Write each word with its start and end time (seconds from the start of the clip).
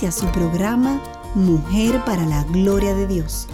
Inicia 0.00 0.18
su 0.18 0.32
programa 0.32 0.98
Mujer 1.34 2.02
para 2.06 2.24
la 2.24 2.42
Gloria 2.44 2.94
de 2.94 3.06
Dios. 3.06 3.46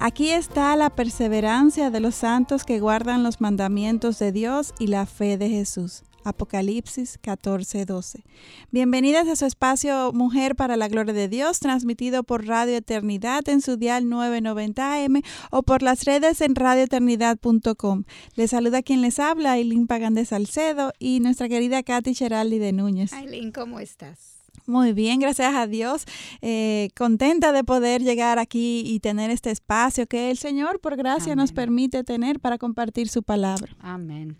Aquí 0.00 0.30
está 0.30 0.74
la 0.74 0.90
perseverancia 0.90 1.90
de 1.90 2.00
los 2.00 2.16
santos 2.16 2.64
que 2.64 2.80
guardan 2.80 3.22
los 3.22 3.40
mandamientos 3.40 4.18
de 4.18 4.32
Dios 4.32 4.74
y 4.80 4.88
la 4.88 5.06
fe 5.06 5.38
de 5.38 5.50
Jesús. 5.50 6.02
Apocalipsis 6.24 7.18
14:12. 7.22 8.24
Bienvenidas 8.70 9.28
a 9.28 9.36
su 9.36 9.46
espacio 9.46 10.12
Mujer 10.12 10.56
para 10.56 10.76
la 10.76 10.88
Gloria 10.88 11.14
de 11.14 11.28
Dios, 11.28 11.60
transmitido 11.60 12.24
por 12.24 12.46
Radio 12.46 12.76
Eternidad 12.76 13.48
en 13.48 13.60
su 13.60 13.76
dial 13.76 14.08
990 14.08 14.94
AM 14.94 15.22
o 15.50 15.62
por 15.62 15.82
las 15.82 16.04
redes 16.04 16.40
en 16.40 16.54
radioeternidad.com. 16.54 18.04
Les 18.34 18.50
saluda 18.50 18.82
quien 18.82 19.02
les 19.02 19.18
habla, 19.18 19.52
Aileen 19.52 19.86
Pagan 19.86 20.14
de 20.14 20.24
Salcedo 20.24 20.92
y 20.98 21.20
nuestra 21.20 21.48
querida 21.48 21.82
Katy 21.82 22.14
Cheraldi 22.14 22.58
de 22.58 22.72
Núñez. 22.72 23.12
Aileen, 23.12 23.52
¿cómo 23.52 23.78
estás? 23.78 24.33
Muy 24.66 24.92
bien, 24.92 25.20
gracias 25.20 25.54
a 25.54 25.66
Dios. 25.66 26.04
Eh, 26.40 26.88
contenta 26.96 27.52
de 27.52 27.64
poder 27.64 28.02
llegar 28.02 28.38
aquí 28.38 28.82
y 28.86 29.00
tener 29.00 29.30
este 29.30 29.50
espacio 29.50 30.06
que 30.06 30.30
el 30.30 30.38
Señor, 30.38 30.80
por 30.80 30.96
gracia, 30.96 31.36
nos 31.36 31.52
permite 31.52 32.04
tener 32.04 32.40
para 32.40 32.58
compartir 32.58 33.08
su 33.08 33.22
palabra. 33.22 33.76
Amén. 33.80 34.36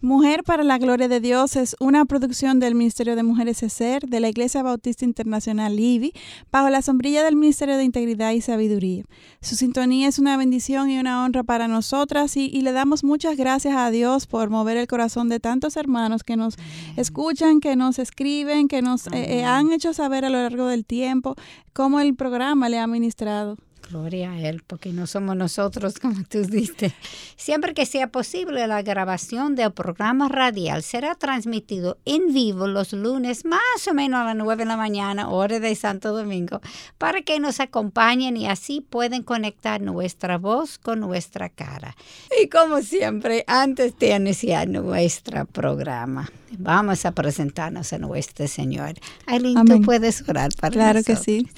Mujer 0.00 0.44
para 0.44 0.62
la 0.62 0.78
Gloria 0.78 1.08
de 1.08 1.20
Dios 1.20 1.56
es 1.56 1.76
una 1.80 2.04
producción 2.04 2.60
del 2.60 2.74
Ministerio 2.74 3.16
de 3.16 3.22
Mujeres 3.22 3.62
ESER 3.62 4.06
de 4.06 4.20
la 4.20 4.28
Iglesia 4.28 4.62
Bautista 4.62 5.04
Internacional 5.04 5.78
IBI 5.78 6.12
bajo 6.52 6.70
la 6.70 6.82
sombrilla 6.82 7.24
del 7.24 7.36
Ministerio 7.36 7.76
de 7.76 7.84
Integridad 7.84 8.32
y 8.32 8.40
Sabiduría. 8.40 9.04
Su 9.40 9.56
sintonía 9.56 10.08
es 10.08 10.18
una 10.18 10.36
bendición 10.36 10.90
y 10.90 10.98
una 10.98 11.24
honra 11.24 11.42
para 11.42 11.68
nosotras 11.68 12.36
y, 12.36 12.66
le 12.66 12.72
damos 12.72 13.04
muchas 13.04 13.36
gracias 13.36 13.76
a 13.76 13.90
Dios 13.90 14.26
por 14.26 14.50
mover 14.50 14.76
el 14.76 14.88
corazón 14.88 15.28
de 15.28 15.38
tantos 15.38 15.76
hermanos 15.76 16.24
que 16.24 16.36
nos 16.36 16.56
escuchan, 16.96 17.60
que 17.60 17.76
nos 17.76 18.00
escriben, 18.00 18.66
que 18.66 18.82
nos 18.82 19.06
eh, 19.08 19.40
eh, 19.40 19.44
han 19.46 19.72
hecho 19.72 19.92
saber 19.92 20.24
a 20.24 20.30
lo 20.30 20.38
largo 20.42 20.66
del 20.66 20.84
tiempo 20.84 21.34
cómo 21.72 22.00
el 22.00 22.14
programa 22.14 22.68
le 22.68 22.78
ha 22.78 22.86
ministrado. 22.86 23.56
Gloria 23.88 24.32
a 24.32 24.40
Él, 24.40 24.62
porque 24.66 24.92
no 24.92 25.06
somos 25.06 25.36
nosotros, 25.36 25.98
como 26.00 26.24
tú 26.28 26.42
dices. 26.42 26.92
Siempre 27.36 27.74
que 27.74 27.86
sea 27.86 28.08
posible, 28.08 28.66
la 28.66 28.82
grabación 28.82 29.54
del 29.54 29.72
programa 29.72 30.28
radial 30.28 30.82
será 30.82 31.14
transmitido 31.14 31.98
en 32.04 32.32
vivo 32.32 32.66
los 32.66 32.92
lunes, 32.92 33.44
más 33.44 33.60
o 33.88 33.94
menos 33.94 34.20
a 34.20 34.24
las 34.24 34.36
9 34.36 34.64
de 34.64 34.68
la 34.68 34.76
mañana, 34.76 35.28
hora 35.28 35.60
de 35.60 35.74
Santo 35.74 36.12
Domingo, 36.12 36.60
para 36.98 37.22
que 37.22 37.38
nos 37.38 37.60
acompañen 37.60 38.36
y 38.36 38.48
así 38.48 38.80
pueden 38.80 39.22
conectar 39.22 39.80
nuestra 39.80 40.38
voz 40.38 40.78
con 40.78 41.00
nuestra 41.00 41.48
cara. 41.48 41.96
Y 42.42 42.48
como 42.48 42.82
siempre, 42.82 43.44
antes 43.46 43.96
de 43.98 44.16
iniciar 44.16 44.68
nuestro 44.68 45.46
programa, 45.46 46.30
vamos 46.58 47.04
a 47.04 47.12
presentarnos 47.12 47.92
a 47.92 47.98
nuestro 47.98 48.48
Señor. 48.48 48.94
Aileen, 49.26 49.64
tú 49.64 49.82
puedes 49.82 50.26
orar 50.28 50.50
para 50.58 50.72
Claro 50.72 51.02
que 51.02 51.16
sí. 51.16 51.48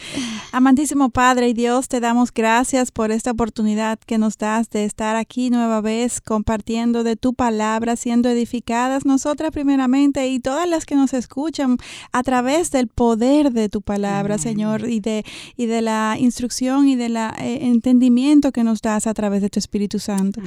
Amantísimo 0.52 1.10
Padre 1.10 1.48
y 1.48 1.54
Dios, 1.54 1.88
te 1.88 2.00
damos 2.00 2.17
gracias 2.34 2.90
por 2.90 3.10
esta 3.10 3.30
oportunidad 3.30 3.98
que 3.98 4.18
nos 4.18 4.38
das 4.38 4.70
de 4.70 4.84
estar 4.84 5.16
aquí 5.16 5.50
nueva 5.50 5.80
vez 5.80 6.20
compartiendo 6.20 7.04
de 7.04 7.16
tu 7.16 7.34
palabra, 7.34 7.96
siendo 7.96 8.28
edificadas 8.28 9.04
nosotras 9.04 9.50
primeramente 9.50 10.28
y 10.28 10.40
todas 10.40 10.68
las 10.68 10.84
que 10.84 10.96
nos 10.96 11.14
escuchan 11.14 11.76
a 12.12 12.22
través 12.22 12.70
del 12.70 12.88
poder 12.88 13.52
de 13.52 13.68
tu 13.68 13.82
palabra, 13.82 14.38
Señor, 14.38 14.88
y 14.88 15.00
de, 15.00 15.24
y 15.56 15.66
de 15.66 15.82
la 15.82 16.16
instrucción 16.18 16.88
y 16.88 16.96
del 16.96 17.16
eh, 17.16 17.30
entendimiento 17.38 18.52
que 18.52 18.64
nos 18.64 18.82
das 18.82 19.06
a 19.06 19.14
través 19.14 19.42
de 19.42 19.50
tu 19.50 19.58
Espíritu 19.58 19.98
Santo. 19.98 20.40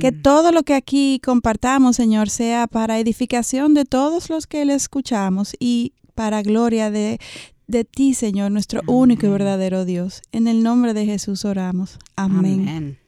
Que 0.00 0.12
todo 0.12 0.52
lo 0.52 0.62
que 0.62 0.74
aquí 0.74 1.20
compartamos, 1.24 1.96
Señor, 1.96 2.30
sea 2.30 2.66
para 2.66 2.98
edificación 2.98 3.74
de 3.74 3.84
todos 3.84 4.30
los 4.30 4.46
que 4.46 4.64
le 4.64 4.74
escuchamos 4.74 5.54
y 5.58 5.92
para 6.14 6.42
gloria 6.42 6.90
de 6.90 7.20
de 7.68 7.84
ti, 7.84 8.14
Señor, 8.14 8.50
nuestro 8.50 8.80
único 8.86 9.26
y 9.26 9.28
verdadero 9.28 9.84
Dios. 9.84 10.22
En 10.32 10.48
el 10.48 10.62
nombre 10.62 10.94
de 10.94 11.04
Jesús 11.06 11.44
oramos. 11.44 11.98
Amén. 12.16 12.98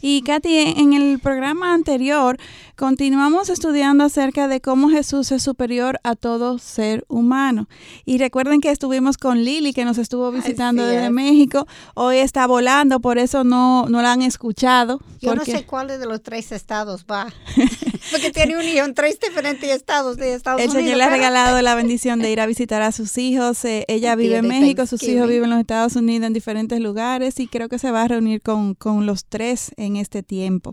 Y 0.00 0.22
Katy, 0.22 0.74
en 0.76 0.92
el 0.92 1.18
programa 1.18 1.72
anterior 1.72 2.36
continuamos 2.76 3.48
estudiando 3.48 4.04
acerca 4.04 4.48
de 4.48 4.60
cómo 4.60 4.90
Jesús 4.90 5.32
es 5.32 5.42
superior 5.42 5.98
a 6.02 6.14
todo 6.14 6.58
ser 6.58 7.04
humano. 7.08 7.68
Y 8.04 8.18
recuerden 8.18 8.60
que 8.60 8.70
estuvimos 8.70 9.16
con 9.16 9.42
Lili, 9.42 9.72
que 9.72 9.84
nos 9.84 9.96
estuvo 9.96 10.30
visitando 10.30 10.84
desde 10.84 11.10
México. 11.10 11.66
Hoy 11.94 12.18
está 12.18 12.46
volando, 12.46 13.00
por 13.00 13.18
eso 13.18 13.44
no, 13.44 13.86
no 13.88 14.02
la 14.02 14.12
han 14.12 14.22
escuchado. 14.22 15.00
Yo 15.20 15.34
no 15.34 15.44
sé 15.44 15.64
cuál 15.64 15.88
de 15.88 16.04
los 16.04 16.22
tres 16.22 16.52
estados 16.52 17.06
va. 17.10 17.32
porque 18.14 18.30
tiene 18.30 18.56
un 18.56 18.62
hijo 18.62 18.84
en 18.84 18.94
tres 18.94 19.18
diferentes 19.18 19.68
estados 19.68 20.16
de 20.16 20.34
Estados 20.34 20.60
el 20.60 20.68
Unidos. 20.68 20.82
El 20.82 20.84
Señor 20.84 20.98
le 20.98 21.04
ha 21.04 21.10
regalado 21.10 21.60
la 21.62 21.74
bendición 21.74 22.20
de 22.20 22.30
ir 22.30 22.40
a 22.40 22.46
visitar 22.46 22.80
a 22.80 22.92
sus 22.92 23.18
hijos. 23.18 23.64
Eh, 23.64 23.84
ella 23.88 24.14
vive 24.14 24.36
en 24.36 24.46
México, 24.46 24.86
sus 24.86 25.02
hijos 25.02 25.26
viven 25.26 25.44
en 25.44 25.50
los 25.50 25.58
Estados 25.58 25.96
Unidos 25.96 26.28
en 26.28 26.32
diferentes 26.32 26.78
lugares 26.78 27.40
y 27.40 27.48
creo 27.48 27.68
que 27.68 27.80
se 27.80 27.90
va 27.90 28.02
a 28.02 28.08
reunir 28.08 28.40
con, 28.40 28.74
con 28.74 29.04
los 29.04 29.24
tres 29.24 29.72
en 29.76 29.96
este 29.96 30.22
tiempo. 30.22 30.70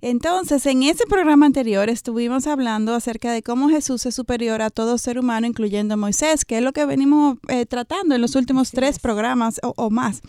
Entonces, 0.00 0.64
en 0.66 0.84
ese 0.84 1.06
programa 1.06 1.46
anterior 1.46 1.90
estuvimos 1.90 2.46
hablando 2.46 2.94
acerca 2.94 3.32
de 3.32 3.42
cómo 3.42 3.68
Jesús 3.68 4.06
es 4.06 4.14
superior 4.14 4.62
a 4.62 4.70
todo 4.70 4.96
ser 4.96 5.18
humano, 5.18 5.48
incluyendo 5.48 5.96
Moisés, 5.96 6.44
que 6.44 6.58
es 6.58 6.62
lo 6.62 6.72
que 6.72 6.84
venimos 6.84 7.38
eh, 7.48 7.66
tratando 7.66 8.14
en 8.14 8.20
los 8.20 8.36
últimos 8.36 8.70
tres 8.70 9.00
programas 9.00 9.60
o, 9.62 9.90
más. 9.90 10.20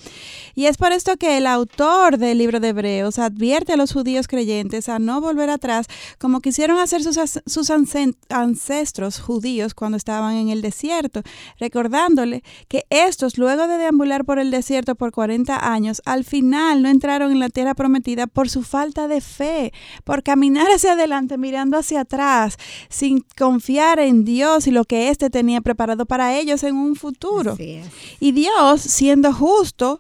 Y 0.55 0.65
es 0.65 0.77
por 0.77 0.91
esto 0.91 1.17
que 1.17 1.37
el 1.37 1.45
autor 1.45 2.17
del 2.17 2.39
libro 2.39 2.59
de 2.59 2.69
Hebreos 2.69 3.19
advierte 3.19 3.73
a 3.73 3.77
los 3.77 3.93
judíos 3.93 4.27
creyentes 4.27 4.89
a 4.89 4.97
no 4.97 5.21
volver 5.21 5.51
atrás 5.51 5.85
como 6.17 6.41
quisieron 6.47 6.79
hacer 6.79 7.03
sus, 7.03 7.17
sus 7.45 7.69
ancestros 8.29 9.19
judíos 9.19 9.73
cuando 9.73 9.97
estaban 9.97 10.33
en 10.37 10.47
el 10.47 10.61
desierto, 10.61 11.21
recordándole 11.59 12.41
que 12.69 12.85
estos, 12.89 13.37
luego 13.37 13.67
de 13.67 13.77
deambular 13.77 14.23
por 14.23 14.39
el 14.39 14.49
desierto 14.49 14.95
por 14.95 15.11
40 15.11 15.73
años, 15.73 16.01
al 16.05 16.23
final 16.23 16.83
no 16.83 16.87
entraron 16.87 17.33
en 17.33 17.39
la 17.39 17.49
tierra 17.49 17.73
prometida 17.73 18.27
por 18.27 18.47
su 18.47 18.63
falta 18.63 19.09
de 19.09 19.19
fe, 19.19 19.73
por 20.05 20.23
caminar 20.23 20.67
hacia 20.67 20.93
adelante 20.93 21.37
mirando 21.37 21.77
hacia 21.77 21.99
atrás, 21.99 22.55
sin 22.87 23.25
confiar 23.37 23.99
en 23.99 24.23
Dios 24.23 24.67
y 24.67 24.71
lo 24.71 24.85
que 24.85 25.09
éste 25.09 25.29
tenía 25.29 25.59
preparado 25.59 26.05
para 26.05 26.33
ellos 26.37 26.63
en 26.63 26.77
un 26.77 26.95
futuro. 26.95 27.57
Y 28.21 28.31
Dios, 28.31 28.79
siendo 28.79 29.33
justo, 29.33 29.99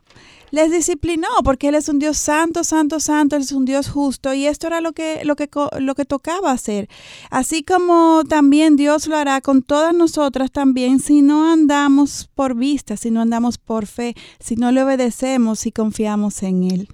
les 0.51 0.71
disciplinó 0.71 1.27
porque 1.43 1.69
Él 1.69 1.75
es 1.75 1.89
un 1.89 1.99
Dios 1.99 2.17
santo, 2.17 2.63
santo, 2.63 2.99
santo, 2.99 3.35
Él 3.35 3.41
es 3.41 3.51
un 3.51 3.65
Dios 3.65 3.89
justo 3.89 4.33
y 4.33 4.45
esto 4.45 4.67
era 4.67 4.81
lo 4.81 4.93
que, 4.93 5.21
lo 5.23 5.35
que, 5.35 5.49
lo 5.79 5.95
que 5.95 6.05
tocaba 6.05 6.51
hacer. 6.51 6.89
Así 7.29 7.63
como 7.63 8.23
también 8.27 8.75
Dios 8.75 9.07
lo 9.07 9.17
hará 9.17 9.41
con 9.41 9.61
todas 9.61 9.93
nosotras 9.93 10.51
también 10.51 10.99
si 10.99 11.21
no 11.21 11.51
andamos 11.51 12.29
por 12.35 12.55
vista, 12.55 12.97
si 12.97 13.11
no 13.11 13.21
andamos 13.21 13.57
por 13.57 13.85
fe, 13.85 14.15
si 14.39 14.55
no 14.55 14.71
le 14.71 14.83
obedecemos 14.83 15.65
y 15.65 15.71
confiamos 15.71 16.43
en 16.43 16.63
Él. 16.63 16.87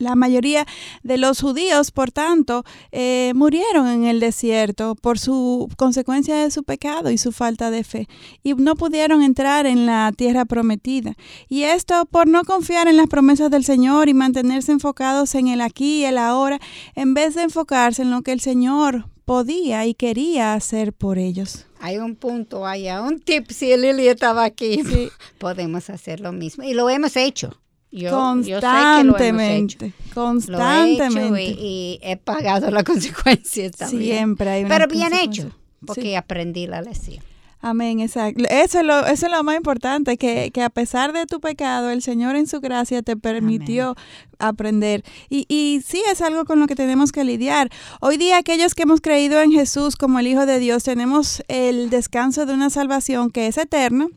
La 0.00 0.14
mayoría 0.14 0.66
de 1.02 1.18
los 1.18 1.42
judíos, 1.42 1.90
por 1.90 2.10
tanto, 2.10 2.64
eh, 2.90 3.32
murieron 3.34 3.86
en 3.86 4.04
el 4.06 4.18
desierto 4.18 4.94
por 4.94 5.18
su 5.18 5.68
consecuencia 5.76 6.36
de 6.36 6.50
su 6.50 6.64
pecado 6.64 7.10
y 7.10 7.18
su 7.18 7.32
falta 7.32 7.70
de 7.70 7.84
fe, 7.84 8.08
y 8.42 8.54
no 8.54 8.76
pudieron 8.76 9.22
entrar 9.22 9.66
en 9.66 9.84
la 9.84 10.10
tierra 10.16 10.46
prometida. 10.46 11.16
Y 11.50 11.64
esto 11.64 12.06
por 12.06 12.28
no 12.28 12.44
confiar 12.44 12.88
en 12.88 12.96
las 12.96 13.08
promesas 13.08 13.50
del 13.50 13.62
Señor 13.62 14.08
y 14.08 14.14
mantenerse 14.14 14.72
enfocados 14.72 15.34
en 15.34 15.48
el 15.48 15.60
aquí 15.60 16.00
y 16.00 16.04
el 16.06 16.16
ahora, 16.16 16.60
en 16.94 17.12
vez 17.12 17.34
de 17.34 17.42
enfocarse 17.42 18.00
en 18.00 18.10
lo 18.10 18.22
que 18.22 18.32
el 18.32 18.40
Señor 18.40 19.04
podía 19.26 19.84
y 19.84 19.92
quería 19.92 20.54
hacer 20.54 20.94
por 20.94 21.18
ellos. 21.18 21.66
Hay 21.78 21.98
un 21.98 22.16
punto 22.16 22.66
allá, 22.66 23.02
un 23.02 23.20
tip, 23.20 23.50
si 23.50 23.76
Lili 23.76 24.08
estaba 24.08 24.44
aquí, 24.44 24.80
podemos 25.38 25.90
hacer 25.90 26.20
lo 26.20 26.32
mismo. 26.32 26.64
Y 26.64 26.72
lo 26.72 26.88
hemos 26.88 27.18
hecho 27.18 27.60
constantemente, 28.08 29.92
constantemente. 30.14 31.42
y, 31.42 31.98
he 32.02 32.16
pagado 32.16 32.70
la 32.70 32.84
consecuencia 32.84 33.70
también. 33.70 34.16
Siempre 34.16 34.50
hay 34.50 34.64
Pero 34.64 34.86
bien 34.86 35.12
hecho, 35.12 35.50
porque 35.84 36.16
aprendí 36.16 36.66
la 36.66 36.82
lección. 36.82 37.22
Amén, 37.62 38.00
exacto. 38.00 38.42
Eso 38.48 38.78
es 38.80 38.86
lo, 38.86 39.06
eso 39.06 39.26
es 39.26 39.32
lo 39.32 39.44
más 39.44 39.54
importante, 39.56 40.16
que, 40.16 40.50
que 40.50 40.62
a 40.62 40.70
pesar 40.70 41.12
de 41.12 41.26
tu 41.26 41.40
pecado, 41.40 41.90
el 41.90 42.00
Señor 42.00 42.34
en 42.36 42.46
su 42.46 42.60
gracia 42.60 43.02
te 43.02 43.18
permitió 43.18 43.96
aprender. 44.38 45.04
Y, 45.28 45.44
y 45.46 45.82
sí 45.86 46.02
es 46.10 46.22
algo 46.22 46.46
con 46.46 46.58
lo 46.58 46.66
que 46.66 46.74
tenemos 46.74 47.12
que 47.12 47.22
lidiar. 47.22 47.68
Hoy 48.00 48.16
día 48.16 48.38
aquellos 48.38 48.74
que 48.74 48.84
hemos 48.84 49.02
creído 49.02 49.42
en 49.42 49.52
Jesús 49.52 49.96
como 49.96 50.18
el 50.18 50.26
Hijo 50.26 50.46
de 50.46 50.58
Dios 50.58 50.84
tenemos 50.84 51.42
el 51.48 51.90
descanso 51.90 52.46
de 52.46 52.54
una 52.54 52.70
salvación 52.70 53.30
que 53.30 53.46
es 53.46 53.58
eterna 53.58 54.08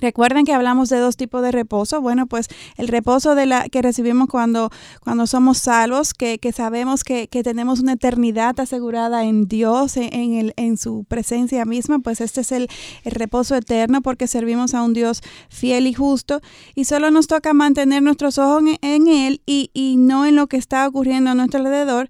Recuerden 0.00 0.44
que 0.44 0.52
hablamos 0.52 0.88
de 0.88 0.98
dos 0.98 1.16
tipos 1.16 1.42
de 1.42 1.52
reposo. 1.52 2.00
Bueno, 2.00 2.26
pues 2.26 2.48
el 2.76 2.88
reposo 2.88 3.34
de 3.34 3.46
la 3.46 3.68
que 3.68 3.82
recibimos 3.82 4.28
cuando, 4.28 4.70
cuando 5.00 5.26
somos 5.26 5.58
salvos, 5.58 6.14
que, 6.14 6.38
que 6.38 6.52
sabemos 6.52 7.04
que, 7.04 7.28
que, 7.28 7.42
tenemos 7.42 7.80
una 7.80 7.92
eternidad 7.92 8.58
asegurada 8.58 9.24
en 9.24 9.46
Dios, 9.46 9.96
en, 9.96 10.34
el, 10.34 10.54
en 10.56 10.76
su 10.76 11.04
presencia 11.04 11.64
misma, 11.64 11.98
pues 11.98 12.20
este 12.20 12.40
es 12.40 12.52
el, 12.52 12.68
el, 13.04 13.12
reposo 13.12 13.54
eterno 13.54 14.00
porque 14.02 14.26
servimos 14.26 14.74
a 14.74 14.82
un 14.82 14.94
Dios 14.94 15.20
fiel 15.48 15.86
y 15.86 15.94
justo 15.94 16.40
y 16.74 16.84
solo 16.84 17.10
nos 17.10 17.26
toca 17.26 17.52
mantener 17.52 18.02
nuestros 18.02 18.38
ojos 18.38 18.62
en, 18.62 18.78
en 18.82 19.08
Él 19.08 19.42
y, 19.46 19.70
y 19.74 19.96
no 19.96 20.26
en 20.26 20.36
lo 20.36 20.46
que 20.46 20.56
está 20.56 20.86
ocurriendo 20.88 21.30
a 21.30 21.34
nuestro 21.34 21.60
alrededor. 21.60 22.08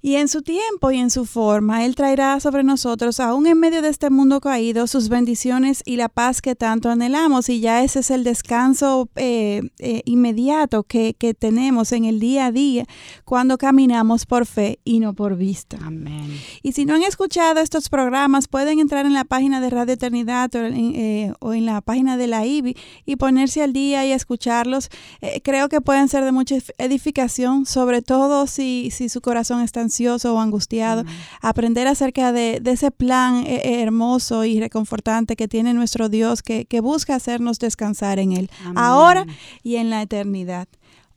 Y 0.00 0.14
en 0.14 0.28
su 0.28 0.42
tiempo 0.42 0.92
y 0.92 0.98
en 0.98 1.10
su 1.10 1.26
forma, 1.26 1.84
Él 1.84 1.96
traerá 1.96 2.38
sobre 2.38 2.62
nosotros, 2.62 3.18
aún 3.18 3.48
en 3.48 3.58
medio 3.58 3.82
de 3.82 3.88
este 3.88 4.10
mundo 4.10 4.40
caído, 4.40 4.86
sus 4.86 5.08
bendiciones 5.08 5.82
y 5.84 5.96
la 5.96 6.08
paz 6.08 6.40
que 6.40 6.54
tanto 6.54 6.88
anhelamos. 6.88 7.48
Y 7.48 7.58
ya 7.58 7.82
ese 7.82 8.00
es 8.00 8.12
el 8.12 8.22
descanso 8.22 9.08
eh, 9.16 9.62
eh, 9.78 10.02
inmediato 10.04 10.84
que, 10.84 11.14
que, 11.18 11.34
tenemos 11.34 11.92
en 11.92 12.04
el 12.04 12.20
día 12.20 12.46
a 12.46 12.52
día 12.52 12.84
cuando 13.24 13.58
caminamos 13.58 14.24
por 14.24 14.46
fe 14.46 14.78
y 14.84 15.00
no 15.00 15.14
por 15.14 15.36
vista. 15.36 15.78
Amén. 15.82 16.38
Y 16.62 16.72
si 16.72 16.84
no 16.84 16.94
han 16.94 17.02
escuchado 17.02 17.60
estos 17.60 17.88
programas, 17.88 18.46
pueden 18.46 18.78
entrar 18.78 19.04
en 19.04 19.14
la 19.14 19.24
página 19.24 19.60
de 19.60 19.70
Radio 19.70 19.94
Eternidad 19.94 20.54
o 20.54 20.58
en, 20.58 20.74
eh, 20.94 21.32
o 21.40 21.54
en 21.54 21.66
la 21.66 21.80
página 21.80 22.16
de 22.16 22.28
la 22.28 22.46
IBI 22.46 22.76
y 23.04 23.16
ponerse 23.16 23.62
al 23.62 23.72
día 23.72 24.06
y 24.06 24.12
escucharlos. 24.12 24.90
creo 25.42 25.68
que 25.68 25.80
pueden 25.80 26.08
ser 26.08 26.24
de 26.24 26.32
mucha 26.32 26.56
edificación, 26.78 27.66
sobre 27.66 28.00
todo 28.00 28.46
si, 28.46 28.90
si 28.92 29.08
su 29.08 29.20
corazón 29.20 29.62
está 29.62 29.87
ansioso 29.88 30.34
o 30.34 30.38
angustiado, 30.38 31.04
aprender 31.40 31.86
acerca 31.86 32.32
de, 32.32 32.60
ese 32.64 32.90
plan 32.90 33.44
eh, 33.46 33.62
eh, 33.64 33.82
hermoso 33.82 34.44
y 34.44 34.60
reconfortante 34.60 35.34
que 35.34 35.48
tiene 35.48 35.72
nuestro 35.72 36.08
Dios 36.08 36.42
que, 36.42 36.80
busca 36.80 37.16
hacernos 37.16 37.58
descansar 37.58 38.18
en 38.18 38.32
Él, 38.32 38.50
ahora 38.76 39.26
y 39.64 39.76
en 39.76 39.90
la 39.90 40.00
eternidad. 40.02 40.68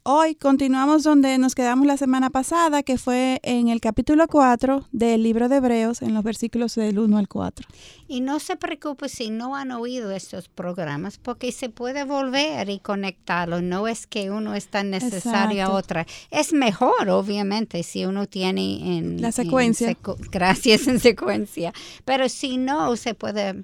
Hoy 0.03 0.33
continuamos 0.33 1.03
donde 1.03 1.37
nos 1.37 1.53
quedamos 1.53 1.85
la 1.85 1.95
semana 1.95 2.31
pasada, 2.31 2.81
que 2.81 2.97
fue 2.97 3.39
en 3.43 3.69
el 3.69 3.79
capítulo 3.79 4.27
4 4.27 4.87
del 4.91 5.21
libro 5.21 5.47
de 5.47 5.57
Hebreos, 5.57 6.01
en 6.01 6.15
los 6.15 6.23
versículos 6.23 6.73
del 6.73 6.97
1 6.97 7.19
al 7.19 7.27
4. 7.27 7.67
Y 8.07 8.21
no 8.21 8.39
se 8.39 8.55
preocupe 8.55 9.09
si 9.09 9.29
no 9.29 9.55
han 9.55 9.69
oído 9.69 10.09
estos 10.09 10.47
programas, 10.47 11.19
porque 11.19 11.51
se 11.51 11.69
puede 11.69 12.03
volver 12.03 12.67
y 12.71 12.79
conectarlo. 12.79 13.61
No 13.61 13.87
es 13.87 14.07
que 14.07 14.31
uno 14.31 14.55
es 14.55 14.69
tan 14.69 14.89
necesario 14.89 15.65
a 15.65 15.69
otra. 15.69 16.07
Es 16.31 16.51
mejor, 16.51 17.07
obviamente, 17.09 17.83
si 17.83 18.03
uno 18.05 18.25
tiene 18.25 18.97
en... 18.97 19.21
La 19.21 19.31
secuencia. 19.31 19.95
gracias, 20.31 20.87
en 20.87 20.99
secuencia. 20.99 21.73
Pero 22.05 22.27
si 22.27 22.57
no, 22.57 22.95
se 22.95 23.13
puede 23.13 23.63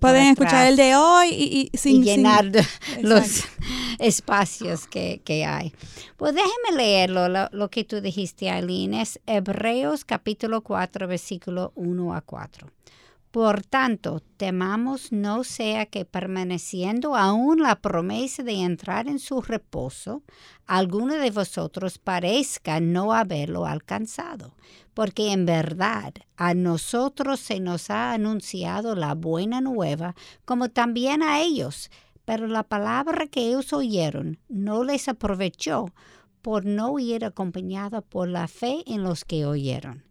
Pueden 0.00 0.28
escuchar 0.28 0.66
el 0.66 0.76
de 0.76 0.96
hoy 0.96 1.28
y, 1.30 1.70
sin, 1.76 2.02
llenar 2.02 2.46
los 3.02 3.44
espacios 3.98 4.86
que, 4.86 5.44
hay. 5.46 5.72
Pues 6.16 6.34
déjeme 6.34 6.76
leerlo, 6.76 7.28
lo, 7.50 7.70
que 7.70 7.84
tú 7.84 8.00
dijiste, 8.00 8.50
Aileen. 8.50 8.94
Es 8.94 9.20
Hebreos 9.26 10.04
capítulo 10.04 10.62
4, 10.62 11.06
versículo 11.06 11.72
1 11.74 12.14
a 12.14 12.20
4. 12.20 12.70
Por 13.34 13.62
tanto, 13.62 14.22
temamos 14.36 15.10
no 15.10 15.42
sea 15.42 15.86
que 15.86 16.04
permaneciendo 16.04 17.16
aún 17.16 17.60
la 17.60 17.80
promesa 17.80 18.44
de 18.44 18.62
entrar 18.62 19.08
en 19.08 19.18
su 19.18 19.42
reposo, 19.42 20.22
alguno 20.66 21.14
de 21.14 21.32
vosotros 21.32 21.98
parezca 21.98 22.78
no 22.78 23.12
haberlo 23.12 23.66
alcanzado 23.66 24.54
porque 24.94 25.32
en 25.32 25.46
verdad 25.46 26.14
a 26.36 26.54
nosotros 26.54 27.40
se 27.40 27.58
nos 27.58 27.90
ha 27.90 28.12
anunciado 28.12 28.94
la 28.94 29.16
buena 29.16 29.60
nueva, 29.60 30.14
como 30.44 30.68
también 30.68 31.20
a 31.20 31.40
ellos, 31.40 31.90
pero 32.24 32.46
la 32.46 32.62
palabra 32.62 33.26
que 33.26 33.48
ellos 33.48 33.72
oyeron 33.72 34.38
no 34.48 34.84
les 34.84 35.08
aprovechó 35.08 35.86
por 36.40 36.66
no 36.66 37.00
ir 37.00 37.24
acompañada 37.24 38.00
por 38.00 38.28
la 38.28 38.46
fe 38.46 38.84
en 38.86 39.02
los 39.02 39.24
que 39.24 39.44
oyeron. 39.44 40.04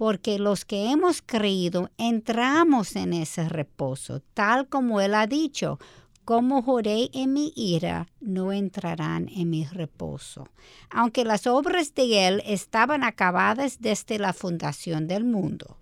Porque 0.00 0.38
los 0.38 0.64
que 0.64 0.90
hemos 0.90 1.20
creído 1.20 1.90
entramos 1.98 2.96
en 2.96 3.12
ese 3.12 3.46
reposo, 3.50 4.22
tal 4.32 4.66
como 4.66 5.02
Él 5.02 5.12
ha 5.14 5.26
dicho, 5.26 5.78
como 6.24 6.62
juré 6.62 7.10
en 7.12 7.34
mi 7.34 7.52
ira, 7.54 8.08
no 8.18 8.50
entrarán 8.50 9.28
en 9.28 9.50
mi 9.50 9.66
reposo. 9.66 10.48
Aunque 10.88 11.26
las 11.26 11.46
obras 11.46 11.92
de 11.94 12.28
él 12.28 12.42
estaban 12.46 13.04
acabadas 13.04 13.82
desde 13.82 14.18
la 14.18 14.32
fundación 14.32 15.06
del 15.06 15.24
mundo. 15.24 15.76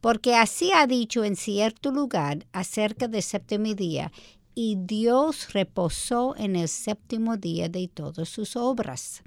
Porque 0.00 0.36
así 0.36 0.70
ha 0.70 0.86
dicho 0.86 1.24
en 1.24 1.34
cierto 1.34 1.90
lugar 1.90 2.46
acerca 2.52 3.08
del 3.08 3.24
séptimo 3.24 3.74
día, 3.74 4.12
y 4.54 4.76
Dios 4.78 5.52
reposó 5.52 6.36
en 6.36 6.54
el 6.54 6.68
séptimo 6.68 7.36
día 7.38 7.68
de 7.68 7.88
todas 7.88 8.28
sus 8.28 8.54
obras 8.54 9.24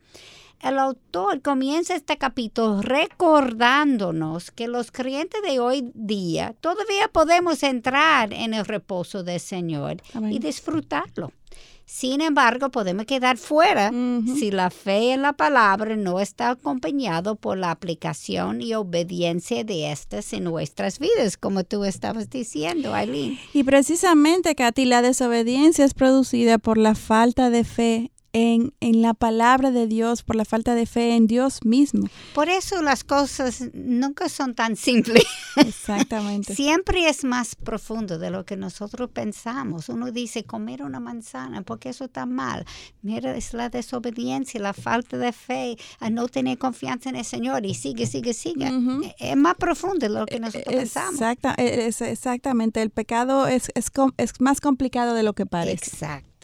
el 0.61 0.79
autor 0.79 1.41
comienza 1.41 1.95
este 1.95 2.17
capítulo 2.17 2.81
recordándonos 2.81 4.51
que 4.51 4.67
los 4.67 4.91
creyentes 4.91 5.41
de 5.41 5.59
hoy 5.59 5.91
día 5.93 6.55
todavía 6.61 7.07
podemos 7.11 7.63
entrar 7.63 8.33
en 8.33 8.53
el 8.53 8.65
reposo 8.65 9.23
del 9.23 9.39
Señor 9.39 9.97
y 10.29 10.39
disfrutarlo. 10.39 11.31
Sin 11.89 12.19
embargo, 12.19 12.69
podemos 12.69 13.05
quedar 13.05 13.37
fuera 13.37 13.91
si 14.37 14.51
la 14.51 14.69
fe 14.69 15.13
en 15.13 15.21
la 15.21 15.31
palabra 15.31 15.95
no 15.95 16.19
está 16.19 16.49
acompañado 16.49 17.37
por 17.37 17.57
la 17.57 17.71
aplicación 17.71 18.61
y 18.61 18.73
obediencia 18.73 19.63
de 19.63 19.89
estas 19.89 20.33
en 20.33 20.43
nuestras 20.43 20.99
vidas, 20.99 21.37
como 21.37 21.63
tú 21.63 21.85
estabas 21.85 22.29
diciendo, 22.29 22.93
Aileen. 22.93 23.39
Y 23.53 23.63
precisamente, 23.63 24.53
Katy, 24.53 24.83
la 24.83 25.01
desobediencia 25.01 25.85
es 25.85 25.93
producida 25.93 26.57
por 26.57 26.77
la 26.77 26.93
falta 26.93 27.49
de 27.49 27.63
fe 27.63 28.11
en, 28.33 28.73
en, 28.79 29.01
la 29.01 29.13
palabra 29.13 29.71
de 29.71 29.87
Dios, 29.87 30.23
por 30.23 30.35
la 30.35 30.45
falta 30.45 30.75
de 30.75 30.85
fe 30.85 31.15
en 31.15 31.27
Dios 31.27 31.63
mismo. 31.63 32.07
Por 32.33 32.49
eso 32.49 32.81
las 32.81 33.03
cosas 33.03 33.63
nunca 33.73 34.29
son 34.29 34.55
tan 34.55 34.75
simples. 34.75 35.25
Exactamente. 35.55 36.53
Siempre 36.55 37.07
es 37.07 37.23
más 37.23 37.55
profundo 37.55 38.19
de 38.19 38.29
lo 38.29 38.45
que 38.45 38.57
nosotros 38.57 39.09
pensamos. 39.11 39.89
Uno 39.89 40.11
dice 40.11 40.43
comer 40.43 40.83
una 40.83 40.99
manzana, 40.99 41.61
porque 41.61 41.89
eso 41.89 42.05
está 42.05 42.25
mal. 42.25 42.65
Mira, 43.01 43.35
es 43.35 43.53
la 43.53 43.69
desobediencia, 43.69 44.59
la 44.59 44.73
falta 44.73 45.17
de 45.17 45.31
fe, 45.31 45.77
a 45.99 46.09
no 46.09 46.27
tener 46.27 46.57
confianza 46.57 47.09
en 47.09 47.15
el 47.15 47.25
Señor 47.25 47.65
y 47.65 47.73
sigue, 47.73 48.05
sigue, 48.05 48.33
sigue. 48.33 48.69
Es 49.19 49.37
más 49.37 49.55
profundo 49.55 49.97
de 49.99 50.09
lo 50.09 50.25
que 50.25 50.39
nosotros 50.39 50.73
pensamos. 50.73 51.15
Exacta, 51.15 51.55
es, 51.57 52.01
exactamente. 52.01 52.81
El 52.81 52.89
pecado 52.89 53.47
es, 53.47 53.71
es, 53.75 53.91
es 54.17 54.41
más 54.41 54.61
complicado 54.61 55.13
de 55.13 55.23
lo 55.23 55.33
que 55.33 55.45
parece. 55.45 55.91
Exacto. 55.91 56.36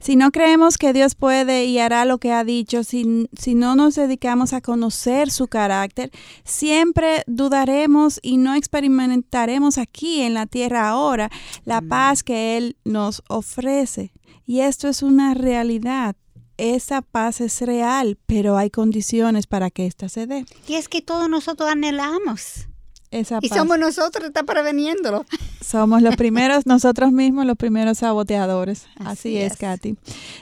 Si 0.00 0.16
no 0.16 0.30
creemos 0.30 0.78
que 0.78 0.92
Dios 0.92 1.14
puede 1.14 1.64
y 1.64 1.78
hará 1.78 2.04
lo 2.04 2.18
que 2.18 2.32
ha 2.32 2.44
dicho, 2.44 2.84
si, 2.84 3.28
si 3.38 3.54
no 3.54 3.76
nos 3.76 3.94
dedicamos 3.94 4.52
a 4.52 4.60
conocer 4.60 5.30
su 5.30 5.48
carácter, 5.48 6.10
siempre 6.44 7.22
dudaremos 7.26 8.20
y 8.22 8.36
no 8.36 8.54
experimentaremos 8.54 9.78
aquí 9.78 10.22
en 10.22 10.34
la 10.34 10.46
tierra 10.46 10.88
ahora 10.88 11.30
la 11.64 11.80
paz 11.80 12.22
que 12.22 12.56
Él 12.56 12.76
nos 12.84 13.22
ofrece. 13.28 14.12
Y 14.46 14.60
esto 14.60 14.88
es 14.88 15.02
una 15.02 15.34
realidad 15.34 16.16
esa 16.56 17.02
paz 17.02 17.40
es 17.40 17.60
real, 17.62 18.16
pero 18.26 18.56
hay 18.56 18.70
condiciones 18.70 19.46
para 19.46 19.70
que 19.70 19.86
ésta 19.86 20.08
se 20.08 20.26
dé. 20.26 20.46
Y 20.68 20.74
es 20.74 20.88
que 20.88 21.02
todos 21.02 21.28
nosotros 21.28 21.68
anhelamos 21.68 22.68
y 23.10 23.48
somos 23.48 23.78
nosotros, 23.78 24.26
está 24.26 24.42
preveniéndolo. 24.42 25.24
Somos 25.60 26.02
los 26.02 26.16
primeros, 26.16 26.66
nosotros 26.66 27.10
mismos 27.10 27.46
los 27.46 27.56
primeros 27.56 27.98
saboteadores. 27.98 28.86
Así, 28.96 29.38
es, 29.38 29.56
Katy. 29.56 29.96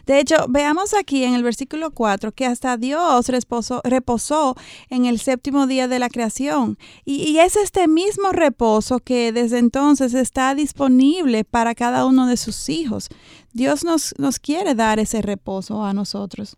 De 0.04 0.18
hecho, 0.18 0.46
veamos 0.48 0.94
aquí 0.94 1.22
en 1.22 1.34
el 1.34 1.44
versículo 1.44 1.92
4 1.92 2.32
que 2.32 2.44
hasta 2.44 2.76
Dios 2.76 3.28
reposó, 3.28 3.80
reposó 3.84 4.56
en 4.90 5.04
el 5.06 5.20
séptimo 5.20 5.68
día 5.68 5.86
de 5.86 6.00
la 6.00 6.08
creación. 6.08 6.76
Y, 7.04 7.22
y 7.22 7.38
es 7.38 7.54
este 7.54 7.86
mismo 7.86 8.32
reposo 8.32 8.98
que 8.98 9.30
desde 9.32 9.58
entonces 9.58 10.12
está 10.12 10.56
disponible 10.56 11.44
para 11.44 11.76
cada 11.76 12.04
uno 12.04 12.26
de 12.26 12.36
sus 12.36 12.68
hijos. 12.68 13.08
Dios 13.52 13.84
nos, 13.84 14.14
nos 14.18 14.40
quiere 14.40 14.74
dar 14.74 14.98
ese 14.98 15.22
reposo 15.22 15.84
a 15.84 15.92
nosotros. 15.92 16.56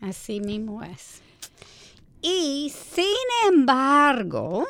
Así 0.00 0.40
mismo 0.40 0.82
es. 0.82 1.20
Y 2.22 2.72
sin 2.94 3.04
embargo, 3.48 4.66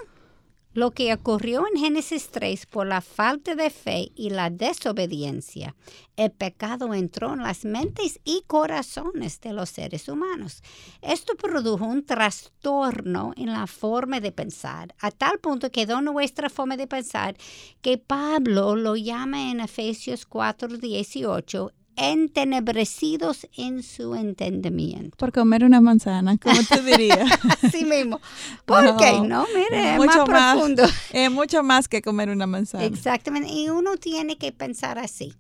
lo 0.73 0.93
que 0.93 1.13
ocurrió 1.13 1.65
en 1.73 1.81
Génesis 1.81 2.29
3 2.31 2.67
por 2.67 2.87
la 2.87 3.01
falta 3.01 3.55
de 3.55 3.71
fe 3.71 4.13
y 4.15 4.31
la 4.31 4.51
desobediencia. 4.51 5.75
El 6.17 6.31
pecado 6.31 6.95
entró 6.95 7.33
en 7.33 7.43
las 7.43 7.65
mentes 7.65 8.21
y 8.25 8.43
corazones 8.47 9.41
de 9.41 9.53
los 9.53 9.71
seres 9.71 10.09
humanos. 10.09 10.63
Esto 11.03 11.35
produjo 11.35 11.85
un 11.85 12.05
trastorno 12.05 13.33
en 13.37 13.53
la 13.53 13.67
forma 13.67 14.21
de 14.21 14.33
pensar, 14.33 14.95
a 15.01 15.11
tal 15.11 15.39
punto 15.41 15.71
quedó 15.71 16.01
nuestra 16.01 16.51
forma 16.51 16.77
de 16.77 16.87
pensar 16.87 17.37
que 17.81 17.99
Pablo 17.99 18.77
lo 18.77 18.97
llama 18.97 19.51
en 19.51 19.61
Efesios 19.61 20.27
4:18 20.29 21.73
entenebrecidos 21.97 23.47
en 23.57 23.83
su 23.83 24.15
entendimiento. 24.15 25.17
Por 25.17 25.33
comer 25.33 25.65
una 25.65 25.81
manzana, 25.81 26.37
como 26.39 26.61
tú 26.63 26.83
dirías. 26.83 27.31
Así 27.63 27.85
mismo. 27.85 28.21
¿Por 28.65 28.97
qué 28.97 29.21
no? 29.21 29.47
Mire, 29.55 29.93
es 29.93 29.97
mucho 29.97 30.27
más, 30.27 30.57
profundo. 30.57 30.85
Es 31.13 31.31
mucho 31.31 31.63
más 31.63 31.89
que 31.89 32.03
comer 32.03 32.31
una 32.31 32.47
manzana. 32.47 32.85
Exactamente. 32.85 33.51
Y 33.51 33.69
uno 33.69 33.97
tiene 33.97 34.39
que 34.39 34.53
pensar 34.53 34.99
así. 34.99 35.35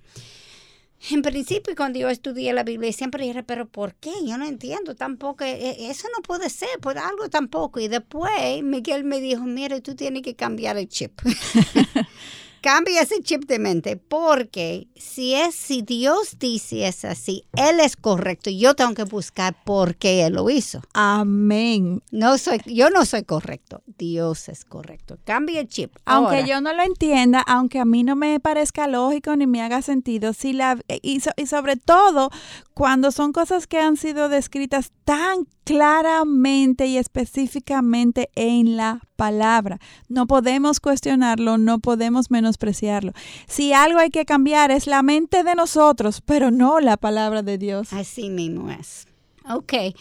En 1.10 1.22
principio, 1.22 1.74
cuando 1.74 1.98
yo 1.98 2.10
estudié 2.10 2.52
la 2.52 2.62
Biblia, 2.62 2.92
siempre 2.92 3.24
dije, 3.24 3.42
pero 3.42 3.66
¿por 3.66 3.94
qué? 3.94 4.12
Yo 4.26 4.36
no 4.36 4.44
entiendo 4.44 4.94
tampoco. 4.94 5.44
E, 5.44 5.52
e, 5.52 5.90
eso 5.90 6.08
no 6.14 6.22
puede 6.22 6.50
ser, 6.50 6.68
por 6.82 6.98
algo 6.98 7.30
tampoco. 7.30 7.80
Y 7.80 7.88
después 7.88 8.30
Miguel 8.62 9.04
me 9.04 9.20
dijo, 9.20 9.44
mire, 9.44 9.80
tú 9.80 9.94
tienes 9.94 10.22
que 10.22 10.36
cambiar 10.36 10.76
el 10.76 10.88
chip. 10.88 11.18
Cambia 12.62 13.02
ese 13.02 13.22
chip 13.22 13.44
de 13.44 13.58
mente, 13.58 13.96
porque 13.96 14.88
si 14.96 15.34
es, 15.34 15.54
si 15.54 15.82
Dios 15.82 16.38
dice 16.38 16.86
es 16.86 17.04
así, 17.04 17.44
Él 17.56 17.80
es 17.80 17.96
correcto. 17.96 18.50
Yo 18.50 18.74
tengo 18.74 18.94
que 18.94 19.04
buscar 19.04 19.54
por 19.64 19.96
qué 19.96 20.24
Él 20.26 20.34
lo 20.34 20.50
hizo. 20.50 20.82
Amén. 20.92 22.02
No 22.10 22.36
soy, 22.38 22.60
yo 22.66 22.90
no 22.90 23.04
soy 23.04 23.24
correcto. 23.24 23.82
Dios 23.98 24.48
es 24.48 24.64
correcto. 24.64 25.18
Cambia 25.24 25.60
el 25.60 25.68
chip. 25.68 25.94
Aunque 26.04 26.44
yo 26.46 26.60
no 26.60 26.72
lo 26.72 26.82
entienda, 26.82 27.42
aunque 27.46 27.78
a 27.78 27.84
mí 27.84 28.02
no 28.02 28.16
me 28.16 28.40
parezca 28.40 28.86
lógico 28.86 29.36
ni 29.36 29.46
me 29.46 29.62
haga 29.62 29.82
sentido, 29.82 30.32
si 30.32 30.52
la, 30.52 30.78
y, 31.02 31.22
y 31.36 31.46
sobre 31.46 31.76
todo 31.76 32.30
cuando 32.74 33.10
son 33.10 33.32
cosas 33.32 33.66
que 33.66 33.78
han 33.78 33.96
sido 33.96 34.28
descritas 34.28 34.92
tan 35.04 35.46
claramente 35.64 36.86
y 36.86 36.96
específicamente 36.96 38.30
en 38.34 38.76
la 38.76 39.00
palabra. 39.16 39.78
No 40.08 40.26
podemos 40.26 40.80
cuestionarlo, 40.80 41.58
no 41.58 41.78
podemos 41.78 42.30
menospreciarlo. 42.50 43.12
Si 43.46 43.72
algo 43.72 44.00
hay 44.00 44.10
que 44.10 44.24
cambiar 44.24 44.70
es 44.70 44.86
la 44.86 45.02
mente 45.02 45.44
de 45.44 45.54
nosotros, 45.54 46.20
pero 46.24 46.50
no 46.50 46.80
la 46.80 46.96
palabra 46.96 47.42
de 47.42 47.58
Dios. 47.58 47.92
Así 47.92 48.28
mismo 48.28 48.70
es. 48.70 49.06
Ok. 49.48 49.94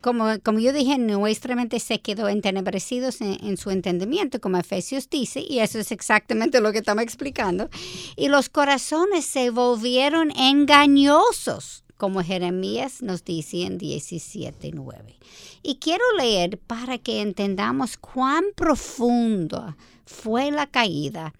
Como, 0.00 0.26
como, 0.42 0.58
yo 0.58 0.72
dije, 0.72 0.98
nuestra 0.98 1.54
mente 1.54 1.78
se 1.78 2.00
quedó 2.00 2.28
entenebrecidos 2.28 3.20
en, 3.20 3.38
en, 3.44 3.56
su 3.56 3.70
entendimiento, 3.70 4.40
como 4.40 4.56
Efesios 4.56 5.08
dice, 5.08 5.44
y 5.48 5.60
eso 5.60 5.78
es 5.78 5.92
exactamente 5.92 6.60
lo 6.60 6.72
que 6.72 6.78
estamos 6.78 7.04
explicando. 7.04 7.68
Y 8.16 8.26
los 8.26 8.48
corazones 8.48 9.24
se 9.24 9.50
volvieron 9.50 10.32
engañosos 10.36 11.84
como 12.02 12.20
Jeremías 12.20 13.00
nos 13.00 13.24
dice 13.24 13.62
en 13.62 13.78
17.9. 13.78 15.18
Y 15.62 15.76
quiero 15.76 16.02
leer 16.18 16.58
para 16.58 16.98
que 16.98 17.20
entendamos 17.20 17.96
cuán 17.96 18.42
profundo 18.56 19.76
fue 20.04 20.50
la 20.50 20.66
caída. 20.66 21.32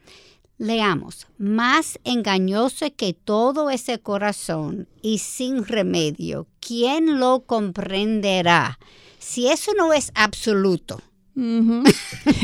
Leamos, 0.63 1.27
más 1.39 1.99
engañoso 2.05 2.87
que 2.97 3.15
todo 3.15 3.69
ese 3.69 3.99
corazón 3.99 4.87
y 5.03 5.19
sin 5.19 5.65
remedio, 5.67 6.47
¿quién 6.61 7.19
lo 7.19 7.41
comprenderá? 7.41 8.79
Si 9.19 9.49
eso 9.49 9.73
no 9.77 9.93
es 9.93 10.13
absoluto, 10.15 11.03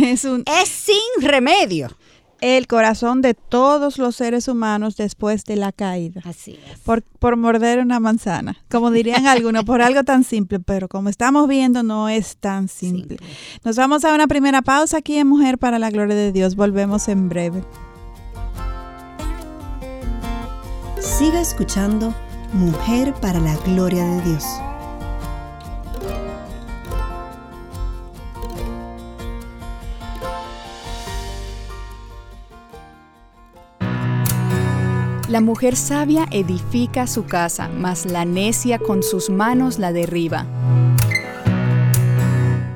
es, 0.02 0.24
un... 0.24 0.42
es 0.46 0.68
sin 0.68 0.96
remedio 1.20 1.96
el 2.40 2.66
corazón 2.66 3.22
de 3.22 3.34
todos 3.34 3.98
los 3.98 4.16
seres 4.16 4.48
humanos 4.48 4.96
después 4.96 5.44
de 5.44 5.54
la 5.54 5.70
caída. 5.70 6.20
Así 6.24 6.58
es. 6.72 6.80
Por, 6.80 7.04
por 7.20 7.36
morder 7.36 7.78
una 7.78 8.00
manzana, 8.00 8.56
como 8.68 8.90
dirían 8.90 9.28
algunos, 9.28 9.62
por 9.62 9.80
algo 9.80 10.02
tan 10.02 10.24
simple, 10.24 10.58
pero 10.58 10.88
como 10.88 11.08
estamos 11.08 11.46
viendo 11.46 11.84
no 11.84 12.08
es 12.08 12.36
tan 12.36 12.66
simple. 12.66 13.18
Nos 13.62 13.76
vamos 13.76 14.04
a 14.04 14.12
una 14.12 14.26
primera 14.26 14.60
pausa 14.60 14.96
aquí 14.96 15.18
en 15.18 15.28
Mujer 15.28 15.56
para 15.56 15.78
la 15.78 15.90
Gloria 15.90 16.16
de 16.16 16.32
Dios. 16.32 16.56
Volvemos 16.56 17.06
en 17.06 17.28
breve. 17.28 17.62
Siga 21.18 21.40
escuchando 21.40 22.14
Mujer 22.52 23.12
para 23.20 23.40
la 23.40 23.56
Gloria 23.66 24.04
de 24.04 24.22
Dios. 24.22 24.44
La 35.28 35.40
mujer 35.40 35.74
sabia 35.74 36.24
edifica 36.30 37.08
su 37.08 37.26
casa, 37.26 37.66
mas 37.66 38.06
la 38.06 38.24
necia 38.24 38.78
con 38.78 39.02
sus 39.02 39.28
manos 39.28 39.80
la 39.80 39.92
derriba. 39.92 40.46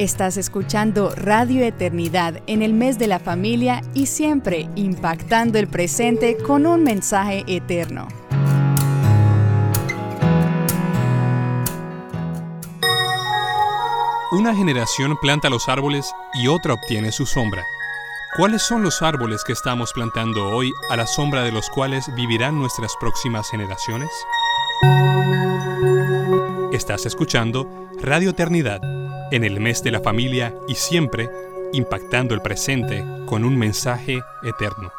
Estás 0.00 0.36
escuchando 0.36 1.14
Radio 1.14 1.62
Eternidad 1.62 2.42
en 2.48 2.62
el 2.62 2.74
mes 2.74 2.98
de 2.98 3.06
la 3.06 3.20
familia 3.20 3.82
y 3.94 4.06
siempre 4.06 4.68
impactando 4.74 5.60
el 5.60 5.68
presente 5.68 6.36
con 6.38 6.66
un 6.66 6.82
mensaje 6.82 7.44
eterno. 7.46 8.08
Una 14.32 14.54
generación 14.54 15.18
planta 15.18 15.50
los 15.50 15.68
árboles 15.68 16.14
y 16.32 16.48
otra 16.48 16.72
obtiene 16.72 17.12
su 17.12 17.26
sombra. 17.26 17.66
¿Cuáles 18.38 18.62
son 18.62 18.82
los 18.82 19.02
árboles 19.02 19.44
que 19.44 19.52
estamos 19.52 19.92
plantando 19.92 20.48
hoy 20.48 20.72
a 20.88 20.96
la 20.96 21.06
sombra 21.06 21.42
de 21.42 21.52
los 21.52 21.68
cuales 21.68 22.06
vivirán 22.14 22.58
nuestras 22.58 22.96
próximas 22.98 23.50
generaciones? 23.50 24.08
Estás 26.72 27.04
escuchando 27.04 27.68
Radio 28.00 28.30
Eternidad 28.30 28.80
en 29.30 29.44
el 29.44 29.60
mes 29.60 29.82
de 29.82 29.90
la 29.90 30.00
familia 30.00 30.54
y 30.66 30.76
siempre 30.76 31.28
impactando 31.74 32.34
el 32.34 32.40
presente 32.40 33.04
con 33.26 33.44
un 33.44 33.58
mensaje 33.58 34.22
eterno. 34.42 34.90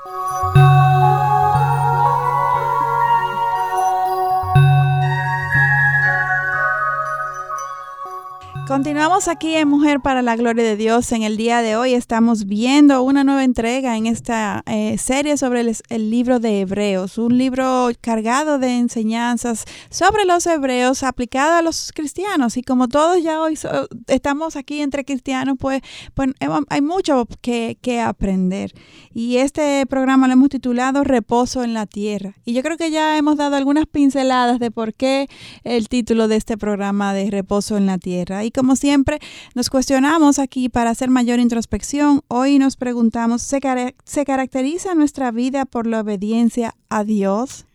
Continuamos 8.68 9.28
aquí 9.28 9.56
en 9.56 9.68
Mujer 9.68 10.00
para 10.00 10.22
la 10.22 10.38
Gloria 10.38 10.64
de 10.64 10.78
Dios. 10.78 11.12
En 11.12 11.24
el 11.24 11.36
día 11.36 11.62
de 11.62 11.76
hoy 11.76 11.94
estamos 11.94 12.46
viendo 12.46 13.04
una 13.04 13.26
nueva 13.26 13.44
entrega 13.44 13.98
en 13.98 14.06
esta 14.06 14.64
eh, 14.66 14.98
serie 14.98 15.36
sobre 15.36 15.60
el, 15.90 16.10
libro 16.10 16.40
de 16.40 16.62
Hebreos, 16.62 17.18
un 17.18 17.38
libro 17.38 17.90
cargado 18.00 18.60
de 18.60 18.78
enseñanzas 18.78 19.66
sobre 19.90 20.24
los 20.24 20.48
hebreos 20.48 21.04
aplicado 21.04 21.56
a 21.56 21.62
los 21.62 21.92
cristianos. 21.92 22.56
Y 22.56 22.64
como 22.64 22.88
todos 22.88 23.22
ya 23.22 23.42
hoy 23.42 23.60
estamos 24.08 24.56
aquí 24.56 24.80
entre 24.80 25.04
cristianos, 25.04 25.58
pues, 25.60 25.82
pues 26.14 26.30
hay 26.70 26.82
mucho 26.82 27.28
que, 27.42 27.78
que 27.82 28.00
aprender. 28.00 28.72
Y 29.14 29.38
este 29.38 29.86
programa 29.88 30.28
lo 30.28 30.34
hemos 30.34 30.50
titulado 30.50 31.04
Reposo 31.04 31.66
en 31.66 31.74
la 31.74 31.86
Tierra. 31.86 32.36
Y 32.46 32.54
yo 32.54 32.64
creo 32.64 32.78
que 32.78 32.92
ya 32.92 33.18
hemos 33.18 33.36
dado 33.36 33.58
algunas 33.58 33.88
pinceladas 33.88 34.60
de 34.60 34.72
por 34.72 34.94
qué 34.94 35.28
el 35.66 35.90
título 35.90 36.30
de 36.30 36.38
este 36.38 36.58
programa 36.58 37.14
de 37.14 37.30
Reposo 37.30 37.76
en 37.76 37.88
la 37.88 37.98
Tierra. 37.98 38.46
Y 38.46 38.53
como 38.54 38.76
siempre, 38.76 39.20
nos 39.56 39.70
cuestionamos 39.70 40.40
aquí 40.40 40.70
para 40.70 40.92
hacer 40.92 41.10
mayor 41.10 41.40
introspección. 41.40 42.22
Hoy 42.28 42.60
nos 42.60 42.78
preguntamos, 42.78 43.42
¿se, 43.42 43.60
caracteriza 43.60 44.96
nuestra 44.96 45.32
vida 45.32 45.66
por 45.66 45.88
la 45.88 46.02
obediencia 46.02 46.76
a 46.90 47.04
Dios? 47.04 47.66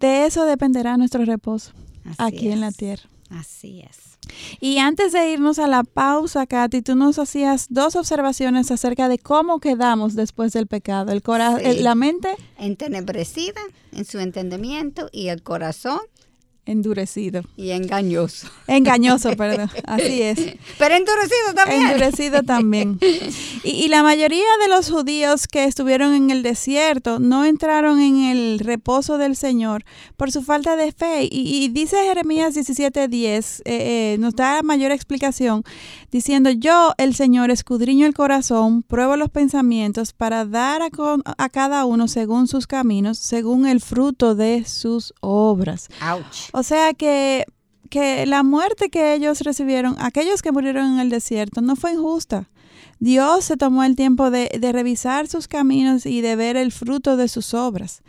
De 0.00 0.26
eso 0.26 0.44
dependerá 0.44 0.96
nuestro 0.96 1.24
reposo 1.24 1.72
aquí 2.18 2.48
en 2.48 2.60
la 2.60 2.72
tierra. 2.72 3.08
Así 3.30 3.80
es. 3.80 4.14
Y 4.60 4.78
antes 4.78 5.12
de 5.12 5.32
irnos 5.32 5.58
a 5.58 5.66
la 5.66 5.84
pausa, 5.84 6.46
Katy, 6.46 6.82
tú 6.82 6.94
nos 6.94 7.18
hacías 7.18 7.66
dos 7.68 7.96
observaciones 7.96 8.70
acerca 8.70 9.08
de 9.08 9.18
cómo 9.18 9.60
quedamos 9.60 10.14
después 10.14 10.52
del 10.52 10.66
pecado. 10.66 11.12
El 11.12 11.22
corazón, 11.22 11.62
la 11.82 11.94
mente 11.94 12.28
entenebrecida 12.58 13.60
en 13.92 14.04
su 14.04 14.18
entendimiento 14.18 15.08
y 15.12 15.28
el 15.28 15.42
corazón 15.42 16.00
endurecido. 16.66 17.42
Y 17.56 17.70
engañoso. 17.70 18.48
Engañoso, 18.66 19.36
perdón. 19.36 19.70
Así 19.84 20.22
es. 20.22 20.38
Pero 20.78 20.94
endurecido 20.94 21.54
también. 21.54 21.82
Endurecido 21.82 22.42
también. 22.42 22.98
Y, 23.66 23.88
la 23.88 24.02
mayoría 24.02 24.44
de 24.60 24.68
los 24.68 24.90
judíos 24.90 25.46
que 25.46 25.64
estuvieron 25.64 26.12
en 26.14 26.30
el 26.30 26.42
desierto 26.42 27.18
no 27.18 27.46
entraron 27.46 27.98
en 27.98 28.24
el 28.24 28.58
reposo 28.58 29.16
del 29.16 29.36
Señor 29.36 29.84
por 30.16 30.30
su 30.30 30.42
falta 30.42 30.76
de 30.76 30.92
fe. 30.92 31.28
Y, 31.30 31.68
dice 31.68 31.96
Jeremías 32.04 32.54
17:10, 32.54 33.60
eh, 33.60 33.62
eh, 33.64 34.16
nos 34.18 34.34
da 34.34 34.62
mayor 34.62 34.92
explicación, 34.92 35.64
diciendo, 36.14 36.48
yo, 36.50 36.94
el 36.96 37.12
Señor, 37.16 37.50
escudriño 37.50 38.06
el 38.06 38.14
corazón, 38.14 38.84
pruebo 38.84 39.16
los 39.16 39.30
pensamientos 39.30 40.12
para 40.12 40.44
dar 40.44 40.80
a, 40.80 40.88
a 41.38 41.48
cada 41.48 41.84
uno 41.86 42.06
según 42.06 42.46
sus 42.46 42.68
caminos, 42.68 43.18
según 43.18 43.66
el 43.66 43.80
fruto 43.80 44.36
de 44.36 44.64
sus 44.64 45.12
obras. 45.18 45.88
Ouch. 46.00 46.50
O 46.52 46.62
sea 46.62 46.94
que, 46.94 47.46
que 47.90 48.26
la 48.26 48.44
muerte 48.44 48.90
que 48.90 49.12
ellos 49.14 49.40
recibieron, 49.40 49.96
aquellos 49.98 50.40
que 50.40 50.52
murieron 50.52 50.92
en 50.92 51.00
el 51.00 51.10
desierto, 51.10 51.62
no 51.62 51.74
fue 51.74 51.94
injusta. 51.94 52.48
Dios 53.00 53.46
se 53.46 53.56
tomó 53.56 53.82
el 53.82 53.96
tiempo 53.96 54.30
de, 54.30 54.56
de, 54.56 54.70
revisar 54.70 55.26
sus 55.26 55.48
caminos 55.48 56.06
y 56.06 56.20
de 56.20 56.36
ver 56.36 56.56
el 56.56 56.70
fruto 56.70 57.16
de 57.16 57.26
sus 57.26 57.54
obras. 57.54 58.02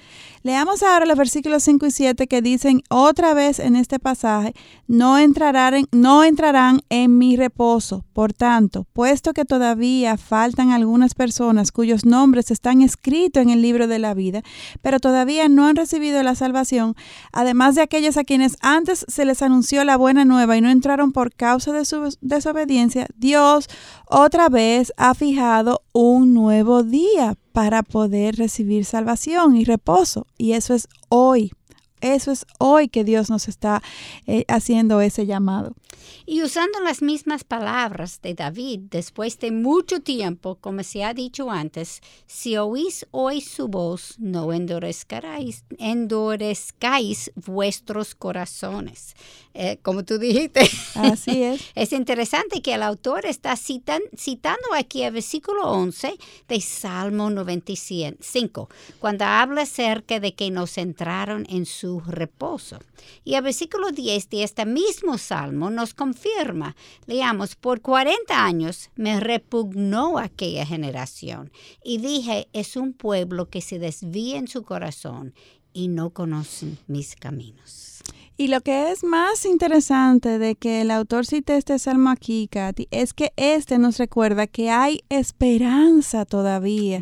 Leamos 0.45 0.83
ahora 0.83 1.07
los 1.07 1.17
versículos 1.17 1.63
5 1.63 1.87
y 1.87 1.91
7 1.91 2.27
que 2.27 2.43
dicen 2.43 2.83
otra 2.91 3.33
vez 3.33 3.57
en 3.57 3.75
este 3.75 3.97
pasaje, 3.97 4.53
no 4.85 5.17
entrarán, 5.17 5.73
en, 5.73 5.87
no 5.91 6.23
entrarán 6.23 6.81
en 6.89 7.17
mi 7.17 7.35
reposo. 7.35 8.05
Por 8.13 8.31
tanto, 8.31 8.85
puesto 8.93 9.33
que 9.33 9.43
todavía 9.43 10.17
faltan 10.17 10.69
algunas 10.69 11.15
personas 11.15 11.71
cuyos 11.71 12.05
nombres 12.05 12.51
están 12.51 12.83
escritos 12.83 13.41
en 13.41 13.49
el 13.49 13.63
libro 13.63 13.87
de 13.87 13.97
la 13.97 14.13
vida, 14.13 14.43
pero 14.83 14.99
todavía 14.99 15.49
no 15.49 15.65
han 15.65 15.77
recibido 15.77 16.21
la 16.21 16.35
salvación, 16.35 16.95
además 17.31 17.73
de 17.73 17.81
aquellos 17.81 18.15
a 18.15 18.23
quienes 18.23 18.55
antes 18.61 19.03
se 19.07 19.25
les 19.25 19.41
anunció 19.41 19.83
la 19.83 19.97
buena 19.97 20.25
nueva 20.25 20.55
y 20.57 20.61
no 20.61 20.69
entraron 20.69 21.11
por 21.11 21.33
causa 21.33 21.71
de 21.71 21.85
su 21.85 22.15
desobediencia, 22.21 23.07
Dios 23.17 23.67
otra 24.05 24.49
vez 24.49 24.93
ha 24.97 25.15
fijado 25.15 25.81
un 25.91 26.35
nuevo 26.35 26.83
día 26.83 27.35
para 27.55 27.83
poder 27.83 28.35
recibir 28.35 28.83
salvación 28.83 29.55
y 29.55 29.63
reposo. 29.63 30.27
Y 30.37 30.51
eso 30.51 30.73
es 30.73 30.89
hoy. 31.07 31.53
Eso 32.01 32.33
es 32.33 32.45
hoy 32.59 32.89
que 32.89 33.05
Dios 33.05 33.29
nos 33.29 33.47
está 33.47 33.81
eh, 34.27 34.43
haciendo 34.49 34.99
ese 34.99 35.25
llamado. 35.25 35.73
Y 36.25 36.43
usando 36.43 36.81
las 36.81 37.01
mismas 37.01 37.45
palabras 37.45 38.19
de 38.21 38.33
David, 38.33 38.81
después 38.91 39.39
de 39.39 39.51
mucho 39.51 40.01
tiempo, 40.01 40.55
como 40.55 40.83
se 40.83 41.05
ha 41.05 41.13
dicho 41.13 41.49
antes, 41.49 42.01
si 42.27 42.57
oís 42.57 43.07
hoy 43.11 43.39
su 43.39 43.69
voz, 43.69 44.15
no 44.19 44.51
endurezcáis, 44.51 45.63
endurezcáis 45.77 47.31
vuestros 47.35 48.15
corazones. 48.15 49.15
Eh, 49.57 49.79
como 49.81 50.03
tú 50.03 50.17
dijiste. 50.17 50.69
Así 50.95 51.41
es. 51.41 51.61
es 51.75 51.93
interesante 51.93 52.61
que 52.61 52.73
el 52.73 52.83
autor 52.83 53.25
está 53.25 53.55
citan, 53.55 54.01
citando 54.17 54.73
aquí 54.75 55.03
el 55.03 55.13
versículo 55.13 55.71
11 55.71 56.17
de 56.49 56.59
Salmo 56.59 57.29
95, 57.29 58.67
cuando 58.99 59.23
habla 59.23 59.61
acerca 59.61 60.19
de 60.19 60.33
que 60.33 60.51
nos 60.51 60.77
entraron 60.77 61.45
en 61.49 61.65
su 61.65 62.01
reposo. 62.01 62.79
Y 63.23 63.35
el 63.35 63.43
versículo 63.43 63.91
10 63.91 64.29
de 64.29 64.43
este 64.43 64.65
mismo 64.65 65.17
salmo 65.17 65.69
nos 65.69 65.93
confirma. 65.93 66.75
Leamos, 67.05 67.55
por 67.55 67.79
40 67.79 68.43
años 68.43 68.89
me 68.97 69.21
repugnó 69.21 70.17
aquella 70.17 70.65
generación 70.65 71.49
y 71.81 71.99
dije, 71.99 72.49
es 72.51 72.75
un 72.75 72.91
pueblo 72.91 73.49
que 73.49 73.61
se 73.61 73.79
desvía 73.79 74.37
en 74.37 74.49
su 74.49 74.63
corazón 74.63 75.33
y 75.71 75.87
no 75.87 76.09
conocen 76.09 76.77
mis 76.87 77.15
caminos. 77.15 77.94
Y 78.37 78.49
lo 78.49 78.59
que 78.59 78.91
es 78.91 79.03
más 79.05 79.45
interesante 79.45 80.39
de 80.39 80.55
que 80.55 80.81
el 80.81 80.91
autor 80.91 81.25
cite 81.25 81.55
este 81.55 81.79
salmo 81.79 82.09
aquí, 82.09 82.49
Katy, 82.51 82.89
es 82.91 83.13
que 83.13 83.31
este 83.37 83.77
nos 83.77 83.97
recuerda 83.97 84.45
que 84.45 84.69
hay 84.69 85.03
esperanza 85.07 86.25
todavía, 86.25 87.01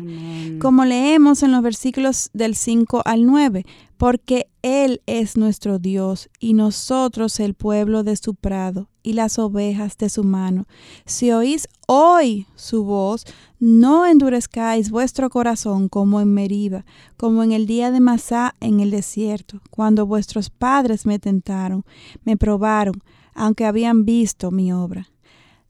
como 0.60 0.84
leemos 0.84 1.42
en 1.42 1.50
los 1.50 1.62
versículos 1.62 2.30
del 2.34 2.54
5 2.54 3.02
al 3.04 3.26
9 3.26 3.66
porque 3.96 4.48
Él 4.62 5.00
es 5.06 5.36
nuestro 5.36 5.78
Dios 5.78 6.28
y 6.38 6.54
nosotros 6.54 7.40
el 7.40 7.54
pueblo 7.54 8.02
de 8.02 8.16
su 8.16 8.34
prado 8.34 8.88
y 9.02 9.12
las 9.12 9.38
ovejas 9.38 9.96
de 9.98 10.08
su 10.08 10.24
mano. 10.24 10.66
Si 11.06 11.30
oís 11.30 11.68
hoy 11.86 12.46
su 12.56 12.84
voz, 12.84 13.24
no 13.58 14.06
endurezcáis 14.06 14.90
vuestro 14.90 15.30
corazón 15.30 15.88
como 15.88 16.20
en 16.20 16.32
Meriba, 16.32 16.84
como 17.16 17.42
en 17.42 17.52
el 17.52 17.66
día 17.66 17.90
de 17.90 18.00
Masá 18.00 18.54
en 18.60 18.80
el 18.80 18.90
desierto, 18.90 19.60
cuando 19.70 20.06
vuestros 20.06 20.50
padres 20.50 21.06
me 21.06 21.18
tentaron, 21.18 21.84
me 22.24 22.36
probaron, 22.36 23.02
aunque 23.34 23.64
habían 23.64 24.04
visto 24.04 24.50
mi 24.50 24.72
obra. 24.72 25.08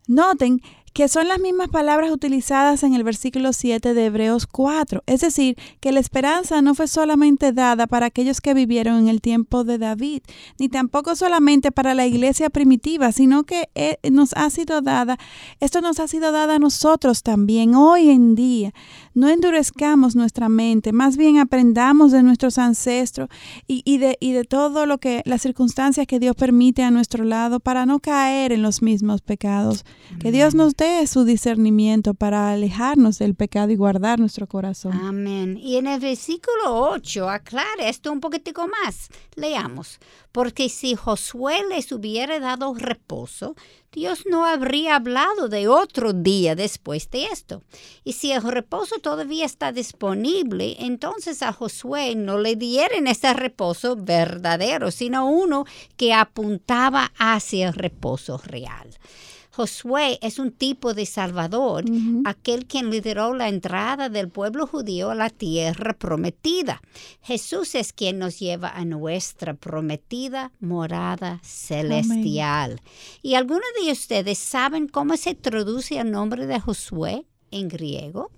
Noten 0.07 0.61
que 0.95 1.09
son 1.09 1.27
las 1.27 1.41
mismas 1.41 1.69
palabras 1.69 2.13
utilizadas 2.13 2.85
en 2.85 2.95
el 2.95 3.03
versículo 3.03 3.53
7 3.53 3.95
de 3.95 4.07
Hebreos 4.07 4.47
4. 4.47 5.03
Es 5.07 5.23
decir, 5.23 5.57
que 5.81 5.91
la 5.91 5.99
esperanza 5.99 6.63
no 6.63 6.77
fue 6.77 6.87
solamente 6.87 7.53
dada 7.53 7.89
para 7.89 8.07
aquellos 8.07 8.41
que 8.41 8.55
vivieron 8.55 8.99
en 8.99 9.09
el 9.09 9.21
tiempo 9.21 9.65
de 9.65 9.79
David, 9.79 10.23
ni 10.57 10.69
tampoco 10.69 11.17
solamente 11.17 11.73
para 11.73 11.95
la 11.95 12.07
iglesia 12.07 12.49
primitiva, 12.49 13.11
sino 13.11 13.43
que 13.43 13.69
eh, 13.75 13.99
nos 14.13 14.35
ha 14.35 14.49
sido 14.51 14.83
dada, 14.83 15.19
esto 15.59 15.81
nos 15.81 15.99
ha 15.99 16.07
sido 16.07 16.31
dada 16.31 16.55
a 16.55 16.59
nosotros 16.61 17.25
también 17.25 17.75
hoy 17.75 18.11
en 18.11 18.37
día. 18.37 18.73
No 19.15 19.29
endurezcamos 19.29 20.17
nuestra 20.17 20.49
mente, 20.49 20.93
más 20.93 21.17
bien 21.17 21.39
aprendamos 21.39 22.13
de 22.13 22.23
nuestros 22.23 22.59
ancestros 22.59 23.29
y, 23.67 23.83
y 23.85 23.99
de, 23.99 24.17
y 24.21 24.33
de 24.33 24.45
todo 24.45 24.87
lo 24.87 24.99
que, 24.99 25.23
las 25.25 25.43
circunstancias 25.43 26.07
que 26.07 26.19
Dios 26.19 26.37
permite 26.37 26.83
a 26.83 26.91
nuestro 26.91 27.25
lado 27.25 27.61
para 27.61 27.87
no 27.87 28.01
caer 28.01 28.53
en 28.53 28.63
los 28.63 28.83
mismos 28.83 29.23
pecados. 29.23 29.85
Que 30.21 30.33
Dios 30.33 30.55
nos 30.55 30.75
dé 30.75 31.07
su 31.07 31.25
discernimiento 31.25 32.15
para 32.15 32.51
alejarnos 32.51 33.19
del 33.19 33.35
pecado 33.35 33.71
y 33.71 33.77
guardar 33.77 34.19
nuestro 34.19 34.47
corazón. 34.47 34.93
Amén. 34.93 35.57
Y 35.57 35.77
en 35.77 35.87
el 35.87 36.01
versículo 36.01 36.91
8 36.91 37.29
aclara 37.29 37.89
esto 37.89 38.13
un 38.13 38.21
poquitico 38.21 38.67
más. 38.69 39.09
Leamos. 39.37 39.99
Porque 40.35 40.69
si 40.69 40.97
Josué 40.97 41.63
les 41.69 41.93
hubiera 41.93 42.41
dado 42.41 42.75
reposo, 42.75 43.55
Dios 43.93 44.25
no 44.27 44.45
habría 44.45 44.97
hablado 44.97 45.49
de 45.49 45.69
otro 45.69 46.13
día 46.13 46.57
después 46.57 47.09
de 47.13 47.27
esto. 47.27 47.63
Y 48.03 48.15
si 48.15 48.33
el 48.33 48.43
reposo 48.43 48.99
todavía 48.99 49.47
está 49.47 49.71
disponible, 49.71 50.75
entonces 50.81 51.41
a 51.41 51.53
Josué 51.53 52.17
no 52.17 52.39
le 52.39 52.57
dieron 52.57 53.07
ese 53.07 53.33
reposo 53.33 53.95
verdadero, 53.95 54.91
sino 54.91 55.29
uno 55.31 55.67
que 55.97 56.13
apuntaba 56.13 57.13
hacia 57.17 57.69
el 57.69 57.75
reposo 57.75 58.39
real. 58.39 58.91
Josué 59.55 60.19
es 60.21 60.41
un 60.41 60.51
tipo 60.51 60.95
de 60.95 61.07
salvador, 61.07 61.85
aquel 62.25 62.67
quien 62.67 62.91
lideró 62.91 63.35
la 63.35 63.49
entrada 63.49 64.09
del 64.09 64.29
pueblo 64.29 64.67
judío 64.67 65.11
a 65.11 65.15
la 65.15 65.31
tierra 65.31 65.93
prometida. 65.93 66.83
Jesús 67.23 67.77
es 67.77 67.93
quien 67.93 68.19
nos 68.19 68.41
lleva 68.41 68.71
a 68.71 68.85
nuestra 68.85 69.55
prometida 69.55 70.51
morada 70.59 71.41
celestial. 71.45 72.81
¿Y 73.23 73.35
algunos 73.35 73.63
de 73.81 73.93
ustedes 73.93 74.39
saben 74.39 74.89
cómo 74.89 75.17
se 75.17 75.37
traduce 75.37 75.99
el 75.99 76.11
nombre 76.11 76.49
de 76.49 76.59
Josué 76.59 77.25
en 77.53 77.69
griego? 77.69 78.33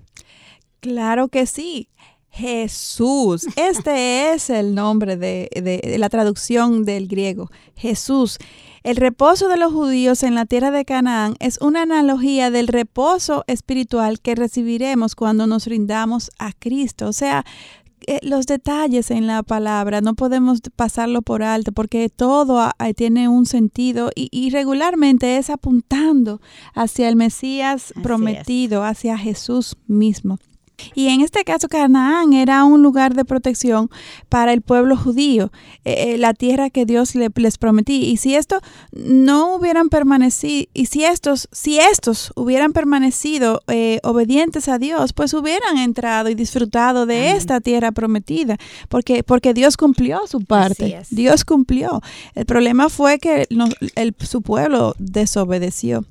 Claro 0.80 1.28
que 1.28 1.46
sí. 1.46 1.88
Jesús. 2.28 3.46
Este 3.56 4.34
es 4.34 4.50
el 4.50 4.74
nombre 4.74 5.16
de, 5.16 5.48
de, 5.50 5.96
la 5.98 6.10
traducción 6.10 6.84
del 6.84 7.08
griego. 7.08 7.50
Jesús. 7.74 8.36
El 8.86 8.94
reposo 8.94 9.48
de 9.48 9.56
los 9.56 9.72
judíos 9.72 10.22
en 10.22 10.36
la 10.36 10.46
tierra 10.46 10.70
de 10.70 10.84
Canaán 10.84 11.34
es 11.40 11.58
una 11.60 11.82
analogía 11.82 12.52
del 12.52 12.68
reposo 12.68 13.42
espiritual 13.48 14.20
que 14.20 14.36
recibiremos 14.36 15.16
cuando 15.16 15.48
nos 15.48 15.66
rindamos 15.66 16.30
a 16.38 16.52
Cristo. 16.52 17.08
O 17.08 17.12
sea, 17.12 17.44
eh, 18.06 18.20
los 18.22 18.46
detalles 18.46 19.10
en 19.10 19.26
la 19.26 19.42
palabra 19.42 20.02
no 20.02 20.14
podemos 20.14 20.60
pasarlo 20.76 21.22
por 21.22 21.42
alto 21.42 21.72
porque 21.72 22.08
todo 22.08 22.70
tiene 22.94 23.26
un 23.26 23.46
sentido 23.46 24.12
y, 24.14 24.50
regularmente 24.50 25.36
es 25.36 25.50
apuntando 25.50 26.40
hacia 26.72 27.08
el 27.08 27.16
Mesías 27.16 27.92
prometido, 28.04 28.84
hacia 28.84 29.18
Jesús 29.18 29.76
mismo. 29.88 30.38
Y 30.94 31.08
en 31.08 31.20
este 31.20 31.44
caso 31.44 31.68
Canaán 31.68 32.32
era 32.32 32.64
un 32.64 32.82
lugar 32.82 33.14
de 33.14 33.24
protección 33.24 33.90
para 34.28 34.52
el 34.52 34.62
pueblo 34.62 34.96
judío, 34.96 35.50
eh, 35.84 36.14
eh, 36.14 36.18
la 36.18 36.34
tierra 36.34 36.70
que 36.70 36.84
Dios 36.84 37.14
les 37.14 37.58
prometí. 37.58 38.04
Y 38.04 38.16
si 38.18 38.34
esto 38.34 38.60
no 38.92 39.54
hubieran 39.54 39.88
permanecido, 39.88 40.68
y 40.74 40.86
si 40.86 41.04
estos, 41.04 41.48
si 41.52 41.78
estos 41.78 42.32
hubieran 42.36 42.72
permanecido 42.72 43.62
eh, 43.68 44.00
obedientes 44.02 44.68
a 44.68 44.78
Dios, 44.78 45.12
pues 45.12 45.34
hubieran 45.34 45.78
entrado 45.78 46.28
y 46.28 46.34
disfrutado 46.34 47.06
de 47.06 47.32
esta 47.32 47.60
tierra 47.60 47.92
prometida, 47.92 48.56
porque, 48.88 49.22
porque 49.22 49.54
Dios 49.54 49.76
cumplió 49.76 50.26
su 50.26 50.40
parte. 50.40 51.00
Dios 51.10 51.44
cumplió. 51.44 52.02
El 52.34 52.46
problema 52.46 52.88
fue 52.88 53.18
que 53.18 53.46
el, 53.94 54.14
su 54.20 54.42
pueblo 54.42 54.94
desobedeció. 54.98 56.04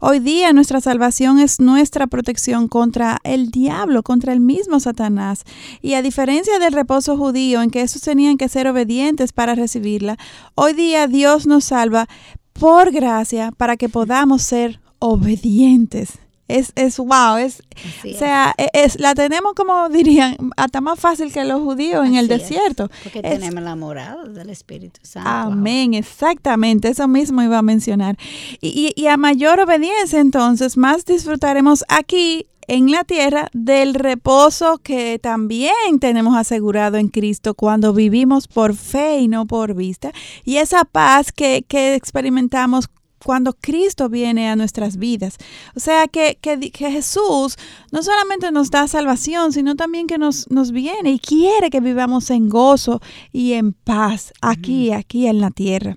Hoy 0.00 0.18
día 0.18 0.52
nuestra 0.52 0.80
salvación 0.80 1.38
es 1.38 1.60
nuestra 1.60 2.06
protección 2.06 2.68
contra 2.68 3.18
el 3.24 3.50
diablo 3.50 4.01
contra 4.02 4.32
el 4.32 4.40
mismo 4.40 4.80
Satanás. 4.80 5.44
Y 5.80 5.94
a 5.94 6.02
diferencia 6.02 6.58
del 6.58 6.72
reposo 6.72 7.16
judío, 7.16 7.62
en 7.62 7.70
que 7.70 7.82
esos 7.82 8.02
tenían 8.02 8.36
que 8.36 8.48
ser 8.48 8.66
obedientes 8.66 9.32
para 9.32 9.54
recibirla, 9.54 10.16
hoy 10.54 10.72
día 10.72 11.06
Dios 11.06 11.46
nos 11.46 11.64
salva 11.64 12.08
por 12.52 12.90
gracia 12.92 13.52
para 13.56 13.76
que 13.76 13.88
podamos 13.88 14.42
ser 14.42 14.80
obedientes. 14.98 16.18
Es, 16.48 16.72
es 16.74 16.98
wow, 16.98 17.36
es, 17.36 17.62
o 18.04 18.18
sea, 18.18 18.52
e, 18.58 18.68
es. 18.74 19.00
la 19.00 19.14
tenemos 19.14 19.54
como 19.54 19.88
dirían, 19.88 20.36
hasta 20.56 20.82
más 20.82 21.00
fácil 21.00 21.32
que 21.32 21.44
los 21.44 21.62
judíos 21.62 22.04
en 22.06 22.16
el 22.16 22.28
desierto. 22.28 22.90
porque 23.02 23.22
tenemos 23.22 23.62
la 23.62 23.74
morada 23.74 24.24
del 24.24 24.50
Espíritu 24.50 25.00
Santo. 25.02 25.30
Amén, 25.30 25.94
exactamente, 25.94 26.88
eso 26.88 27.08
mismo 27.08 27.42
iba 27.42 27.56
a 27.56 27.62
mencionar. 27.62 28.18
Y, 28.60 28.92
y, 28.94 29.00
y, 29.00 29.06
a 29.06 29.16
mayor 29.16 29.60
obediencia 29.60 30.20
entonces, 30.20 30.76
más 30.76 31.06
disfrutaremos 31.06 31.84
aquí 31.88 32.46
en 32.68 32.90
la 32.90 33.04
tierra 33.04 33.48
del 33.52 33.94
reposo 33.94 34.78
que 34.78 35.18
también 35.18 35.98
tenemos 36.00 36.36
asegurado 36.36 36.96
en 36.96 37.08
Cristo 37.08 37.54
cuando 37.54 37.92
vivimos 37.92 38.48
por 38.48 38.74
fe 38.74 39.20
y 39.20 39.28
no 39.28 39.46
por 39.46 39.74
vista. 39.74 40.12
Y 40.44 40.56
esa 40.56 40.84
paz 40.84 41.32
que, 41.32 41.64
que 41.66 41.94
experimentamos 41.94 42.88
cuando 43.24 43.52
Cristo 43.54 44.08
viene 44.08 44.48
a 44.48 44.56
nuestras 44.56 44.96
vidas. 44.96 45.36
O 45.76 45.80
sea 45.80 46.08
que, 46.08 46.38
que, 46.40 46.58
Jesús 46.72 47.56
no 47.90 48.02
solamente 48.02 48.50
nos 48.50 48.70
da 48.70 48.88
salvación, 48.88 49.52
sino 49.52 49.76
también 49.76 50.06
que 50.06 50.18
nos, 50.18 50.50
nos, 50.50 50.72
viene 50.72 51.12
y 51.12 51.18
quiere 51.18 51.70
que 51.70 51.80
vivamos 51.80 52.30
en 52.30 52.48
gozo 52.48 53.00
y 53.32 53.52
en 53.52 53.72
paz 53.72 54.32
aquí, 54.40 54.92
aquí 54.92 55.26
en 55.26 55.40
la 55.40 55.50
tierra. 55.50 55.96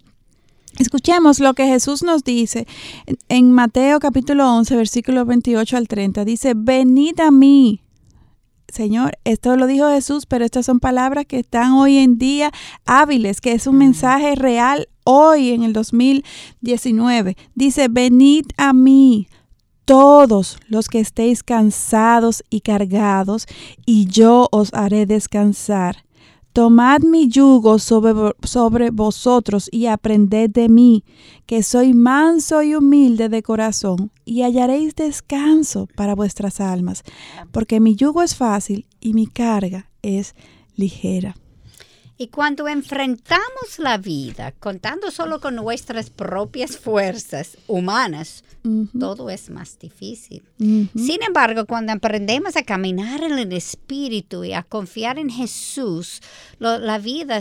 Escuchemos 0.77 1.39
lo 1.39 1.53
que 1.53 1.67
Jesús 1.67 2.03
nos 2.03 2.25
dice 2.25 2.67
en 3.29 3.51
Mateo 3.53 3.99
capítulo 3.99 4.53
11, 4.55 4.75
versículo 4.75 5.25
28 5.25 5.77
al 5.77 5.87
30. 5.87 6.25
Dice, 6.25 6.53
venid 6.53 7.19
a 7.21 7.31
mí. 7.31 7.81
Señor, 8.67 9.17
esto 9.23 9.55
lo 9.55 9.67
dijo 9.67 9.89
Jesús, 9.89 10.25
pero 10.25 10.43
estas 10.43 10.65
son 10.65 10.81
palabras 10.81 11.25
que 11.27 11.39
están 11.39 11.71
hoy 11.73 11.97
en 11.99 12.17
día 12.17 12.51
hábiles, 12.85 13.39
que 13.39 13.53
es 13.53 13.67
un 13.67 13.77
mensaje 13.77 14.35
real 14.35 14.89
hoy 15.05 15.51
en 15.51 15.63
el 15.63 15.71
2019. 15.71 17.37
Dice, 17.53 17.87
venid 17.87 18.47
a 18.57 18.73
mí 18.73 19.29
todos 19.85 20.57
los 20.67 20.89
que 20.89 20.99
estéis 20.99 21.41
cansados 21.41 22.43
y 22.49 22.61
cargados, 22.61 23.47
y 23.85 24.07
yo 24.07 24.49
os 24.51 24.73
haré 24.73 25.05
descansar. 25.05 26.03
Tomad 26.55 27.01
mi 27.01 27.27
yugo 27.27 27.79
sobre, 27.79 28.13
sobre, 28.43 28.89
vosotros 28.89 29.67
y 29.73 29.87
aprended 29.87 30.49
de 30.49 30.69
mí, 30.69 31.03
que 31.45 31.61
soy 31.63 31.93
manso 31.93 32.63
y 32.63 32.75
humilde 32.75 33.27
de 33.27 33.43
corazón, 33.43 34.09
y 34.23 34.41
hallaréis 34.43 34.95
descanso 34.95 35.89
para 35.97 36.15
vuestras 36.15 36.61
almas, 36.61 37.03
porque 37.51 37.81
mi 37.81 37.97
yugo 37.97 38.23
es 38.23 38.37
fácil 38.37 38.87
y 39.01 39.13
mi 39.13 39.27
carga 39.27 39.89
es 40.01 40.33
ligera. 40.77 41.35
Y 42.17 42.27
cuando 42.27 42.69
enfrentamos 42.69 43.77
la 43.77 43.97
vida 43.97 44.53
contando 44.53 45.11
solo 45.11 45.41
con 45.41 45.55
nuestras 45.55 46.09
propias 46.09 46.77
fuerzas 46.77 47.57
humanas, 47.67 48.44
todo 48.99 49.29
es 49.29 49.49
más 49.49 49.77
difícil. 49.79 50.43
Sin 50.57 51.23
embargo, 51.25 51.65
cuando 51.65 51.93
aprendemos 51.93 52.55
a 52.55 52.63
caminar 52.63 53.23
en 53.23 53.37
el 53.37 53.53
Espíritu 53.53 54.43
y 54.43 54.53
a 54.53 54.63
confiar 54.63 55.19
en 55.19 55.29
Jesús, 55.29 56.21
la 56.59 56.97
vida, 56.97 57.39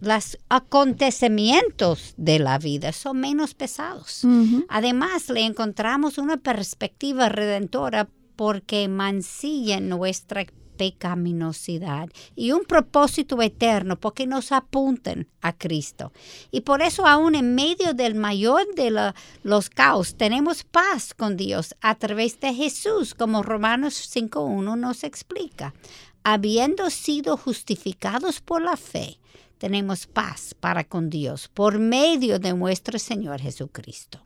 los 0.00 0.38
acontecimientos 0.48 2.14
de 2.16 2.38
la 2.38 2.58
vida 2.58 2.92
son 2.92 3.20
menos 3.20 3.54
pesados. 3.54 4.22
Además, 4.68 5.28
le 5.30 5.44
encontramos 5.44 6.18
una 6.18 6.36
perspectiva 6.36 7.28
redentora 7.28 8.08
porque 8.36 8.88
mancilla 8.88 9.80
nuestra 9.80 10.44
pecaminosidad 10.76 12.08
y 12.34 12.52
un 12.52 12.64
propósito 12.64 13.40
eterno 13.42 13.98
porque 13.98 14.26
nos 14.26 14.52
apunten 14.52 15.28
a 15.40 15.52
Cristo. 15.52 16.12
Y 16.50 16.62
por 16.62 16.82
eso 16.82 17.06
aún 17.06 17.34
en 17.34 17.54
medio 17.54 17.94
del 17.94 18.14
mayor 18.14 18.62
de 18.74 19.12
los 19.42 19.70
caos 19.70 20.16
tenemos 20.16 20.64
paz 20.64 21.14
con 21.14 21.36
Dios 21.36 21.74
a 21.80 21.94
través 21.94 22.40
de 22.40 22.54
Jesús, 22.54 23.14
como 23.14 23.42
Romanos 23.42 24.10
5.1 24.14 24.78
nos 24.78 25.04
explica. 25.04 25.74
Habiendo 26.22 26.90
sido 26.90 27.36
justificados 27.36 28.40
por 28.40 28.60
la 28.60 28.76
fe, 28.76 29.18
tenemos 29.58 30.06
paz 30.06 30.54
para 30.58 30.84
con 30.84 31.08
Dios 31.08 31.48
por 31.48 31.78
medio 31.78 32.38
de 32.38 32.52
nuestro 32.52 32.98
Señor 32.98 33.40
Jesucristo. 33.40 34.20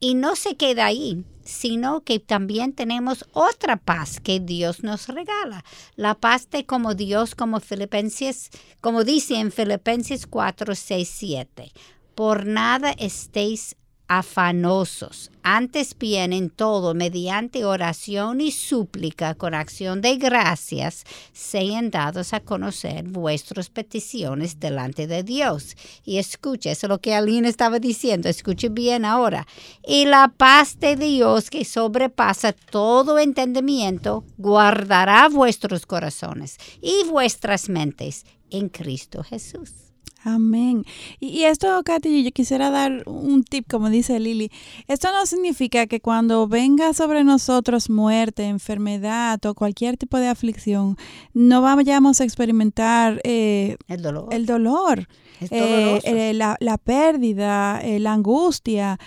Y 0.00 0.14
no 0.14 0.36
se 0.36 0.56
queda 0.56 0.86
ahí, 0.86 1.24
sino 1.48 2.02
que 2.02 2.20
también 2.20 2.74
tenemos 2.74 3.24
otra 3.32 3.78
paz 3.78 4.20
que 4.20 4.38
Dios 4.38 4.82
nos 4.82 5.08
regala. 5.08 5.64
La 5.96 6.14
paz 6.14 6.50
de 6.50 6.66
como 6.66 6.94
Dios, 6.94 7.34
como 7.34 7.60
Filipenses, 7.60 8.50
como 8.82 9.02
dice 9.02 9.36
en 9.36 9.50
Filipenses 9.50 10.26
4, 10.26 10.74
6, 10.74 11.08
7. 11.10 11.72
Por 12.14 12.44
nada 12.44 12.90
estéis 12.90 13.76
afanosos. 14.08 15.30
Antes 15.42 15.96
bien 15.96 16.32
en 16.32 16.50
todo, 16.50 16.94
mediante 16.94 17.64
oración 17.64 18.40
y 18.40 18.50
súplica 18.50 19.34
con 19.34 19.54
acción 19.54 20.00
de 20.00 20.16
gracias, 20.16 21.04
sean 21.32 21.90
dados 21.90 22.32
a 22.32 22.40
conocer 22.40 23.04
vuestras 23.04 23.70
peticiones 23.70 24.60
delante 24.60 25.06
de 25.06 25.22
Dios. 25.22 25.76
Y 26.04 26.18
escuche, 26.18 26.70
eso 26.70 26.86
es 26.86 26.90
lo 26.90 27.00
que 27.00 27.14
Aline 27.14 27.48
estaba 27.48 27.78
diciendo, 27.78 28.28
escuche 28.28 28.68
bien 28.68 29.04
ahora. 29.04 29.46
Y 29.86 30.06
la 30.06 30.28
paz 30.36 30.80
de 30.80 30.96
Dios 30.96 31.50
que 31.50 31.64
sobrepasa 31.64 32.52
todo 32.52 33.18
entendimiento, 33.18 34.24
guardará 34.36 35.28
vuestros 35.28 35.86
corazones 35.86 36.56
y 36.82 37.04
vuestras 37.08 37.68
mentes 37.68 38.24
en 38.50 38.68
Cristo 38.68 39.22
Jesús. 39.22 39.87
Amén. 40.28 40.84
Y, 41.20 41.44
esto, 41.44 41.82
Katy, 41.82 42.22
yo 42.22 42.30
quisiera 42.32 42.68
dar 42.68 43.02
un 43.06 43.44
tip, 43.44 43.66
como 43.66 43.88
dice 43.88 44.20
Lili. 44.20 44.50
Esto 44.86 45.08
no 45.10 45.24
significa 45.24 45.86
que 45.86 46.00
cuando 46.00 46.46
venga 46.46 46.92
sobre 46.92 47.24
nosotros 47.24 47.88
muerte, 47.88 48.44
enfermedad 48.44 49.42
o 49.46 49.54
cualquier 49.54 49.96
tipo 49.96 50.18
de 50.18 50.28
aflicción, 50.28 50.98
no 51.32 51.62
vayamos 51.62 52.20
a 52.20 52.24
experimentar 52.24 53.22
eh, 53.24 53.78
el 53.88 54.02
dolor. 54.02 54.28
El 54.30 54.44
dolor. 54.44 55.08
Eh, 55.40 56.00
eh, 56.02 56.34
la, 56.34 56.56
la, 56.58 56.78
pérdida, 56.78 57.80
la 57.84 58.12
angustia, 58.12 58.98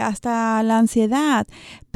hasta 0.00 0.62
la 0.62 0.78
ansiedad 0.78 1.48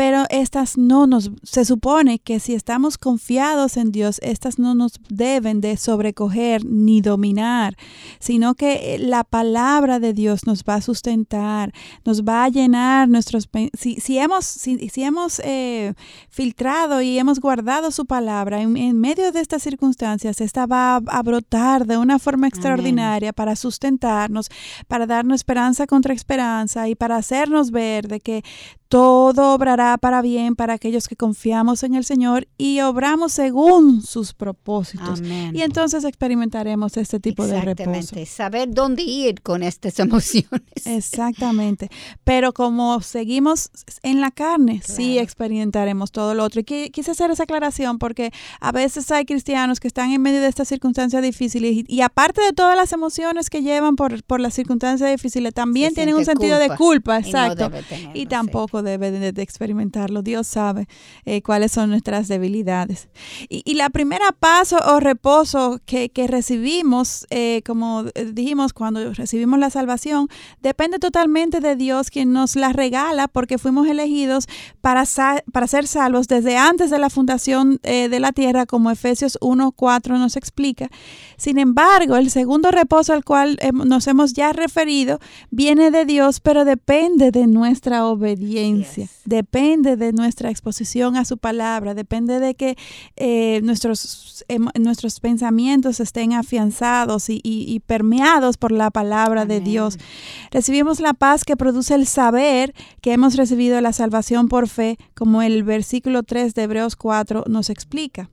pero 0.02 0.24
estas 0.30 0.76
no 0.76 1.06
nos, 1.06 1.30
se 1.44 1.64
supone 1.64 2.18
que 2.18 2.40
si 2.40 2.54
estamos 2.54 2.98
confiados 2.98 3.76
en 3.76 3.92
Dios, 3.92 4.18
estas 4.24 4.58
no 4.58 4.74
nos 4.74 4.94
deben 5.08 5.60
de 5.60 5.76
sobrecoger 5.76 6.64
ni 6.64 7.00
dominar, 7.00 7.76
sino 8.18 8.41
que 8.54 8.94
eh, 8.94 8.98
la 8.98 9.24
palabra 9.24 9.98
de 9.98 10.12
Dios 10.12 10.46
nos 10.46 10.64
va 10.64 10.74
a 10.74 10.80
sustentar, 10.80 11.72
nos 12.04 12.22
va 12.22 12.44
a 12.44 12.48
llenar 12.48 13.08
nuestros, 13.08 13.48
si, 13.78 13.96
si 13.96 14.18
hemos, 14.18 14.44
si, 14.44 15.02
hemos 15.02 15.40
eh, 15.44 15.94
filtrado 16.28 17.00
y 17.00 17.18
hemos 17.18 17.40
guardado 17.40 17.90
su 17.90 18.04
palabra 18.04 18.60
en, 18.60 19.00
medio 19.00 19.32
de 19.32 19.40
estas 19.40 19.62
circunstancias, 19.62 20.40
esta 20.40 20.66
va 20.66 20.96
a, 20.96 21.22
brotar 21.22 21.86
de 21.86 21.96
una 21.96 22.18
forma 22.18 22.48
extraordinaria 22.48 23.32
para 23.32 23.56
sustentarnos, 23.56 24.48
para 24.88 25.06
darnos 25.06 25.36
esperanza 25.36 25.86
contra 25.86 26.12
esperanza 26.14 26.88
y 26.88 26.94
para 26.94 27.16
hacernos 27.16 27.70
ver 27.70 28.08
de 28.08 28.20
que 28.20 28.42
todo 28.92 29.54
obrará 29.54 29.96
para 29.96 30.20
bien 30.20 30.54
para 30.54 30.74
aquellos 30.74 31.08
que 31.08 31.16
confiamos 31.16 31.82
en 31.82 31.94
el 31.94 32.04
Señor 32.04 32.46
y 32.58 32.80
obramos 32.80 33.32
según 33.32 34.02
sus 34.02 34.34
propósitos. 34.34 35.22
Y 35.54 35.62
entonces 35.62 36.04
experimentaremos 36.04 36.98
este 36.98 37.18
tipo 37.18 37.46
de 37.46 37.58
reposo. 37.62 38.14
Saber 38.26 38.68
dónde 38.70 39.02
ir 39.02 39.42
con 39.42 39.62
estas 39.62 39.98
emociones. 39.98 40.62
Exactamente. 40.84 41.90
Pero 42.24 42.52
como 42.52 43.00
seguimos 43.00 43.70
en 44.02 44.20
la 44.20 44.30
carne, 44.30 44.82
sí 44.84 45.18
experimentaremos 45.18 46.12
todo 46.12 46.34
lo 46.34 46.44
otro. 46.44 46.60
Y 46.60 46.90
quise 46.90 47.10
hacer 47.10 47.30
esa 47.30 47.44
aclaración 47.44 47.98
porque 47.98 48.32
a 48.60 48.72
veces 48.72 49.10
hay 49.10 49.24
cristianos 49.24 49.80
que 49.80 49.88
están 49.88 50.10
en 50.12 50.22
medio 50.22 50.40
de 50.40 50.48
estas 50.48 50.68
circunstancias 50.68 51.22
difíciles 51.22 51.84
y, 51.86 52.00
aparte 52.00 52.40
de 52.40 52.52
todas 52.52 52.76
las 52.76 52.92
emociones 52.92 53.50
que 53.50 53.62
llevan 53.62 53.96
por, 53.96 54.22
por 54.24 54.40
las 54.40 54.54
circunstancias 54.54 55.10
difíciles, 55.10 55.54
también 55.54 55.94
tienen 55.94 56.14
un 56.14 56.24
sentido 56.24 56.58
de 56.58 56.70
culpa, 56.76 57.18
exacto. 57.18 57.70
Y, 58.14 58.26
tampoco 58.26 58.82
debe 58.82 59.10
de, 59.10 59.42
experimentarlo. 59.42 60.22
Dios 60.22 60.46
sabe 60.46 60.88
eh, 61.24 61.42
cuáles 61.42 61.72
son 61.72 61.90
nuestras 61.90 62.28
debilidades. 62.28 63.08
Y, 63.48 63.74
la 63.74 63.90
primera 63.90 64.32
paso 64.32 64.78
o 64.86 65.00
reposo 65.00 65.80
que, 65.84 66.10
recibimos, 66.28 67.26
eh, 67.30 67.62
como 67.66 68.04
dijimos, 68.32 68.72
cuando 68.72 69.12
recibimos 69.12 69.58
la 69.58 69.70
salvación, 69.70 70.28
depende 70.60 70.98
totalmente 70.98 71.60
de 71.60 71.76
Dios 71.76 72.10
quien 72.10 72.32
nos 72.32 72.56
la 72.56 72.72
regala 72.72 73.28
porque 73.28 73.58
fuimos 73.58 73.86
elegidos 73.86 74.46
para, 74.80 75.04
para 75.52 75.66
ser 75.66 75.86
salvos 75.86 76.28
desde 76.28 76.56
antes 76.56 76.90
de 76.90 76.98
la 76.98 77.10
fundación 77.10 77.80
eh, 77.82 78.08
de 78.08 78.20
la 78.20 78.32
tierra, 78.32 78.66
como 78.66 78.90
Efesios 78.90 79.38
1.4 79.40 80.18
nos 80.18 80.36
explica. 80.36 80.88
Sin 81.36 81.58
embargo, 81.58 82.16
el 82.16 82.30
segundo 82.30 82.70
reposo 82.70 83.12
al 83.12 83.24
cual 83.24 83.58
nos 83.72 84.06
hemos 84.06 84.32
ya 84.32 84.52
referido 84.52 85.18
viene 85.50 85.90
de 85.90 86.04
Dios, 86.04 86.40
pero 86.40 86.64
depende 86.64 87.30
de 87.30 87.46
nuestra 87.46 88.06
obediencia 88.06 88.72
Depende 89.24 89.96
de 89.96 90.12
nuestra 90.12 90.50
exposición 90.50 91.16
a 91.16 91.24
su 91.24 91.38
palabra, 91.38 91.94
depende 91.94 92.40
de 92.40 92.54
que 92.54 92.76
eh, 93.16 93.60
nuestros, 93.62 94.44
nuestros 94.78 95.20
pensamientos 95.20 96.00
estén 96.00 96.32
afianzados 96.32 97.26
y, 97.28 97.82
permeados 98.02 98.56
por 98.56 98.72
la 98.72 98.90
palabra 98.90 99.44
de 99.44 99.60
Dios. 99.60 99.96
Recibimos 100.50 100.98
la 100.98 101.14
paz 101.14 101.44
que 101.44 101.56
produce 101.56 101.94
el 101.94 102.08
saber 102.08 102.74
que 103.00 103.12
hemos 103.12 103.36
recibido 103.36 103.80
la 103.80 103.92
salvación 103.92 104.48
por 104.48 104.68
fe, 104.68 104.98
como 105.14 105.40
el 105.40 105.62
versículo 105.62 106.24
3 106.24 106.52
de 106.54 106.64
Hebreos 106.64 106.96
4 106.96 107.44
nos 107.46 107.70
explica. 107.70 108.28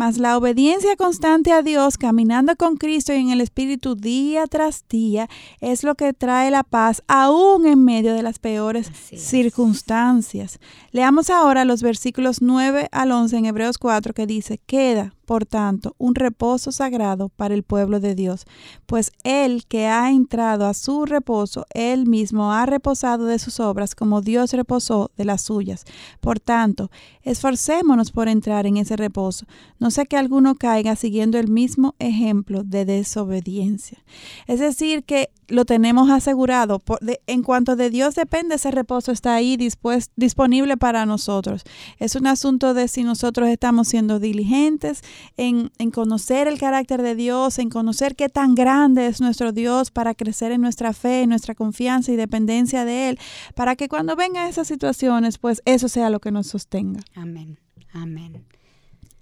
Mas 0.00 0.16
la 0.16 0.38
obediencia 0.38 0.96
constante 0.96 1.52
a 1.52 1.60
Dios, 1.60 1.98
caminando 1.98 2.56
con 2.56 2.78
Cristo 2.78 3.12
y 3.12 3.16
en 3.16 3.28
el 3.28 3.42
Espíritu 3.42 3.96
día 3.96 4.46
tras 4.46 4.82
día, 4.88 5.28
es 5.60 5.84
lo 5.84 5.94
que 5.94 6.14
trae 6.14 6.50
la 6.50 6.62
paz 6.62 7.02
aún 7.06 7.66
en 7.66 7.84
medio 7.84 8.14
de 8.14 8.22
las 8.22 8.38
peores 8.38 8.90
circunstancias. 9.14 10.58
Leamos 10.90 11.28
ahora 11.28 11.66
los 11.66 11.82
versículos 11.82 12.40
9 12.40 12.88
al 12.90 13.12
11 13.12 13.36
en 13.36 13.44
Hebreos 13.44 13.76
4 13.76 14.14
que 14.14 14.26
dice, 14.26 14.56
queda 14.64 15.12
por 15.30 15.46
tanto, 15.46 15.94
un 15.96 16.16
reposo 16.16 16.72
sagrado 16.72 17.28
para 17.28 17.54
el 17.54 17.62
pueblo 17.62 18.00
de 18.00 18.16
Dios, 18.16 18.46
pues 18.86 19.12
el 19.22 19.64
que 19.64 19.86
ha 19.86 20.10
entrado 20.10 20.66
a 20.66 20.74
su 20.74 21.06
reposo, 21.06 21.66
él 21.72 22.08
mismo 22.08 22.52
ha 22.52 22.66
reposado 22.66 23.26
de 23.26 23.38
sus 23.38 23.60
obras 23.60 23.94
como 23.94 24.22
Dios 24.22 24.52
reposó 24.52 25.12
de 25.16 25.24
las 25.24 25.42
suyas. 25.42 25.84
Por 26.18 26.40
tanto, 26.40 26.90
esforcémonos 27.22 28.10
por 28.10 28.26
entrar 28.26 28.66
en 28.66 28.76
ese 28.76 28.96
reposo, 28.96 29.46
sea 29.90 30.04
que 30.04 30.16
alguno 30.16 30.54
caiga 30.54 30.96
siguiendo 30.96 31.38
el 31.38 31.48
mismo 31.48 31.94
ejemplo 31.98 32.62
de 32.62 32.84
desobediencia. 32.84 33.98
Es 34.46 34.60
decir, 34.60 35.04
que 35.04 35.30
lo 35.50 35.64
tenemos 35.64 36.10
asegurado. 36.10 36.80
en 37.26 37.42
cuanto 37.42 37.76
de 37.76 37.90
Dios 37.90 38.14
depende, 38.14 38.54
ese 38.54 38.70
reposo 38.70 39.12
está 39.12 39.34
ahí 39.34 39.56
disponible 40.16 40.76
para 40.76 41.06
nosotros. 41.06 41.64
Es 41.98 42.14
un 42.14 42.26
asunto 42.26 42.74
de 42.74 42.88
si 42.88 43.04
nosotros 43.04 43.48
estamos 43.48 43.88
siendo 43.88 44.18
diligentes 44.20 45.02
en, 45.36 45.70
conocer 45.92 46.48
el 46.48 46.58
carácter 46.58 47.02
de 47.02 47.14
Dios, 47.14 47.58
en 47.58 47.68
conocer 47.68 48.16
qué 48.16 48.28
tan 48.28 48.54
grande 48.54 49.06
es 49.06 49.20
nuestro 49.20 49.52
Dios 49.52 49.90
para 49.90 50.14
crecer 50.14 50.52
en 50.52 50.60
nuestra 50.60 50.92
fe, 50.92 51.22
en 51.22 51.30
nuestra 51.30 51.54
confianza 51.54 52.12
y 52.12 52.16
dependencia 52.16 52.84
de 52.84 53.10
Él, 53.10 53.18
para 53.54 53.76
que 53.76 53.88
cuando 53.88 54.16
vengan 54.16 54.48
esas 54.48 54.68
situaciones, 54.68 55.38
pues 55.38 55.62
eso 55.64 55.88
sea 55.88 56.10
lo 56.10 56.20
que 56.20 56.30
nos 56.30 56.46
sostenga. 56.46 57.00
Amén. 57.92 58.44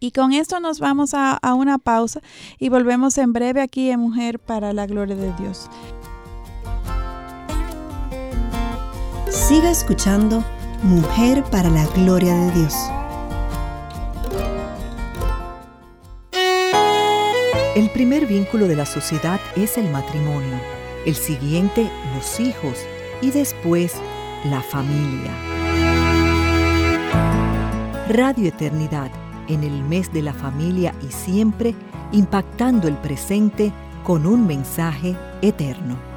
Y 0.00 0.12
con 0.12 0.32
esto 0.32 0.60
nos 0.60 0.80
vamos 0.80 1.14
a, 1.14 1.34
a 1.34 1.54
una 1.54 1.78
pausa 1.78 2.20
y 2.58 2.68
volvemos 2.68 3.18
en 3.18 3.32
breve 3.32 3.60
aquí 3.60 3.90
en 3.90 4.00
Mujer 4.00 4.38
para 4.38 4.72
la 4.72 4.86
Gloria 4.86 5.16
de 5.16 5.32
Dios. 5.34 5.68
Siga 9.30 9.70
escuchando 9.70 10.44
Mujer 10.82 11.42
para 11.50 11.68
la 11.70 11.86
Gloria 11.88 12.34
de 12.34 12.52
Dios. 12.52 12.74
El 17.78 17.90
primer 17.90 18.26
vínculo 18.26 18.66
de 18.66 18.74
la 18.74 18.86
sociedad 18.86 19.38
es 19.54 19.78
el 19.78 19.88
matrimonio, 19.90 20.58
el 21.06 21.14
siguiente 21.14 21.88
los 22.14 22.40
hijos 22.40 22.76
y 23.22 23.30
después 23.30 23.94
la 24.44 24.62
familia. 24.62 25.32
Radio 28.08 28.48
Eternidad, 28.48 29.12
en 29.48 29.64
el 29.64 29.82
mes 29.82 30.12
de 30.12 30.22
la 30.22 30.32
familia 30.32 30.94
y 31.06 31.12
siempre 31.12 31.74
impactando 32.12 32.88
el 32.88 32.96
presente 32.96 33.72
con 34.04 34.26
un 34.26 34.46
mensaje 34.46 35.16
eterno. 35.42 36.08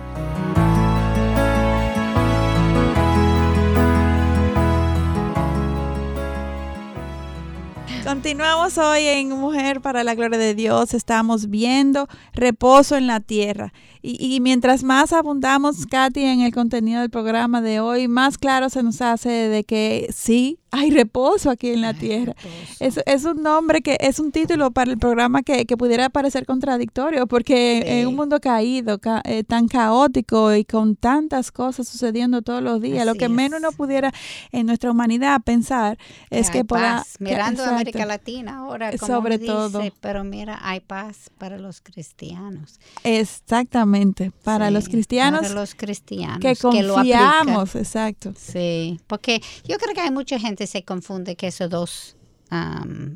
Continuamos 8.12 8.78
hoy 8.78 9.04
en 9.06 9.30
Mujer 9.30 9.80
para 9.80 10.04
la 10.04 10.16
Gloria 10.16 10.38
de 10.38 10.54
Dios. 10.54 10.94
Estamos 10.94 11.50
viendo 11.50 12.08
reposo 12.34 12.98
en 12.98 13.08
la 13.08 13.20
tierra. 13.20 13.74
Y, 14.02 14.40
mientras 14.42 14.84
más 14.84 15.14
abundamos, 15.14 15.86
Katy, 15.86 16.22
en 16.24 16.42
el 16.42 16.54
contenido 16.54 17.02
del 17.02 17.10
programa 17.10 17.62
de 17.62 17.80
hoy, 17.80 18.08
más 18.08 18.38
claro 18.38 18.70
se 18.70 18.84
nos 18.84 19.02
hace 19.02 19.30
de 19.30 19.64
que 19.64 20.10
sí, 20.14 20.61
hay 20.72 20.90
reposo 20.90 21.50
aquí 21.50 21.70
en 21.70 21.82
la 21.82 21.94
tierra. 21.94 22.34
Es, 22.80 23.00
es, 23.06 23.26
un 23.26 23.44
nombre 23.44 23.82
que 23.82 23.98
es 24.00 24.20
un 24.20 24.32
título 24.32 24.72
para 24.72 24.90
el 24.90 24.98
programa 24.98 25.44
que, 25.44 25.66
pudiera 25.78 26.10
parecer 26.10 26.46
contradictorio, 26.46 27.28
porque 27.28 28.02
en 28.02 28.08
un 28.08 28.16
mundo 28.16 28.40
caído, 28.40 29.00
eh, 29.26 29.44
tan 29.44 29.68
caótico 29.68 30.54
y 30.56 30.64
con 30.64 30.96
tantas 30.96 31.52
cosas 31.52 31.88
sucediendo 31.88 32.42
todos 32.42 32.62
los 32.62 32.82
días, 32.82 33.06
lo 33.06 33.16
que 33.16 33.30
menos 33.30 33.60
uno 33.60 33.72
pudiera 33.72 34.14
en 34.52 34.66
nuestra 34.66 34.92
humanidad 34.92 35.42
pensar 35.42 35.98
es 36.30 36.50
que, 36.50 36.64
pueda... 36.64 37.04
Mirando 37.20 37.64
América 37.64 38.06
Latina 38.06 38.60
ahora, 38.60 38.92
como 38.98 39.14
sobre 39.14 39.40
todo. 39.40 39.82
Pero 40.00 40.24
mira, 40.24 40.60
hay 40.62 40.80
paz 40.80 41.30
para 41.38 41.58
los 41.58 41.82
cristianos. 41.82 42.80
Exactamente, 43.04 44.32
para 44.44 44.72
los 44.72 44.88
cristianos. 44.88 45.42
Para 45.42 45.54
los 45.54 45.76
cristianos. 45.76 46.40
Que 46.40 46.56
confiamos, 46.56 47.76
exacto. 47.76 48.34
Sí, 48.38 49.00
porque 49.08 49.42
yo 49.68 49.78
creo 49.78 49.94
que 49.94 50.02
hay 50.02 50.12
mucha 50.12 50.40
gente 50.62 50.68
se 50.68 50.84
confunde 50.84 51.36
que 51.36 51.48
esos 51.48 51.70
dos 51.70 52.16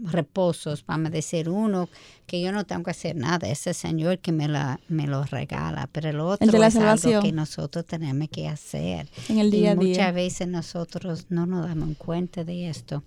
reposos, 0.04 0.86
vamos 0.86 1.08
a 1.08 1.10
decir, 1.10 1.50
uno 1.50 1.90
que 2.26 2.40
yo 2.40 2.54
no 2.54 2.66
tengo 2.66 2.84
que 2.86 2.92
hacer 2.92 3.18
nada, 3.18 3.50
ese 3.50 3.74
Señor 3.74 4.20
que 4.20 4.32
me, 4.32 4.48
la, 4.48 4.80
me 4.88 5.08
lo 5.08 5.26
regala, 5.26 5.90
pero 5.92 6.10
el 6.10 6.22
otro 6.22 6.64
es 6.64 6.76
algo 6.78 7.22
que 7.22 7.34
nosotros 7.34 7.86
tenemos 7.86 8.30
que 8.30 8.48
hacer. 8.48 9.10
En 9.28 9.40
el 9.40 9.52
día 9.52 9.72
a 9.72 9.76
día. 9.76 9.90
Muchas 9.90 10.16
veces 10.16 10.48
nosotros 10.48 11.26
no 11.28 11.46
nos 11.46 11.68
damos 11.68 11.98
cuenta 11.98 12.46
de 12.46 12.70
esto. 12.70 13.04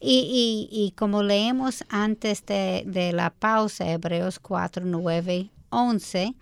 Y, 0.00 0.70
y, 0.72 0.86
y 0.86 0.92
como 0.92 1.22
leemos 1.22 1.84
antes 1.90 2.46
de, 2.46 2.84
de 2.86 3.12
la 3.12 3.28
pausa, 3.28 3.90
Hebreos 3.90 4.38
4, 4.38 4.86
9, 4.86 5.50
11, 5.68 6.34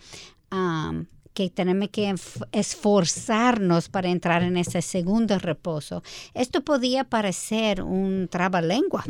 que 1.36 1.50
tenemos 1.50 1.90
que 1.90 2.14
esforzarnos 2.50 3.90
para 3.90 4.08
entrar 4.08 4.42
en 4.42 4.56
ese 4.56 4.80
segundo 4.80 5.38
reposo. 5.38 6.02
Esto 6.32 6.64
podía 6.64 7.04
parecer 7.04 7.82
un 7.82 8.26
trabalengua. 8.30 9.04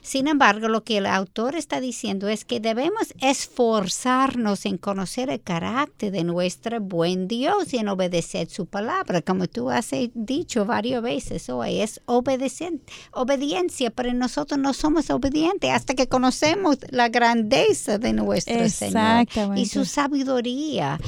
Sin 0.00 0.28
embargo, 0.28 0.68
lo 0.68 0.84
que 0.84 0.98
el 0.98 1.06
autor 1.06 1.56
está 1.56 1.80
diciendo 1.80 2.28
es 2.28 2.44
que 2.44 2.60
debemos 2.60 3.12
esforzarnos 3.20 4.66
en 4.66 4.78
conocer 4.78 5.30
el 5.30 5.40
carácter 5.40 6.12
de 6.12 6.22
nuestro 6.22 6.80
buen 6.80 7.26
Dios 7.26 7.74
y 7.74 7.78
en 7.78 7.88
obedecer 7.88 8.48
su 8.48 8.66
palabra, 8.66 9.20
como 9.20 9.48
tú 9.48 9.68
has 9.68 9.90
dicho 10.14 10.64
varias 10.66 11.02
veces 11.02 11.48
hoy, 11.48 11.80
es 11.80 12.00
obediencia, 12.06 13.90
pero 13.90 14.12
nosotros 14.12 14.60
no 14.60 14.74
somos 14.74 15.10
obedientes 15.10 15.72
hasta 15.72 15.94
que 15.94 16.06
conocemos 16.06 16.76
la 16.90 17.08
grandeza 17.08 17.98
de 17.98 18.12
nuestro 18.12 18.68
Señor 18.68 19.26
y 19.56 19.66
su 19.66 19.84
sabiduría. 19.84 21.00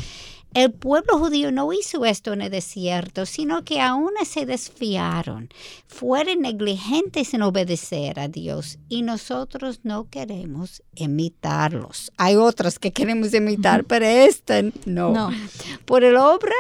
El 0.57 0.73
pueblo 0.73 1.19
judío 1.19 1.53
no 1.53 1.71
hizo 1.75 2.07
esto 2.07 2.33
en 2.33 2.41
el 2.41 2.51
desierto, 2.51 3.27
sino 3.27 3.63
que 3.63 3.79
aún 3.83 4.13
se 4.25 4.47
desfiaron, 4.47 5.51
fueron 5.87 6.41
negligentes 6.41 7.35
en 7.35 7.43
obedecer 7.43 8.19
a 8.19 8.29
Dios 8.29 8.79
y 8.89 9.03
nosotros 9.03 9.81
no 9.83 10.09
queremos 10.09 10.83
imitarlos. 10.95 12.11
Hay 12.17 12.37
otras 12.37 12.79
que 12.79 12.91
queremos 12.91 13.35
imitar, 13.35 13.85
pero 13.85 14.07
esta 14.07 14.63
no. 14.87 15.13
no. 15.13 15.31
Por 15.85 16.05
el 16.05 16.17
obrar 16.17 16.55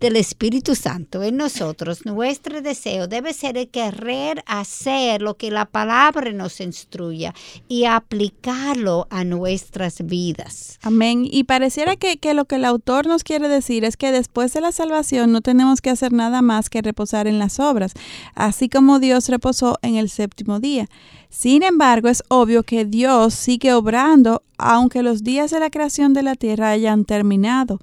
del 0.00 0.16
Espíritu 0.16 0.74
Santo 0.74 1.22
en 1.22 1.36
nosotros, 1.36 2.06
nuestro 2.06 2.62
deseo 2.62 3.06
debe 3.06 3.34
ser 3.34 3.58
el 3.58 3.68
querer 3.68 4.42
hacer 4.46 5.20
lo 5.20 5.36
que 5.36 5.50
la 5.50 5.66
palabra 5.66 6.32
nos 6.32 6.60
instruya 6.60 7.34
y 7.68 7.84
aplicarlo 7.84 9.06
a 9.10 9.24
nuestras 9.24 10.06
vidas. 10.06 10.78
Amén. 10.82 11.28
Y 11.30 11.44
pareciera 11.44 11.96
que, 11.96 12.16
que 12.16 12.32
lo 12.32 12.46
que 12.46 12.56
el 12.56 12.64
autor 12.64 13.06
nos 13.06 13.24
quiere 13.24 13.48
decir 13.48 13.84
es 13.84 13.98
que 13.98 14.10
después 14.10 14.54
de 14.54 14.62
la 14.62 14.72
salvación 14.72 15.32
no 15.32 15.42
tenemos 15.42 15.82
que 15.82 15.90
hacer 15.90 16.12
nada 16.12 16.40
más 16.40 16.70
que 16.70 16.80
reposar 16.80 17.26
en 17.26 17.38
las 17.38 17.60
obras, 17.60 17.92
así 18.34 18.70
como 18.70 19.00
Dios 19.00 19.28
reposó 19.28 19.78
en 19.82 19.96
el 19.96 20.08
séptimo 20.08 20.60
día. 20.60 20.88
Sin 21.28 21.62
embargo, 21.62 22.08
es 22.08 22.24
obvio 22.28 22.62
que 22.62 22.86
Dios 22.86 23.34
sigue 23.34 23.74
obrando 23.74 24.42
aunque 24.56 25.02
los 25.02 25.22
días 25.22 25.50
de 25.50 25.60
la 25.60 25.70
creación 25.70 26.12
de 26.12 26.22
la 26.22 26.34
tierra 26.34 26.70
hayan 26.70 27.04
terminado. 27.04 27.80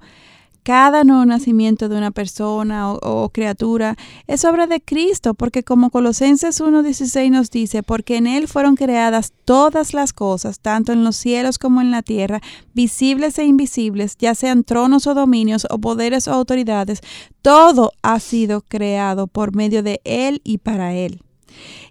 Cada 0.68 1.02
nuevo 1.02 1.24
nacimiento 1.24 1.88
de 1.88 1.96
una 1.96 2.10
persona 2.10 2.92
o, 2.92 3.30
criatura 3.30 3.96
es 4.26 4.44
obra 4.44 4.66
de 4.66 4.82
Cristo, 4.82 5.32
porque 5.32 5.62
como 5.62 5.88
Colosenses 5.88 6.60
1.16 6.60 7.30
nos 7.30 7.50
dice, 7.50 7.82
porque 7.82 8.18
en 8.18 8.26
Él 8.26 8.48
fueron 8.48 8.76
creadas 8.76 9.32
todas 9.46 9.94
las 9.94 10.12
cosas, 10.12 10.60
tanto 10.60 10.92
en 10.92 11.04
los 11.04 11.16
cielos 11.16 11.58
como 11.58 11.80
en 11.80 11.90
la 11.90 12.02
tierra, 12.02 12.42
visibles 12.74 13.38
e 13.38 13.46
invisibles, 13.46 14.18
ya 14.18 14.34
sean 14.34 14.62
tronos 14.62 15.06
o 15.06 15.14
dominios 15.14 15.66
o 15.70 15.78
poderes 15.78 16.28
o 16.28 16.34
autoridades, 16.34 17.00
todo 17.40 17.92
ha 18.02 18.20
sido 18.20 18.60
creado 18.60 19.26
por 19.26 19.56
medio 19.56 19.82
de 19.82 20.02
Él 20.04 20.42
y 20.44 20.58
para 20.58 20.92
Él. 20.94 21.22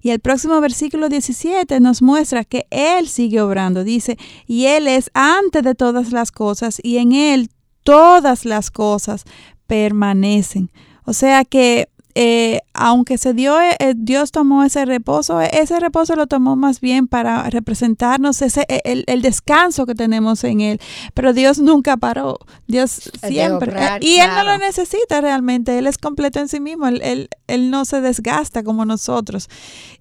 Y 0.04 0.12
el 0.12 0.20
próximo 0.20 0.62
versículo 0.62 1.10
17 1.10 1.80
nos 1.80 2.04
muestra 2.04 2.44
que 2.44 2.68
Él 2.70 3.08
sigue 3.08 3.42
obrando. 3.42 3.84
Dice, 3.84 4.20
y 4.46 4.66
Él 4.66 4.88
es 4.88 5.10
antes 5.16 5.64
de 5.64 5.74
todas 5.74 6.12
las 6.12 6.32
cosas 6.32 6.80
y 6.84 6.98
en 6.98 7.14
Él 7.14 7.50
todas 7.88 8.44
las 8.44 8.70
cosas 8.70 9.24
permanecen. 9.66 10.70
O 11.06 11.14
sea 11.14 11.46
que 11.46 11.88
eh, 12.20 12.62
aunque 12.74 13.20
se 13.20 13.36
dio, 13.36 13.62
eh, 13.62 13.94
Dios 13.96 14.32
tomó 14.32 14.64
ese 14.64 14.86
reposo, 14.86 15.40
ese 15.40 15.80
reposo 15.80 16.16
lo 16.16 16.26
tomó 16.26 16.56
más 16.56 16.82
bien 16.82 17.08
para 17.08 17.48
representarnos 17.52 18.42
ese, 18.42 18.66
e, 18.68 19.04
el, 19.06 19.22
descanso 19.22 19.86
que 19.86 19.94
tenemos 19.94 20.44
en 20.44 20.62
Él. 20.62 20.82
Pero 21.14 21.32
Dios 21.34 21.60
nunca 21.60 21.96
paró, 21.96 22.40
Dios 22.66 23.12
siempre. 23.22 23.72
y 24.02 24.16
Él 24.16 24.32
no 24.36 24.44
lo 24.46 24.58
necesita 24.58 25.22
realmente, 25.22 25.78
Él 25.78 25.86
es 25.86 26.00
completo 26.00 26.40
en 26.40 26.48
sí 26.48 26.60
mismo, 26.60 26.88
Él, 26.88 27.30
él, 27.46 27.70
no 27.70 27.86
se 27.86 28.02
desgasta 28.02 28.64
como 28.64 28.84
nosotros. 28.84 29.48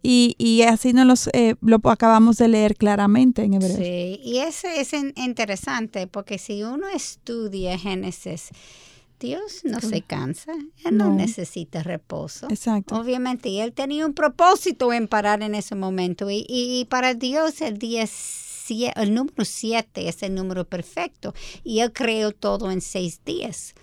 Y, 0.02 0.36
y 0.38 0.62
así 0.62 0.94
nos 0.94 1.28
lo 1.60 1.80
acabamos 1.90 2.38
de 2.38 2.48
leer 2.48 2.76
claramente 2.76 3.42
en 3.42 3.52
Hebreos. 3.52 3.76
Sí, 3.76 4.20
y 4.24 4.38
eso 4.38 4.68
es 4.68 4.94
interesante 5.16 6.06
porque 6.06 6.38
si 6.38 6.62
uno 6.62 6.86
estudia 6.88 7.76
Génesis, 7.76 8.52
Dios 9.18 9.62
no 9.64 9.80
se 9.80 10.02
cansa, 10.02 10.52
Él 10.84 10.96
no. 10.96 11.14
necesita 11.14 11.82
reposo. 11.82 12.48
Exacto. 12.50 12.94
Obviamente, 12.96 13.48
y 13.48 13.60
Él 13.60 13.72
tenía 13.72 14.06
un 14.06 14.14
propósito 14.14 14.92
en 14.92 15.08
parar 15.08 15.42
en 15.42 15.54
ese 15.54 15.74
momento. 15.74 16.30
Y, 16.30 16.44
y, 16.48 16.86
para 16.86 17.14
Dios 17.14 17.60
el 17.60 17.78
día 17.78 18.06
el 18.96 19.14
número 19.14 19.44
siete 19.44 20.08
es 20.08 20.22
el 20.22 20.34
número 20.34 20.64
perfecto. 20.64 21.34
Y 21.64 21.80
Él 21.80 21.92
creó 21.92 22.32
todo 22.32 22.70
en 22.70 22.80
seis 22.80 23.20
días. 23.24 23.74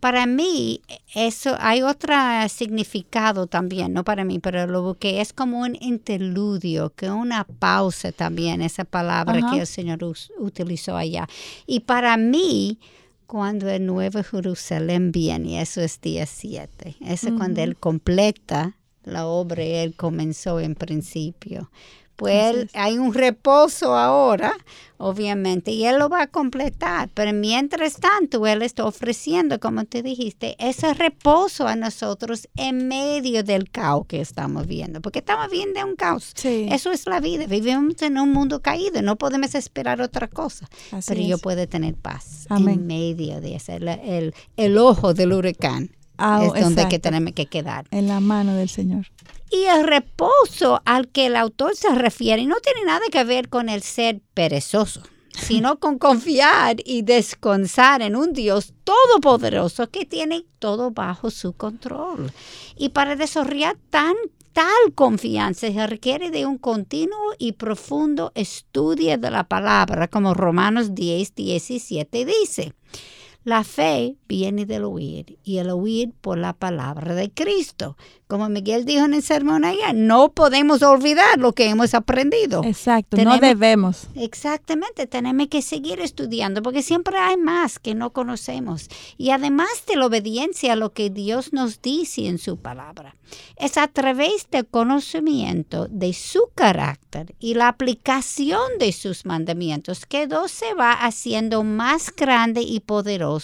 Para 0.00 0.26
mí, 0.26 0.82
eso 1.14 1.56
hay 1.58 1.82
otro 1.82 2.14
significado 2.48 3.46
también, 3.46 3.94
no 3.94 4.04
para 4.04 4.24
mí, 4.24 4.38
pero 4.38 4.66
lo 4.66 4.94
que 4.94 5.20
es 5.20 5.32
como 5.32 5.60
un 5.60 5.76
interludio, 5.80 6.92
que 6.94 7.10
una 7.10 7.44
pausa 7.44 8.12
también, 8.12 8.60
esa 8.60 8.84
palabra 8.84 9.40
que 9.50 9.60
el 9.60 9.66
Señor 9.66 10.00
utilizó 10.38 10.96
allá. 10.96 11.26
Y 11.66 11.80
para 11.80 12.16
mí, 12.18 12.78
cuando 13.26 13.68
el 13.68 13.86
Nuevo 13.86 14.22
Jerusalén 14.22 15.12
viene, 15.12 15.48
y 15.50 15.56
eso 15.58 15.80
es 15.80 16.00
día 16.00 16.26
7. 16.26 16.96
Eso 17.00 17.28
es 17.28 17.34
cuando 17.34 17.62
Él 17.62 17.76
completa 17.76 18.76
la 19.04 19.26
obra 19.26 19.62
Él 19.62 19.94
comenzó 19.94 20.60
en 20.60 20.74
principio. 20.74 21.70
Pues 22.16 22.70
hay 22.72 22.98
un 22.98 23.12
reposo 23.12 23.94
ahora, 23.94 24.54
obviamente, 24.96 25.70
y 25.70 25.84
Él 25.84 25.98
lo 25.98 26.08
va 26.08 26.22
a 26.22 26.26
completar. 26.26 27.10
Pero 27.12 27.34
mientras 27.34 27.96
tanto, 27.96 28.46
Él 28.46 28.62
está 28.62 28.86
ofreciendo, 28.86 29.60
como 29.60 29.84
te 29.84 30.02
dijiste, 30.02 30.56
ese 30.58 30.94
reposo 30.94 31.68
a 31.68 31.76
nosotros 31.76 32.48
en 32.56 32.88
medio 32.88 33.44
del 33.44 33.70
caos 33.70 34.06
que 34.06 34.20
estamos 34.22 34.66
viendo. 34.66 35.02
Porque 35.02 35.18
estamos 35.18 35.50
viendo 35.50 35.84
un 35.84 35.94
caos. 35.94 36.32
Eso 36.42 36.90
es 36.90 37.06
la 37.06 37.20
vida. 37.20 37.46
Vivimos 37.46 38.00
en 38.00 38.18
un 38.18 38.32
mundo 38.32 38.62
caído. 38.62 39.02
No 39.02 39.16
podemos 39.16 39.54
esperar 39.54 40.00
otra 40.00 40.28
cosa. 40.28 40.68
pero 41.06 41.20
yo 41.20 41.38
puedo 41.38 41.68
tener 41.68 41.94
paz 41.94 42.46
en 42.50 42.86
medio 42.86 43.40
de 43.42 43.56
ese, 43.56 43.76
el, 43.76 44.34
el, 44.56 44.78
ojo 44.78 45.12
del 45.12 45.32
huracán. 45.32 45.90
Ah, 46.18 46.42
es 46.54 46.62
donde 46.62 46.88
que 46.88 46.98
tenemos 46.98 47.34
que 47.34 47.44
quedar. 47.44 47.86
En 47.90 48.08
la 48.08 48.20
mano 48.20 48.54
del 48.54 48.70
Señor. 48.70 49.06
Y 49.50 49.64
el 49.64 49.84
reposo 49.84 50.82
al 50.84 51.08
que 51.08 51.26
el 51.26 51.36
autor 51.36 51.76
se 51.76 51.94
refiere 51.94 52.44
no 52.46 52.56
tiene 52.56 52.84
nada 52.84 53.06
que 53.10 53.24
ver 53.24 53.48
con 53.48 53.68
el 53.68 53.82
ser 53.82 54.20
perezoso, 54.34 55.02
sino 55.38 55.78
con 55.78 55.98
confiar 55.98 56.76
y 56.84 57.02
descansar 57.02 58.02
en 58.02 58.16
un 58.16 58.32
Dios 58.32 58.74
todopoderoso 58.82 59.88
que 59.90 60.04
tiene 60.04 60.44
todo 60.58 60.90
bajo 60.90 61.30
su 61.30 61.52
control. 61.52 62.32
Y 62.76 62.88
para 62.88 63.14
desarrollar 63.14 63.76
tal 63.90 64.16
confianza 64.94 65.70
se 65.70 65.86
requiere 65.86 66.30
de 66.30 66.46
un 66.46 66.58
continuo 66.58 67.34
y 67.38 67.52
profundo 67.52 68.32
estudio 68.34 69.16
de 69.18 69.30
la 69.30 69.44
palabra, 69.44 70.08
como 70.08 70.34
Romanos 70.34 70.94
10, 70.94 71.34
17 71.34 72.24
dice. 72.24 72.72
La 73.46 73.62
fe 73.62 74.16
viene 74.26 74.66
del 74.66 74.82
oír 74.82 75.38
y 75.44 75.58
el 75.58 75.70
oír 75.70 76.12
por 76.20 76.36
la 76.36 76.52
palabra 76.52 77.14
de 77.14 77.30
Cristo 77.30 77.96
como 78.26 78.48
Miguel 78.48 78.84
dijo 78.84 79.04
en 79.04 79.14
el 79.14 79.22
sermón 79.22 79.64
allá, 79.64 79.92
no 79.92 80.32
podemos 80.32 80.82
olvidar 80.82 81.38
lo 81.38 81.52
que 81.52 81.68
hemos 81.68 81.94
aprendido. 81.94 82.64
Exacto, 82.64 83.16
no 83.18 83.38
debemos. 83.38 84.08
Exactamente, 84.16 85.06
tenemos 85.06 85.46
que 85.46 85.62
seguir 85.62 86.00
estudiando 86.00 86.60
porque 86.60 86.82
siempre 86.82 87.16
hay 87.18 87.36
más 87.36 87.78
que 87.78 87.94
no 87.94 88.12
conocemos. 88.12 88.88
Y 89.16 89.30
además 89.30 89.68
de 89.86 89.94
la 89.94 90.06
obediencia 90.06 90.72
a 90.72 90.76
lo 90.76 90.92
que 90.92 91.08
Dios 91.08 91.52
nos 91.52 91.80
dice 91.80 92.26
en 92.26 92.38
su 92.38 92.56
palabra, 92.56 93.14
es 93.56 93.76
a 93.78 93.86
través 93.86 94.48
del 94.50 94.66
conocimiento 94.66 95.86
de 95.88 96.12
su 96.12 96.50
carácter 96.56 97.34
y 97.38 97.54
la 97.54 97.68
aplicación 97.68 98.78
de 98.80 98.90
sus 98.90 99.24
mandamientos 99.24 100.04
que 100.04 100.26
Dios 100.26 100.50
se 100.50 100.74
va 100.74 100.92
haciendo 100.92 101.62
más 101.62 102.12
grande 102.14 102.62
y 102.62 102.80
poderoso 102.80 103.35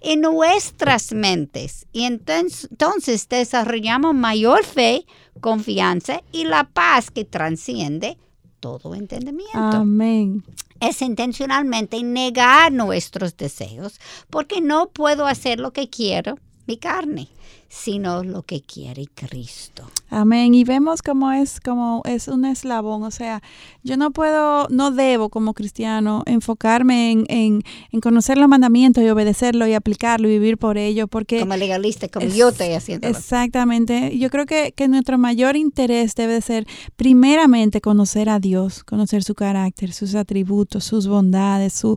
en 0.00 0.20
nuestras 0.20 1.12
mentes. 1.12 1.86
Y 1.92 2.04
entonces, 2.04 2.68
entonces 2.70 3.28
desarrollamos 3.28 4.14
mayor 4.14 4.64
fe, 4.64 5.06
confianza 5.40 6.20
y 6.32 6.44
la 6.44 6.64
paz 6.64 7.10
que 7.10 7.24
trasciende 7.24 8.18
todo 8.60 8.94
entendimiento. 8.94 9.58
Amén. 9.58 10.44
Es 10.80 11.02
intencionalmente 11.02 12.02
negar 12.02 12.72
nuestros 12.72 13.36
deseos 13.36 14.00
porque 14.30 14.60
no 14.60 14.90
puedo 14.90 15.26
hacer 15.26 15.60
lo 15.60 15.72
que 15.72 15.88
quiero 15.88 16.38
mi 16.66 16.76
carne 16.76 17.28
sino 17.72 18.22
lo 18.22 18.42
que 18.42 18.60
quiere 18.60 19.06
Cristo. 19.06 19.84
Amén. 20.10 20.54
Y 20.54 20.62
vemos 20.62 21.00
cómo 21.00 21.32
es 21.32 21.58
como 21.58 22.02
es 22.04 22.28
un 22.28 22.44
eslabón. 22.44 23.02
O 23.02 23.10
sea, 23.10 23.42
yo 23.82 23.96
no 23.96 24.10
puedo, 24.10 24.68
no 24.68 24.90
debo 24.90 25.30
como 25.30 25.54
cristiano 25.54 26.22
enfocarme 26.26 27.12
en, 27.12 27.24
en, 27.28 27.62
en 27.90 28.00
conocer 28.02 28.36
los 28.36 28.46
mandamientos 28.46 29.02
y 29.02 29.08
obedecerlo 29.08 29.66
y 29.66 29.72
aplicarlo 29.72 30.28
y 30.28 30.32
vivir 30.32 30.58
por 30.58 30.76
ello. 30.76 31.08
Porque 31.08 31.40
como 31.40 31.56
legalista, 31.56 32.08
como 32.08 32.26
yo 32.26 32.50
estoy 32.50 32.74
haciendo. 32.74 33.08
Exactamente. 33.08 34.18
Yo 34.18 34.28
creo 34.28 34.44
que, 34.44 34.72
que 34.76 34.86
nuestro 34.86 35.16
mayor 35.16 35.56
interés 35.56 36.14
debe 36.14 36.42
ser 36.42 36.66
primeramente 36.96 37.80
conocer 37.80 38.28
a 38.28 38.38
Dios, 38.38 38.84
conocer 38.84 39.24
su 39.24 39.34
carácter, 39.34 39.94
sus 39.94 40.14
atributos, 40.14 40.84
sus 40.84 41.08
bondades, 41.08 41.72
su, 41.72 41.96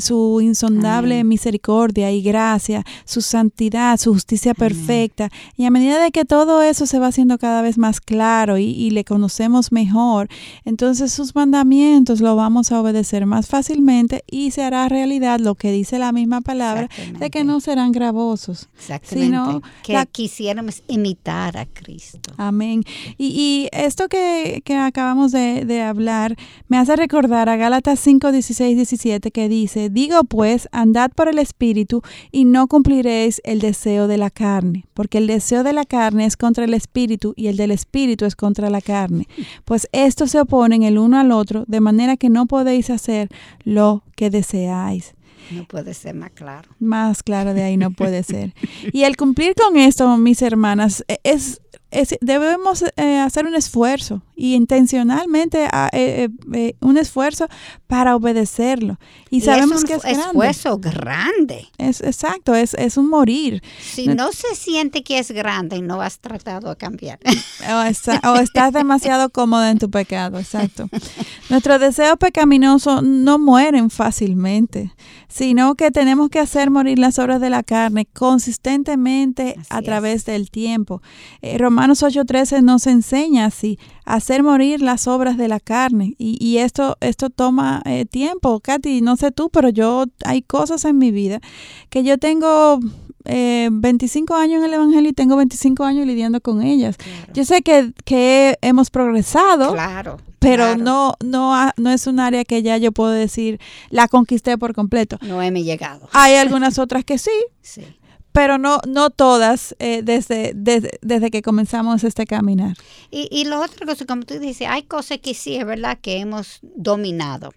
su 0.00 0.40
insondable 0.40 1.22
misericordia 1.22 2.10
y 2.10 2.20
gracia, 2.20 2.82
su 3.04 3.20
santidad, 3.20 3.96
su 3.96 4.12
justicia 4.12 4.55
perfecta. 4.56 5.30
Y 5.56 5.64
a 5.64 5.70
medida 5.70 6.02
de 6.02 6.10
que 6.10 6.24
todo 6.24 6.62
eso 6.62 6.86
se 6.86 6.98
va 6.98 7.08
haciendo 7.08 7.38
cada 7.38 7.62
vez 7.62 7.78
más 7.78 8.00
claro 8.00 8.58
y, 8.58 8.86
le 8.90 9.04
conocemos 9.04 9.72
mejor, 9.72 10.28
entonces 10.64 11.12
sus 11.12 11.34
mandamientos 11.34 12.20
lo 12.20 12.36
vamos 12.36 12.72
a 12.72 12.80
obedecer 12.80 13.26
más 13.26 13.48
fácilmente 13.48 14.22
y 14.30 14.52
se 14.52 14.62
hará 14.62 14.88
realidad 14.88 15.40
lo 15.40 15.54
que 15.54 15.72
dice 15.72 15.98
la 15.98 16.12
misma 16.12 16.40
palabra 16.40 16.88
de 17.18 17.30
que 17.30 17.44
no 17.44 17.60
serán 17.60 17.92
gravosos. 17.92 18.68
Sino 19.02 19.60
que 19.82 20.02
quisiéramos 20.12 20.82
imitar 20.88 21.56
a 21.58 21.66
Cristo. 21.66 22.32
Amén. 22.36 22.84
Y, 23.18 23.68
esto 23.72 24.08
que, 24.08 24.62
acabamos 24.78 25.32
de, 25.32 25.64
de, 25.64 25.82
hablar 25.82 26.36
me 26.68 26.78
hace 26.78 26.96
recordar 26.96 27.48
a 27.48 27.56
Gálatas 27.56 27.98
5, 28.00 28.32
16, 28.32 28.76
17 28.76 29.30
que 29.30 29.48
dice, 29.48 29.90
digo 29.90 30.24
pues, 30.24 30.68
andad 30.72 31.10
por 31.10 31.28
el 31.28 31.38
Espíritu 31.38 32.02
y 32.30 32.44
no 32.44 32.66
cumpliréis 32.68 33.40
el 33.44 33.60
deseo 33.60 34.06
de 34.06 34.18
la 34.18 34.30
carne 34.30 34.45
porque 34.94 35.18
el 35.18 35.26
deseo 35.26 35.62
de 35.62 35.72
la 35.72 35.84
carne 35.84 36.26
es 36.26 36.36
contra 36.36 36.64
el 36.64 36.74
espíritu 36.74 37.34
y 37.36 37.48
el 37.48 37.56
del 37.56 37.70
espíritu 37.70 38.24
es 38.24 38.36
contra 38.36 38.70
la 38.70 38.80
carne. 38.80 39.26
Pues 39.64 39.88
estos 39.92 40.30
se 40.30 40.40
oponen 40.40 40.82
el 40.82 40.98
uno 40.98 41.18
al 41.18 41.32
otro, 41.32 41.64
de 41.66 41.80
manera 41.80 42.16
que 42.16 42.28
no 42.28 42.46
podéis 42.46 42.90
hacer 42.90 43.28
lo 43.64 44.02
que 44.14 44.30
deseáis. 44.30 45.14
No 45.50 45.64
puede 45.64 45.94
ser 45.94 46.14
más 46.14 46.30
claro. 46.30 46.70
Más 46.80 47.22
claro 47.22 47.54
de 47.54 47.62
ahí 47.62 47.76
no 47.76 47.90
puede 47.90 48.22
ser. 48.24 48.54
Y 48.92 49.04
el 49.04 49.16
cumplir 49.16 49.54
con 49.54 49.76
esto, 49.76 50.16
mis 50.16 50.42
hermanas, 50.42 51.04
e, 51.08 51.18
es 51.22 51.60
debemos 52.20 52.84
eh, 52.96 53.18
hacer 53.18 53.46
un 53.46 53.54
esfuerzo 53.54 54.22
y 54.36 54.54
intencionalmente 54.54 55.66
ah, 55.72 55.88
eh, 55.92 56.28
eh, 56.52 56.74
un 56.80 56.98
esfuerzo 56.98 57.48
para 57.86 58.14
obedecerlo. 58.14 58.98
Y, 59.30 59.40
sabemos 59.40 59.82
que 59.84 59.94
es 59.94 60.04
un 60.04 60.10
esfuerzo 60.10 60.78
grande. 60.78 61.66
Es, 61.78 62.02
exacto, 62.02 62.54
es, 62.54 62.74
es 62.74 62.98
un 62.98 63.08
morir. 63.08 63.62
Si 63.80 64.08
no, 64.08 64.30
se 64.32 64.54
siente 64.54 65.02
que 65.02 65.18
es 65.18 65.30
grande, 65.30 65.80
no 65.80 66.02
has 66.02 66.18
tratado 66.18 66.68
de 66.68 66.76
cambiar. 66.76 67.18
O, 67.68 68.30
o 68.30 68.34
estás 68.36 68.72
demasiado 68.72 69.30
cómodo 69.32 69.64
en 69.64 69.78
tu 69.78 69.90
pecado, 69.90 70.38
exacto. 70.38 70.88
Nuestros 71.48 71.80
deseos 71.80 72.18
pecaminosos 72.18 73.02
no 73.02 73.38
mueren 73.38 73.88
fácilmente, 73.88 74.92
sino 75.28 75.74
que 75.76 75.90
tenemos 75.90 76.28
que 76.28 76.40
hacer 76.40 76.70
morir 76.70 76.98
las 76.98 77.18
obras 77.18 77.40
de 77.40 77.48
la 77.48 77.62
carne 77.62 78.06
consistentemente 78.06 79.56
a 79.70 79.80
través 79.80 80.26
del 80.26 80.50
tiempo. 80.50 81.00
Romanos 81.58 82.02
8:13 82.02 82.62
nos 82.62 82.86
enseña 82.86 83.46
así, 83.46 83.78
hacer 84.06 84.42
morir 84.42 84.80
las 84.80 85.06
obras 85.06 85.36
de 85.36 85.48
la 85.48 85.60
carne. 85.60 86.14
Y, 86.16 86.58
esto, 86.58 86.96
esto 87.00 87.28
toma 87.28 87.82
eh, 87.84 88.06
tiempo, 88.06 88.60
Katy, 88.60 89.02
no 89.02 89.16
sé 89.16 89.32
tú, 89.32 89.50
pero 89.50 89.68
yo 89.68 90.04
hay 90.24 90.42
cosas 90.42 90.84
en 90.84 90.96
mi 90.96 91.10
vida 91.10 91.40
que 91.90 92.04
yo 92.04 92.16
tengo 92.16 92.78
25 93.24 94.34
eh, 94.34 94.40
años 94.40 94.58
en 94.60 94.64
el 94.64 94.74
Evangelio 94.74 95.10
y 95.10 95.12
tengo 95.12 95.36
25 95.36 95.84
años 95.84 96.06
lidiando 96.06 96.40
con 96.40 96.62
ellas. 96.62 96.96
Yo 97.34 97.44
sé 97.44 97.62
que, 97.62 97.92
que, 98.04 98.56
hemos 98.62 98.90
progresado, 98.90 99.72
claro, 99.72 100.18
pero 100.38 100.76
No, 100.76 101.14
no, 101.24 101.72
no 101.76 101.90
es 101.90 102.06
un 102.06 102.20
área 102.20 102.44
que 102.44 102.62
ya 102.62 102.76
yo 102.78 102.92
puedo 102.92 103.10
decir 103.10 103.60
la 103.90 104.06
conquisté 104.06 104.56
por 104.56 104.74
completo. 104.74 105.18
No 105.22 105.42
he 105.42 105.50
llegado. 105.50 106.08
Hay 106.12 106.36
algunas 106.36 106.78
otras 106.78 107.04
que 107.04 107.18
sí. 107.18 107.32
Sí 107.60 107.82
pero 108.36 108.58
no, 108.58 108.80
no 108.86 109.08
todas 109.08 109.74
eh, 109.78 110.02
desde, 110.04 110.52
desde, 110.54 111.30
que 111.30 111.40
comenzamos 111.40 112.04
este 112.04 112.26
caminar. 112.26 112.76
Y, 113.10 113.28
y 113.30 113.46
lo 113.46 113.62
otro 113.62 113.86
como 114.06 114.24
tú 114.24 114.38
dices, 114.38 114.68
hay 114.68 114.82
cosas 114.82 115.20
que 115.22 115.32
sí 115.32 115.56
es 115.56 115.64
verdad 115.64 115.96
que 116.02 116.18
hemos 116.18 116.58
dominado, 116.62 117.54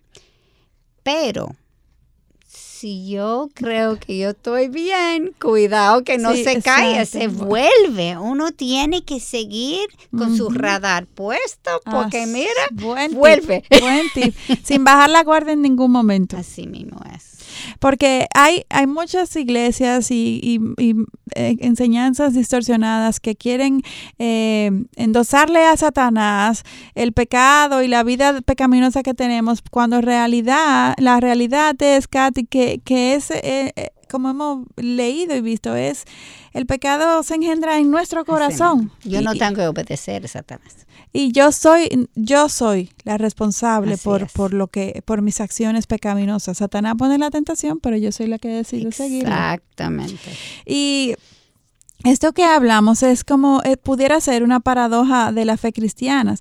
pero 1.04 1.54
si 2.48 3.10
yo 3.10 3.50
creo 3.56 4.00
que 4.00 4.20
yo 4.20 4.30
estoy 4.30 4.70
bien, 4.70 5.36
cuidado 5.42 6.06
que 6.06 6.18
no 6.18 6.34
se 6.34 6.62
caiga, 6.62 7.06
se 7.06 7.28
vuelve. 7.28 8.18
Uno 8.18 8.54
tiene 8.54 9.04
que 9.04 9.20
seguir 9.20 9.86
con 10.18 10.38
su 10.38 10.50
radar 10.50 11.08
puesto 11.08 11.72
porque 11.84 12.26
mira, 12.26 12.50
vuelve. 12.72 13.66
buen 13.82 14.10
tip. 14.14 14.34
Sin 14.64 14.86
bajar 14.86 15.10
la 15.10 15.26
guardia 15.26 15.52
en 15.52 15.62
ningún 15.62 15.92
momento. 15.92 16.38
Así 16.38 16.68
mismo 16.68 17.02
es. 17.14 17.39
Porque 17.80 18.28
hay, 18.34 18.64
hay 18.70 18.88
muchas 18.88 19.36
iglesias 19.36 20.12
y, 20.12 20.60
eh, 21.36 21.56
enseñanzas 21.60 22.34
distorsionadas 22.34 23.20
que 23.20 23.36
quieren 23.36 23.82
eh, 24.18 24.72
endosarle 24.96 25.66
a 25.66 25.78
Satanás 25.78 26.64
el 26.96 27.14
pecado 27.14 27.84
y 27.84 27.88
la 27.88 28.04
vida 28.04 28.42
pecaminosa 28.42 29.04
que 29.04 29.14
tenemos, 29.14 29.62
cuando 29.70 29.98
en 29.98 30.04
realidad, 30.04 30.96
la 30.98 31.20
realidad 31.20 31.76
es, 31.82 32.08
Katy, 32.08 32.46
que, 32.46 32.82
que 32.84 33.16
es... 33.16 33.32
Eh, 33.32 33.74
como 34.10 34.32
hemos 34.32 34.66
leído 34.76 35.36
y 35.36 35.42
visto, 35.42 35.76
es 35.76 36.04
el 36.54 36.66
pecado 36.66 37.22
se 37.24 37.36
engendra 37.36 37.78
en 37.78 37.92
nuestro 37.92 38.26
corazón. 38.26 38.92
Yo 39.04 39.22
no 39.22 39.36
tengo 39.36 39.56
que 39.56 39.68
obedecer 39.68 40.26
a 40.26 40.28
Satanás. 40.28 40.88
Y 41.12 41.32
yo 41.32 41.52
soy, 41.52 42.08
yo 42.16 42.50
soy 42.50 42.92
la 43.04 43.18
responsable 43.18 43.98
por, 43.98 44.28
por 44.32 44.54
lo 44.54 44.68
que, 44.68 45.02
por 45.06 45.22
mis 45.22 45.42
acciones 45.42 45.88
pecaminosas. 45.88 46.58
Satanás 46.58 46.96
pone 46.98 47.18
la 47.18 47.32
tentación, 47.32 47.80
pero 47.80 47.98
yo 47.98 48.12
soy 48.12 48.28
la 48.28 48.38
que 48.38 48.50
decido 48.50 48.92
seguir. 48.92 49.24
Exactamente. 49.24 50.32
Y 50.66 51.16
esto 52.04 52.32
que 52.32 52.46
hablamos 52.46 53.04
es 53.04 53.24
como 53.24 53.62
eh, 53.64 53.76
pudiera 53.76 54.22
ser 54.22 54.44
una 54.44 54.60
paradoja 54.60 55.32
de 55.32 55.46
la 55.46 55.58
fe 55.58 55.74
cristiana. 55.74 56.36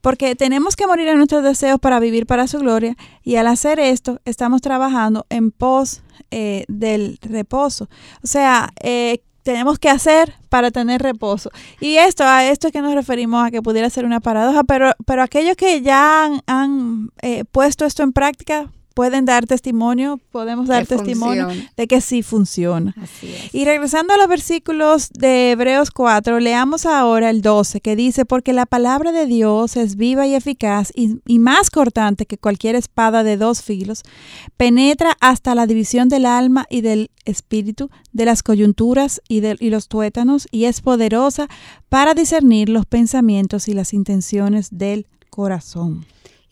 Porque 0.00 0.34
tenemos 0.36 0.76
que 0.76 0.86
morir 0.86 1.08
en 1.08 1.16
nuestros 1.16 1.42
deseos 1.42 1.80
para 1.80 1.98
vivir 2.00 2.26
para 2.26 2.46
su 2.46 2.58
gloria 2.58 2.96
y 3.22 3.36
al 3.36 3.48
hacer 3.48 3.80
esto 3.80 4.20
estamos 4.24 4.60
trabajando 4.60 5.26
en 5.30 5.50
pos 5.50 6.02
eh, 6.30 6.64
del 6.68 7.18
reposo. 7.22 7.88
O 8.22 8.26
sea, 8.26 8.72
eh, 8.80 9.22
tenemos 9.46 9.78
que 9.78 9.88
hacer 9.88 10.34
para 10.48 10.72
tener 10.72 11.00
reposo. 11.00 11.50
Y 11.80 11.98
esto, 11.98 12.24
a 12.24 12.44
esto 12.44 12.66
es 12.66 12.72
que 12.72 12.82
nos 12.82 12.94
referimos 12.94 13.46
a 13.46 13.52
que 13.52 13.62
pudiera 13.62 13.88
ser 13.88 14.04
una 14.04 14.18
paradoja, 14.18 14.64
pero, 14.64 14.90
pero 15.06 15.22
aquellos 15.22 15.54
que 15.54 15.82
ya 15.82 16.28
han, 16.48 17.12
eh, 17.22 17.44
puesto 17.44 17.84
esto 17.84 18.02
en 18.02 18.12
práctica 18.12 18.72
pueden 18.96 19.26
dar 19.26 19.44
testimonio, 19.44 20.18
podemos 20.32 20.68
dar 20.68 20.86
testimonio 20.86 21.48
de 21.76 21.86
que 21.86 22.00
sí 22.00 22.22
funciona. 22.22 22.94
Y 23.52 23.66
regresando 23.66 24.14
a 24.14 24.16
los 24.16 24.26
versículos 24.26 25.10
de 25.10 25.50
Hebreos 25.50 25.90
4, 25.90 26.40
leamos 26.40 26.86
ahora 26.86 27.28
el 27.28 27.42
12, 27.42 27.82
que 27.82 27.94
dice, 27.94 28.24
porque 28.24 28.54
la 28.54 28.64
palabra 28.64 29.12
de 29.12 29.26
Dios 29.26 29.76
es 29.76 29.96
viva 29.96 30.26
y 30.26 30.34
eficaz 30.34 30.94
y, 30.94 31.38
más 31.38 31.68
cortante 31.68 32.24
que 32.24 32.38
cualquier 32.38 32.74
espada 32.74 33.22
de 33.22 33.36
dos 33.36 33.60
filos, 33.62 34.02
penetra 34.56 35.14
hasta 35.20 35.54
la 35.54 35.66
división 35.66 36.08
del 36.08 36.24
alma 36.24 36.64
y 36.70 36.80
del 36.80 37.10
espíritu, 37.26 37.90
de 38.14 38.24
las 38.24 38.42
coyunturas 38.42 39.20
y, 39.28 39.40
de, 39.40 39.58
y 39.60 39.68
los 39.68 39.88
tuétanos, 39.88 40.48
y 40.50 40.64
es 40.64 40.80
poderosa 40.80 41.48
para 41.90 42.14
discernir 42.14 42.70
los 42.70 42.86
pensamientos 42.86 43.68
y 43.68 43.74
las 43.74 43.92
intenciones 43.92 44.68
del 44.70 45.06
corazón. 45.28 46.06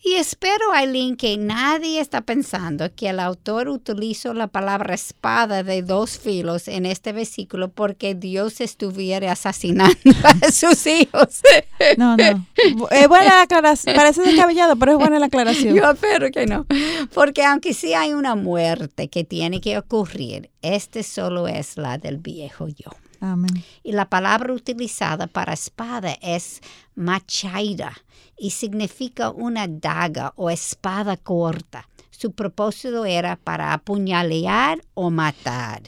Y 0.07 0.17
espero, 0.17 0.71
Aileen, 0.71 1.17
que 1.17 1.35
nadie 1.35 1.99
está 1.99 2.21
pensando 2.21 2.93
que 2.93 3.09
el 3.09 3.19
autor 3.19 3.69
utilizó 3.69 4.35
la 4.35 4.45
palabra 4.45 4.93
espada 4.93 5.63
de 5.63 5.81
dos 5.81 6.19
filos 6.19 6.67
en 6.67 6.85
este 6.85 7.11
versículo 7.11 7.69
porque 7.69 8.13
Dios 8.13 8.61
estuviera 8.61 9.31
asesinando 9.31 9.95
a 10.43 10.51
sus 10.51 10.85
hijos. 10.85 11.41
No, 11.97 12.17
no. 12.17 12.45
Es 12.91 13.07
buena 13.07 13.25
la 13.25 13.41
aclaración. 13.43 13.95
Parece 13.95 14.21
descabellado, 14.21 14.75
pero 14.75 14.93
es 14.93 14.97
buena 14.97 15.19
la 15.19 15.27
aclaración. 15.27 15.75
Yo 15.75 15.91
espero 15.91 16.29
que 16.31 16.45
no. 16.45 16.65
Porque 17.13 17.43
aunque 17.43 17.73
sí 17.73 17.93
hay 17.93 18.13
una 18.13 18.35
muerte 18.35 19.07
que 19.07 19.23
tiene 19.23 19.61
que 19.61 19.77
ocurrir, 19.77 20.49
este 20.61 21.03
solo 21.03 21.47
es 21.47 21.77
la 21.77 21.97
del 21.97 22.17
viejo 22.17 22.67
yo. 22.67 22.91
Amén. 23.19 23.63
Y 23.83 23.91
la 23.91 24.09
palabra 24.09 24.53
utilizada 24.53 25.27
para 25.27 25.53
espada 25.53 26.17
es 26.21 26.61
machaira 26.95 27.93
y 28.37 28.51
significa 28.51 29.29
una 29.29 29.67
daga 29.67 30.33
o 30.35 30.49
espada 30.49 31.17
corta. 31.17 31.87
Su 32.11 32.31
propósito 32.31 33.05
era 33.05 33.35
para 33.35 33.73
apuñalear 33.73 34.81
o 34.93 35.09
matar. 35.09 35.81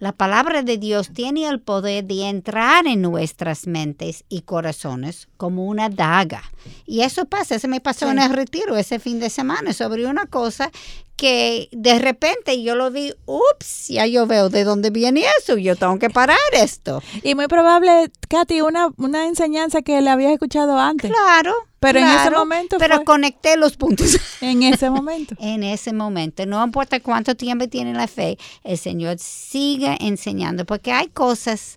La 0.00 0.12
palabra 0.12 0.62
de 0.62 0.76
Dios 0.76 1.10
tiene 1.14 1.48
el 1.48 1.60
poder 1.60 2.04
de 2.04 2.28
entrar 2.28 2.86
en 2.86 3.00
nuestras 3.00 3.66
mentes 3.66 4.24
y 4.28 4.42
corazones 4.42 5.28
como 5.36 5.66
una 5.66 5.88
daga. 5.88 6.42
Y 6.84 7.02
eso 7.02 7.24
pasa, 7.26 7.58
se 7.58 7.68
me 7.68 7.80
pasó 7.80 8.10
en 8.10 8.18
el 8.18 8.30
retiro 8.30 8.76
ese 8.76 8.98
fin 8.98 9.20
de 9.20 9.30
semana 9.30 9.72
sobre 9.72 10.06
una 10.06 10.26
cosa 10.26 10.70
que 11.16 11.68
de 11.72 11.98
repente 11.98 12.62
yo 12.62 12.74
lo 12.74 12.90
vi, 12.90 13.12
ups, 13.26 13.88
ya 13.88 14.06
yo 14.06 14.26
veo 14.26 14.48
de 14.48 14.64
dónde 14.64 14.90
viene 14.90 15.24
eso, 15.38 15.56
yo 15.56 15.76
tengo 15.76 15.98
que 15.98 16.10
parar 16.10 16.38
esto. 16.52 17.02
Y 17.22 17.34
muy 17.34 17.46
probable, 17.46 18.10
Katy, 18.28 18.62
una, 18.62 18.90
una 18.96 19.26
enseñanza 19.26 19.82
que 19.82 20.00
le 20.00 20.10
había 20.10 20.32
escuchado 20.32 20.78
antes. 20.78 21.10
Claro. 21.10 21.54
Pero 21.80 21.98
en 21.98 22.06
ese 22.06 22.30
momento. 22.30 22.78
Pero 22.78 23.04
conecté 23.04 23.58
los 23.58 23.76
puntos. 23.76 24.18
En 24.40 24.62
ese 24.62 24.88
momento. 24.90 25.34
en 25.38 25.62
ese 25.62 25.92
momento. 25.92 26.46
No 26.46 26.64
importa 26.64 27.00
cuánto 27.00 27.34
tiempo 27.34 27.68
tiene 27.68 27.92
la 27.92 28.06
fe, 28.06 28.38
el 28.62 28.78
Señor 28.78 29.18
sigue 29.18 29.96
enseñando, 30.00 30.64
porque 30.64 30.92
hay 30.92 31.08
cosas 31.08 31.76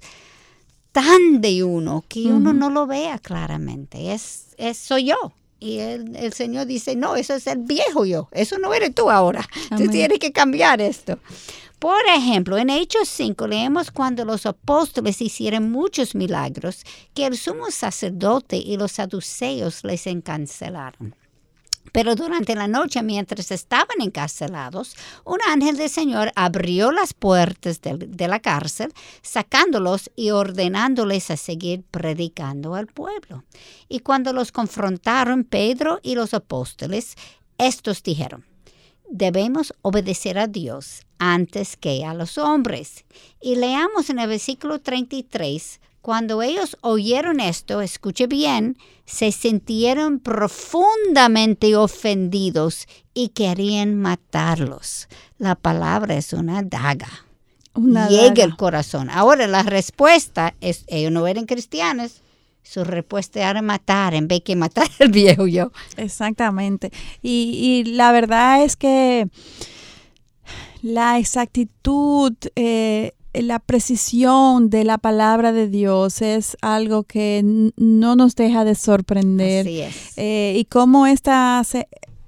tan 0.91 1.41
de 1.41 1.63
uno 1.63 2.03
que 2.07 2.27
uno 2.27 2.53
no 2.53 2.69
lo 2.69 2.87
vea 2.87 3.19
claramente. 3.19 4.13
Es, 4.13 4.55
es 4.57 4.77
soy 4.77 5.05
yo. 5.05 5.33
Y 5.59 5.79
el, 5.79 6.15
el, 6.15 6.33
Señor 6.33 6.67
dice, 6.67 6.95
no, 6.95 7.15
eso 7.15 7.33
es 7.33 7.47
el 7.47 7.59
viejo 7.59 8.05
yo, 8.05 8.29
eso 8.31 8.59
no 8.59 8.73
eres 8.73 8.93
tú 8.93 9.09
ahora, 9.09 9.47
tú 9.77 9.87
tienes 9.87 10.19
que 10.19 10.31
cambiar 10.31 10.81
esto. 10.81 11.19
Por 11.79 11.99
ejemplo, 12.07 12.57
en 12.57 12.71
Hechos 12.71 13.07
5 13.07 13.47
leemos 13.47 13.91
cuando 13.91 14.25
los 14.25 14.47
apóstoles 14.47 15.21
hicieron 15.21 15.71
muchos 15.71 16.15
milagros 16.15 16.83
que 17.13 17.27
el 17.27 17.37
sumo 17.37 17.69
sacerdote 17.69 18.57
y 18.57 18.77
los 18.77 18.93
saduceos 18.93 19.83
les 19.83 20.07
encancelaron. 20.07 21.15
Pero 21.91 22.15
durante 22.15 22.55
la 22.55 22.67
noche, 22.67 23.01
mientras 23.01 23.51
estaban 23.51 24.01
encarcelados, 24.01 24.95
un 25.23 25.39
ángel 25.47 25.77
del 25.77 25.89
Señor 25.89 26.31
abrió 26.35 26.91
las 26.91 27.13
puertas 27.13 27.81
de, 27.81 28.27
la 28.27 28.39
cárcel, 28.39 28.93
sacándolos 29.21 30.11
y 30.15 30.31
ordenándoles 30.31 31.31
a 31.31 31.37
seguir 31.37 31.83
predicando 31.89 32.75
al 32.75 32.87
pueblo. 32.87 33.43
Y 33.87 33.99
cuando 33.99 34.33
los 34.33 34.51
confrontaron 34.51 35.43
Pedro 35.43 35.99
y 36.03 36.15
los 36.15 36.33
apóstoles, 36.33 37.15
estos 37.57 38.03
dijeron, 38.03 38.45
debemos 39.09 39.73
obedecer 39.81 40.37
a 40.37 40.47
Dios 40.47 41.05
antes 41.17 41.77
que 41.77 42.05
a 42.05 42.13
los 42.13 42.37
hombres. 42.37 43.05
Y 43.41 43.55
leamos 43.55 44.09
en 44.09 44.19
el 44.19 44.27
versículo 44.27 44.79
33 44.79 45.79
cuando 46.01 46.41
ellos 46.41 46.77
oyeron 46.81 47.39
esto, 47.39 47.81
escuche 47.81 48.27
bien, 48.27 48.77
se 49.05 49.31
sintieron 49.31 50.19
profundamente 50.19 51.75
ofendidos 51.75 52.87
y 53.13 53.29
querían 53.29 53.95
matarlos. 53.95 55.07
La 55.37 55.55
palabra 55.55 56.15
es 56.15 56.33
una 56.33 56.63
daga. 56.63 57.09
Llega 58.09 58.43
el 58.43 58.55
corazón. 58.55 59.09
Ahora 59.09 59.47
la 59.47 59.63
respuesta 59.63 60.55
es, 60.61 60.83
ellos 60.87 61.11
no 61.11 61.27
eran 61.27 61.45
cristianos, 61.45 62.21
su 62.63 62.83
respuesta 62.83 63.49
era 63.49 63.61
matar 63.61 64.13
en 64.13 64.27
vez 64.27 64.43
de 64.43 64.55
matar 64.55 64.87
al 64.99 65.09
viejo 65.09 65.47
yo. 65.47 65.71
Exactamente. 65.95 66.91
Y, 67.21 67.83
la 67.85 68.11
verdad 68.11 68.63
es 68.63 68.75
que 68.75 69.29
la 70.81 71.17
exactitud 71.17 72.33
eh, 72.55 73.13
la 73.33 73.59
precisión 73.59 74.69
de 74.69 74.83
la 74.83 74.97
palabra 74.97 75.51
de 75.51 75.67
Dios 75.67 76.21
es 76.21 76.57
algo 76.61 77.03
que 77.03 77.71
no 77.75 78.15
nos 78.15 78.35
deja 78.35 78.63
de 78.65 78.75
sorprender. 78.75 79.67
Así 79.67 79.81
es. 79.81 80.17
Eh, 80.17 80.55
y 80.57 80.65
cómo 80.65 81.07
esta, 81.07 81.61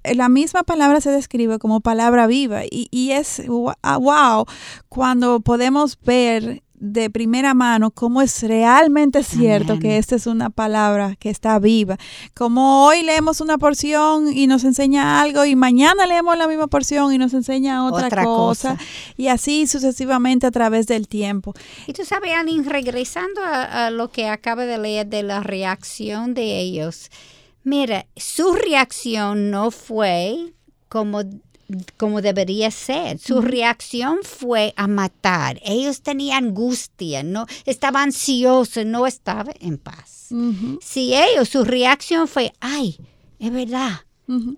la 0.04 0.30
misma 0.30 0.64
palabra 0.64 1.02
se 1.02 1.12
describe 1.12 1.60
como 1.60 1.82
palabra 1.82 2.28
viva. 2.28 2.64
Y, 2.66 2.88
y 2.91 3.12
es 3.12 3.45
wow 3.47 3.74
ah, 3.84 4.43
cuando 4.88 5.39
podemos 5.39 5.97
ver 6.04 6.64
de 6.80 7.10
primera 7.10 7.54
mano 7.54 7.92
cómo 7.92 8.22
es 8.22 8.42
realmente 8.42 9.22
cierto 9.24 9.80
que 9.80 9.98
esta 9.98 10.16
es 10.16 10.28
una 10.28 10.50
palabra 10.50 11.16
que 11.20 11.30
está 11.30 11.60
viva. 11.60 11.98
Como 12.34 12.86
hoy 12.86 13.04
leemos 13.04 13.42
una 13.42 13.58
porción 13.58 14.32
y 14.34 14.48
nos 14.48 14.64
enseña 14.64 15.22
algo 15.22 15.46
y 15.46 15.56
mañana 15.56 16.08
leemos 16.08 16.38
la 16.38 16.48
misma 16.48 16.68
porción 16.68 17.14
y 17.14 17.18
nos 17.18 17.34
enseña 17.34 17.86
otra, 17.86 18.10
cosa, 18.24 18.78
y 19.18 19.28
así 19.28 19.68
sucesivamente 19.68 20.48
a 20.48 20.52
través 20.52 20.88
del 20.88 21.08
tiempo. 21.08 21.54
Y 21.86 21.94
tú 21.94 22.06
sabes, 22.06 22.34
Aline, 22.34 22.68
regresando 22.68 23.42
a, 23.44 23.92
lo 23.92 24.10
que 24.10 24.28
acaba 24.28 24.66
de 24.66 24.78
leer 24.78 25.08
de 25.08 25.24
la 25.24 25.42
reacción 25.42 26.34
de 26.34 26.60
ellos, 26.60 27.10
mira, 27.64 28.06
su 28.16 28.54
reacción 28.54 29.52
no 29.52 29.72
fue 29.72 30.54
como 30.88 31.24
como 31.98 32.22
debería 32.22 32.72
ser. 32.72 33.20
Su 33.20 33.42
reacción 33.42 34.20
fue 34.24 34.74
a 34.76 34.88
matar. 34.88 35.60
Ellos 35.64 36.02
tenían 36.02 36.46
angustia, 36.46 37.24
no 37.24 37.46
estaba 37.66 38.02
ansioso, 38.02 38.84
no 38.86 39.06
estaba 39.06 39.52
en 39.60 39.78
paz. 39.78 40.30
Si 40.82 41.16
ellos, 41.16 41.50
su 41.50 41.64
reacción 41.64 42.28
fue, 42.28 42.54
ay, 42.60 42.98
es 43.40 43.52
verdad, 43.52 44.02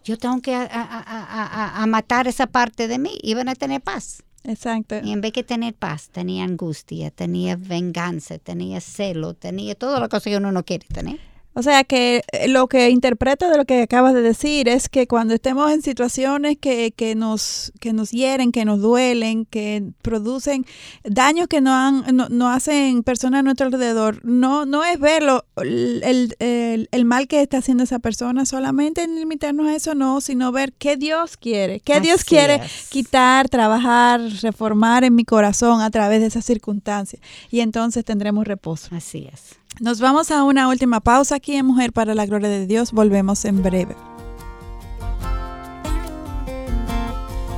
yo 0.03 0.17
tengo 0.17 0.41
que 0.41 0.53
a, 0.53 1.85
matar 1.87 2.27
esa 2.27 2.47
parte 2.47 2.89
de 2.89 2.99
mí, 2.99 3.17
iban 3.23 3.47
a 3.47 3.55
tener 3.55 3.81
paz. 3.81 4.23
Exacto. 4.43 4.99
Y 5.01 5.11
en 5.11 5.21
vez 5.21 5.33
de 5.33 5.43
tener 5.43 5.73
paz, 5.73 6.09
tenía 6.09 6.43
angustia, 6.43 7.11
tenía 7.11 7.55
venganza, 7.55 8.37
tenía 8.37 8.81
celo, 8.81 9.33
tenía 9.33 9.75
todas 9.75 9.99
las 9.99 10.09
cosas 10.09 10.31
que 10.31 10.37
uno 10.37 10.51
no 10.51 10.65
quiere 10.65 10.87
tener. 10.87 11.19
O 11.53 11.63
sea 11.63 11.83
que 11.83 12.23
eh, 12.31 12.47
lo 12.47 12.67
que 12.67 12.89
interpreto 12.89 13.49
de 13.49 13.57
lo 13.57 13.65
que 13.65 13.81
acabas 13.81 14.13
de 14.13 14.21
decir 14.21 14.69
es 14.69 14.87
que 14.87 15.05
cuando 15.05 15.33
estemos 15.33 15.69
en 15.71 15.81
situaciones 15.81 16.57
que, 16.57 16.93
que, 16.95 17.13
nos, 17.13 17.73
que 17.81 17.91
nos 17.91 18.11
hieren, 18.11 18.53
que 18.53 18.63
nos 18.63 18.79
duelen, 18.79 19.45
que 19.45 19.83
producen 20.01 20.65
daños 21.03 21.47
que 21.49 21.59
no, 21.59 21.73
han, 21.73 22.05
no, 22.15 22.49
hacen 22.49 23.03
personas 23.03 23.39
a 23.39 23.43
nuestro 23.43 23.67
alrededor, 23.67 24.23
no, 24.23 24.65
no 24.65 24.85
es 24.85 24.97
ver 24.97 25.23
el, 25.57 26.35
el, 26.39 26.89
el, 26.89 27.05
mal 27.05 27.27
que 27.27 27.41
está 27.41 27.57
haciendo 27.57 27.83
esa 27.83 27.99
persona, 27.99 28.45
solamente 28.45 29.05
limitarnos 29.05 29.67
a 29.67 29.75
eso, 29.75 29.93
no, 29.93 30.21
sino 30.21 30.53
ver 30.53 30.71
qué 30.71 30.95
Dios 30.95 31.35
quiere, 31.35 31.81
qué 31.81 31.99
Dios 31.99 32.23
quiere 32.23 32.61
quitar, 32.89 33.49
trabajar, 33.49 34.21
reformar 34.41 35.03
en 35.03 35.15
mi 35.15 35.25
corazón 35.25 35.81
a 35.81 35.91
través 35.91 36.21
de 36.21 36.27
esas 36.27 36.45
circunstancias. 36.45 37.21
Y 37.49 37.59
entonces 37.59 38.05
tendremos 38.05 38.47
reposo. 38.47 38.95
Así 38.95 39.27
es. 39.31 39.60
Nos 39.79 39.99
vamos 39.99 40.29
a 40.29 40.43
una 40.43 40.67
última 40.67 40.99
pausa 40.99 41.35
aquí 41.35 41.55
en 41.55 41.65
Mujer 41.65 41.91
para 41.91 42.13
la 42.13 42.25
Gloria 42.25 42.49
de 42.49 42.67
Dios. 42.67 42.91
Volvemos 42.91 43.45
en 43.45 43.63
breve. 43.63 43.95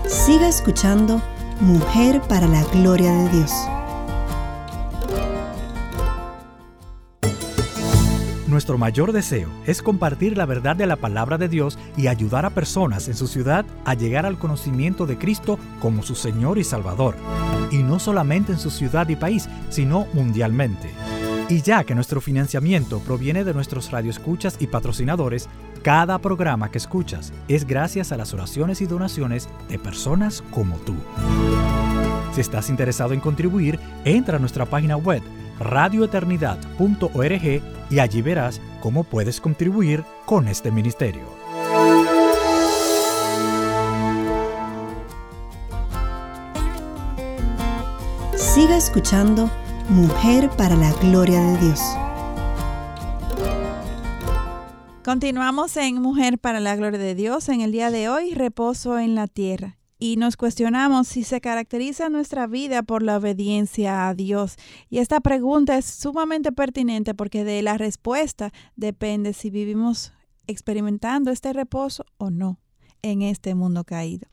Siga 0.07 0.47
escuchando 0.47 1.21
Mujer 1.59 2.21
para 2.21 2.47
la 2.47 2.63
Gloria 2.65 3.11
de 3.11 3.29
Dios. 3.29 3.51
Nuestro 8.47 8.77
mayor 8.77 9.11
deseo 9.11 9.49
es 9.65 9.81
compartir 9.81 10.37
la 10.37 10.45
verdad 10.45 10.75
de 10.75 10.85
la 10.85 10.95
palabra 10.95 11.39
de 11.39 11.49
Dios 11.49 11.79
y 11.97 12.05
ayudar 12.05 12.45
a 12.45 12.51
personas 12.51 13.07
en 13.07 13.15
su 13.15 13.27
ciudad 13.27 13.65
a 13.83 13.95
llegar 13.95 14.27
al 14.27 14.37
conocimiento 14.37 15.07
de 15.07 15.17
Cristo 15.17 15.57
como 15.81 16.03
su 16.03 16.13
Señor 16.13 16.59
y 16.59 16.63
Salvador. 16.63 17.15
Y 17.71 17.77
no 17.77 17.97
solamente 17.97 18.51
en 18.51 18.59
su 18.59 18.69
ciudad 18.69 19.09
y 19.09 19.15
país, 19.15 19.49
sino 19.69 20.05
mundialmente. 20.13 20.91
Y 21.49 21.61
ya 21.61 21.83
que 21.83 21.93
nuestro 21.93 22.21
financiamiento 22.21 22.99
proviene 22.99 23.43
de 23.43 23.53
nuestros 23.53 23.91
radioescuchas 23.91 24.55
y 24.59 24.67
patrocinadores, 24.67 25.49
cada 25.81 26.17
programa 26.19 26.71
que 26.71 26.77
escuchas 26.77 27.33
es 27.47 27.67
gracias 27.67 28.11
a 28.11 28.17
las 28.17 28.33
oraciones 28.33 28.81
y 28.81 28.85
donaciones 28.85 29.49
de 29.69 29.77
personas 29.77 30.43
como 30.51 30.77
tú. 30.77 30.95
Si 32.33 32.41
estás 32.41 32.69
interesado 32.69 33.13
en 33.13 33.19
contribuir, 33.19 33.79
entra 34.05 34.37
a 34.37 34.39
nuestra 34.39 34.65
página 34.65 34.97
web 34.97 35.21
radioeternidad.org 35.59 37.61
y 37.89 37.99
allí 37.99 38.21
verás 38.21 38.59
cómo 38.81 39.03
puedes 39.03 39.39
contribuir 39.39 40.03
con 40.25 40.47
este 40.47 40.71
ministerio. 40.71 41.23
Siga 48.35 48.77
escuchando 48.77 49.49
Mujer 49.93 50.49
para 50.57 50.75
la 50.75 50.91
Gloria 50.93 51.39
de 51.39 51.57
Dios. 51.59 51.79
Continuamos 55.05 55.77
en 55.77 56.01
Mujer 56.01 56.39
para 56.39 56.59
la 56.59 56.75
Gloria 56.75 56.97
de 56.97 57.13
Dios. 57.13 57.47
En 57.47 57.61
el 57.61 57.71
día 57.71 57.91
de 57.91 58.09
hoy, 58.09 58.33
reposo 58.33 58.97
en 58.97 59.13
la 59.13 59.27
tierra. 59.27 59.77
Y 59.99 60.17
nos 60.17 60.35
cuestionamos 60.35 61.07
si 61.07 61.23
se 61.23 61.41
caracteriza 61.41 62.09
nuestra 62.09 62.47
vida 62.47 62.81
por 62.81 63.03
la 63.03 63.17
obediencia 63.17 64.07
a 64.07 64.15
Dios. 64.15 64.55
Y 64.89 64.97
esta 64.97 65.19
pregunta 65.19 65.77
es 65.77 65.85
sumamente 65.85 66.51
pertinente 66.51 67.13
porque 67.13 67.43
de 67.43 67.61
la 67.61 67.77
respuesta 67.77 68.51
depende 68.75 69.33
si 69.33 69.51
vivimos 69.51 70.11
experimentando 70.47 71.29
este 71.29 71.53
reposo 71.53 72.03
o 72.17 72.31
no 72.31 72.62
en 73.03 73.21
este 73.21 73.53
mundo 73.53 73.83
caído. 73.83 74.27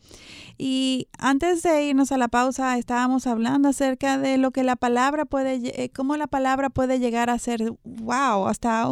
Y 0.57 1.09
antes 1.19 1.63
de 1.63 1.85
irnos 1.85 2.13
a 2.13 2.19
la 2.19 2.29
pausa, 2.29 2.79
estábamos 2.79 3.27
hablando 3.27 3.69
acerca 3.69 4.17
de 4.17 4.39
lo 4.39 4.53
que 4.53 4.63
la 4.63 4.77
palabra 4.77 5.27
puede, 5.27 5.83
eh, 5.83 5.91
cómo 5.91 6.17
la 6.17 6.27
palabra 6.27 6.71
puede 6.71 6.99
llegar 6.99 7.29
a 7.29 7.39
ser, 7.39 7.73
wow, 7.85 8.47
hasta 8.47 8.89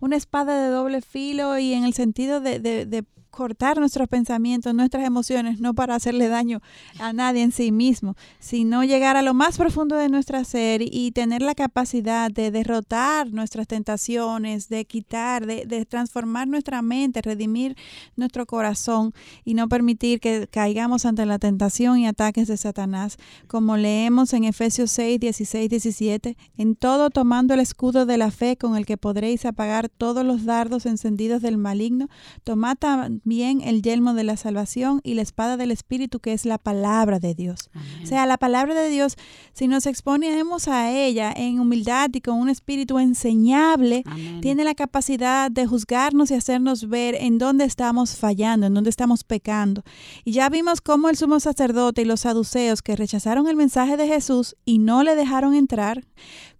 una 0.00 0.16
espada 0.16 0.62
de 0.62 0.70
doble 0.70 1.00
filo 1.00 1.58
y 1.58 1.72
en 1.72 1.84
el 1.84 1.94
sentido 1.94 2.40
de, 2.40 2.58
de, 2.58 2.86
de 2.86 3.04
cortar 3.30 3.78
nuestros 3.78 4.08
pensamientos, 4.08 4.74
nuestras 4.74 5.04
emociones, 5.04 5.60
no 5.60 5.74
para 5.74 5.94
hacerle 5.94 6.28
daño 6.28 6.60
a 6.98 7.12
nadie 7.12 7.42
en 7.42 7.52
sí 7.52 7.72
mismo, 7.72 8.16
sino 8.38 8.84
llegar 8.84 9.16
a 9.16 9.22
lo 9.22 9.34
más 9.34 9.56
profundo 9.56 9.96
de 9.96 10.08
nuestra 10.08 10.44
ser 10.44 10.82
y 10.82 11.12
tener 11.12 11.42
la 11.42 11.54
capacidad 11.54 12.30
de 12.30 12.50
derrotar 12.50 13.32
nuestras 13.32 13.66
tentaciones, 13.66 14.68
de 14.68 14.84
quitar, 14.84 15.46
de, 15.46 15.64
de 15.66 15.86
transformar 15.86 16.48
nuestra 16.48 16.82
mente, 16.82 17.22
redimir 17.22 17.76
nuestro 18.16 18.46
corazón 18.46 19.12
y 19.44 19.54
no 19.54 19.68
permitir 19.68 20.20
que 20.20 20.48
caigamos 20.48 21.06
ante 21.06 21.24
la 21.26 21.38
tentación 21.38 21.98
y 21.98 22.06
ataques 22.06 22.48
de 22.48 22.56
Satanás, 22.56 23.16
como 23.46 23.76
leemos 23.76 24.32
en 24.32 24.44
Efesios 24.44 24.90
6, 24.90 25.20
16, 25.20 25.70
17, 25.70 26.36
en 26.56 26.74
todo 26.74 27.10
tomando 27.10 27.54
el 27.54 27.60
escudo 27.60 28.06
de 28.06 28.18
la 28.18 28.30
fe 28.30 28.56
con 28.56 28.76
el 28.76 28.86
que 28.86 28.96
podréis 28.96 29.44
apagar 29.44 29.88
todos 29.88 30.24
los 30.24 30.44
dardos 30.44 30.86
encendidos 30.86 31.42
del 31.42 31.56
maligno, 31.56 32.08
tomad 32.44 32.76
bien 33.24 33.60
el 33.60 33.82
yelmo 33.82 34.14
de 34.14 34.24
la 34.24 34.36
salvación 34.36 35.00
y 35.02 35.14
la 35.14 35.22
espada 35.22 35.56
del 35.56 35.70
Espíritu, 35.70 36.20
que 36.20 36.32
es 36.32 36.44
la 36.44 36.58
palabra 36.58 37.18
de 37.18 37.34
Dios. 37.34 37.70
O 38.02 38.06
sea, 38.06 38.26
la 38.26 38.38
palabra 38.38 38.74
de 38.74 38.88
Dios, 38.88 39.16
si 39.52 39.68
nos 39.68 39.86
exponemos 39.86 40.68
a 40.68 40.90
ella 40.90 41.32
en 41.34 41.60
humildad 41.60 42.10
y 42.12 42.20
con 42.20 42.38
un 42.38 42.48
espíritu 42.48 42.98
enseñable, 42.98 44.04
tiene 44.40 44.64
la 44.64 44.74
capacidad 44.74 45.50
de 45.50 45.66
juzgarnos 45.66 46.30
y 46.30 46.34
hacernos 46.34 46.88
ver 46.88 47.14
en 47.14 47.38
dónde 47.38 47.64
estamos 47.64 48.16
fallando, 48.16 48.66
en 48.66 48.74
dónde 48.74 48.90
estamos 48.90 49.24
pecando. 49.24 49.82
Y 50.24 50.32
ya 50.32 50.48
vimos 50.48 50.80
cómo 50.80 51.08
el 51.08 51.16
sumo 51.16 51.40
sacerdote 51.40 52.02
y 52.02 52.04
los 52.04 52.20
saduceos 52.20 52.82
que 52.82 52.96
rechazaron 52.96 53.48
el 53.48 53.56
mensaje 53.56 53.96
de 53.96 54.06
Jesús 54.06 54.56
y 54.64 54.78
no 54.78 55.02
le 55.02 55.16
dejaron 55.16 55.54
entrar, 55.54 56.04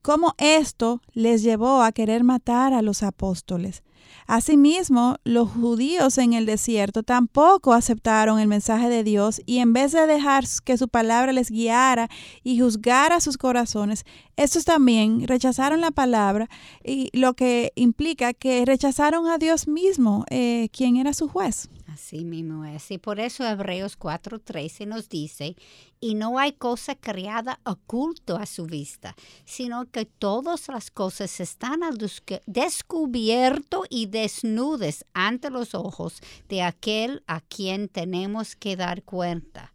cómo 0.02 0.34
esto 0.38 1.00
les 1.12 1.42
llevó 1.42 1.82
a 1.82 1.92
querer 1.92 2.24
matar 2.24 2.72
a 2.72 2.82
los 2.82 3.02
apóstoles. 3.02 3.82
Asimismo, 4.31 5.16
los 5.24 5.51
judíos 5.51 6.16
en 6.16 6.35
el 6.35 6.47
desierto 6.47 7.03
tampoco 7.03 7.72
aceptaron 7.72 8.39
el 8.39 8.47
mensaje 8.47 8.89
de 8.89 9.03
Dios 9.03 9.43
y 9.45 9.59
en 9.59 9.72
vez 9.72 9.91
de 9.91 10.07
dejar 10.07 10.45
que 10.64 10.78
su 10.78 10.87
palabra 10.87 11.33
les 11.33 11.51
guiara 11.51 12.09
y 12.45 12.61
juzgara 12.61 13.18
sus 13.18 13.37
corazones, 13.37 14.05
estos 14.37 14.64
también 14.64 15.26
rechazaron 15.26 15.81
la 15.81 15.91
palabra 15.91 16.49
y 16.85 17.11
lo 17.12 17.35
que 17.35 17.72
implica 17.74 18.33
que 18.33 18.64
rechazaron 18.64 19.26
a 19.26 19.37
Dios 19.37 19.66
mismo, 19.66 20.24
eh, 20.31 20.68
quien 20.70 20.95
era 20.95 21.12
su 21.12 21.26
juez. 21.26 21.68
Así 21.93 22.24
mismo 22.24 22.64
es. 22.64 22.88
Y 22.93 22.99
por 22.99 23.18
eso 23.18 23.45
Hebreos 23.45 23.99
4:13 23.99 24.86
nos 24.86 25.09
dice, 25.09 25.57
y 25.99 26.14
no 26.14 26.38
hay 26.38 26.53
cosa 26.53 26.95
creada 26.95 27.59
oculto 27.64 28.36
a 28.36 28.47
su 28.47 28.66
vista, 28.66 29.16
sino 29.45 29.91
que 29.91 30.05
todas 30.05 30.68
las 30.68 30.93
cosas 30.93 31.41
están 31.41 31.82
al 31.82 31.99
descubierto 32.47 33.84
y 33.91 34.07
desnudes 34.07 35.05
ante 35.14 35.51
los 35.51 35.74
ojos 35.74 36.20
de 36.49 36.62
aquel 36.62 37.24
a 37.26 37.41
quien 37.41 37.88
tenemos 37.88 38.55
que 38.55 38.76
dar 38.76 39.03
cuenta. 39.03 39.72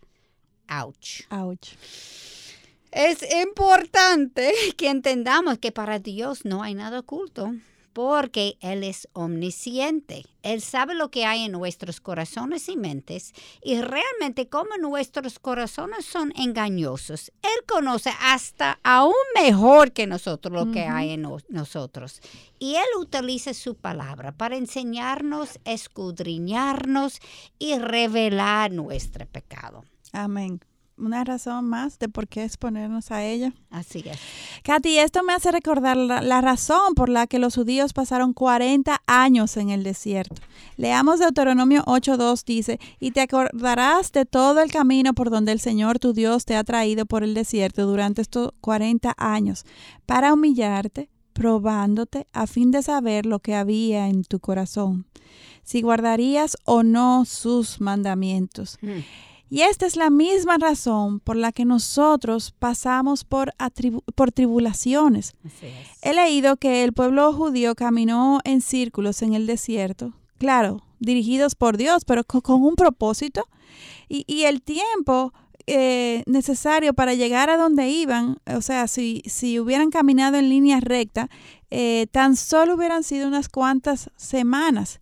Ouch. 0.70 1.24
Ouch. 1.30 1.74
Es 2.91 3.20
importante 3.43 4.53
que 4.78 4.89
entendamos 4.89 5.57
que 5.57 5.74
para 5.74 5.99
Dios 5.99 6.45
no 6.45 6.63
hay 6.63 6.76
nada 6.76 6.99
oculto 6.99 7.53
porque 7.96 8.58
Él 8.60 8.84
es 8.84 9.08
omnisciente. 9.14 10.26
Él 10.43 10.60
sabe 10.60 10.96
lo 10.96 11.12
que 11.12 11.26
hay 11.26 11.46
en 11.46 11.54
nuestros 11.54 12.02
corazones 12.02 12.68
y 12.68 12.76
mentes 12.76 13.32
y 13.64 13.80
realmente 13.80 14.50
como 14.50 14.76
nuestros 14.78 15.39
corazones 15.39 16.06
son 16.06 16.34
engañosos. 16.36 17.32
Él 17.41 17.66
conoce 17.66 18.12
hasta 18.20 18.82
aún 18.84 19.14
mejor 19.34 19.93
que 19.93 20.08
nosotros 20.08 20.66
lo 20.66 20.74
que 20.74 20.82
hay 20.82 21.12
en 21.12 21.26
nosotros. 21.48 22.20
Y 22.60 22.76
Él 22.76 23.00
utiliza 23.00 23.54
su 23.54 23.76
palabra 23.76 24.34
para 24.34 24.58
enseñarnos, 24.58 25.58
escudriñarnos 25.64 27.22
y 27.60 27.78
revelar 27.78 28.74
nuestro 28.74 29.26
pecado. 29.26 29.86
Amén 30.12 30.60
una 30.98 31.24
razón 31.24 31.66
más 31.66 32.00
de 32.00 32.10
por 32.10 32.28
qué 32.28 32.43
exponernos 32.43 33.12
a 33.12 33.24
ella. 33.24 33.54
Así 33.70 34.04
es. 34.06 34.18
Katy, 34.64 35.00
esto 35.00 35.24
me 35.24 35.34
hace 35.34 35.52
recordar 35.52 35.98
la, 35.98 36.41
razón 36.41 36.96
por 36.96 37.10
la 37.10 37.28
que 37.28 37.39
los 37.39 37.56
judíos 37.56 37.93
pasaron 37.93 38.34
40 38.34 39.02
años 39.06 39.58
en 39.58 39.70
el 39.70 39.84
desierto. 39.84 40.41
Leamos 40.78 41.20
Deuteronomio 41.20 41.84
8.2 41.84 42.43
dice, 42.46 42.80
y 43.00 43.12
te 43.12 43.22
acordarás 43.22 44.12
de 44.12 44.26
todo 44.26 44.62
el 44.62 44.72
camino 44.72 45.14
por 45.14 45.30
donde 45.30 45.52
el 45.52 45.60
Señor 45.60 46.00
tu 46.00 46.14
Dios 46.14 46.46
te 46.46 46.56
ha 46.56 46.64
traído 46.64 47.06
por 47.06 47.24
el 47.24 47.34
desierto 47.34 47.86
durante 47.86 48.22
estos 48.22 48.52
40 48.62 49.14
años, 49.18 49.66
para 50.06 50.34
humillarte, 50.34 51.10
probándote, 51.34 52.28
a 52.32 52.48
fin 52.48 52.72
de 52.72 52.82
saber 52.82 53.26
lo 53.26 53.39
que 53.39 53.56
había 53.56 54.08
en 54.08 54.24
tu 54.24 54.39
corazón, 54.39 55.06
si 55.64 55.82
guardarías 55.82 56.56
o 56.64 56.84
no 56.84 57.26
sus 57.26 57.82
mandamientos. 57.82 58.78
Mm. 58.82 59.00
Y 59.50 59.62
esta 59.62 59.86
es 59.86 59.96
la 59.96 60.10
misma 60.10 60.58
razón 60.58 61.20
por 61.20 61.36
la 61.36 61.52
que 61.52 61.66
nosotros 61.66 62.54
pasamos 62.58 63.24
por, 63.24 63.54
por 64.16 64.32
tribulaciones. 64.32 65.36
He 66.02 66.14
leído 66.14 66.58
que 66.58 66.84
el 66.84 66.93
pueblo 66.93 67.32
judío 67.32 67.76
caminó 67.76 68.39
en 68.43 68.62
círculos 68.62 69.22
en 69.22 69.34
el 69.34 69.46
desierto, 69.46 70.14
claro, 70.39 70.84
dirigidos 71.00 71.56
por 71.56 71.78
Dios, 71.78 72.06
pero 72.06 72.24
con, 72.24 72.64
un 72.64 72.76
propósito. 72.76 73.48
Y, 74.10 74.24
y 74.28 74.43
el 74.43 74.62
tiempo 74.62 75.32
eh, 75.68 76.22
necesario 76.28 76.93
para 76.93 77.16
llegar 77.16 77.50
a 77.50 77.58
donde 77.58 77.89
iban, 77.89 78.38
o 78.46 78.62
sea, 78.62 78.88
si, 78.88 79.24
si 79.26 79.60
hubieran 79.60 79.89
caminado 79.89 80.38
en 80.38 80.48
línea 80.48 80.80
recta, 80.80 81.28
eh, 81.72 82.06
tan 82.12 82.36
solo 82.36 82.76
hubieran 82.76 83.04
sido 83.04 83.28
unas 83.28 83.50
cuantas 83.50 84.12
semanas. 84.16 85.00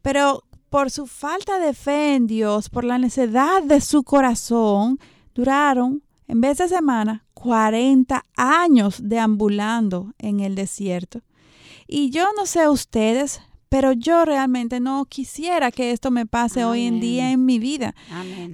Pero 0.00 0.44
por 0.70 0.90
su 0.90 1.06
falta 1.06 1.58
de 1.58 1.74
fe 1.74 2.14
en 2.14 2.26
Dios, 2.26 2.68
por 2.68 2.84
la 2.84 2.98
necedad 2.98 3.62
de 3.62 3.80
su 3.80 4.02
corazón, 4.02 4.98
duraron, 5.34 6.02
en 6.28 6.40
vez 6.40 6.58
de 6.58 6.68
semana, 6.68 7.24
40 7.34 8.24
años 8.36 8.98
deambulando 9.02 10.14
en 10.18 10.40
el 10.40 10.54
desierto. 10.54 11.22
Y 11.86 12.10
yo 12.10 12.26
no 12.36 12.46
sé 12.46 12.68
ustedes, 12.68 13.40
pero 13.76 13.92
yo 13.92 14.24
realmente 14.24 14.80
no 14.80 15.04
quisiera 15.04 15.70
que 15.70 15.90
esto 15.90 16.10
me 16.10 16.24
pase 16.24 16.64
hoy 16.64 16.86
en 16.86 16.98
día 16.98 17.30
en 17.30 17.44
mi 17.44 17.58
vida. 17.58 17.94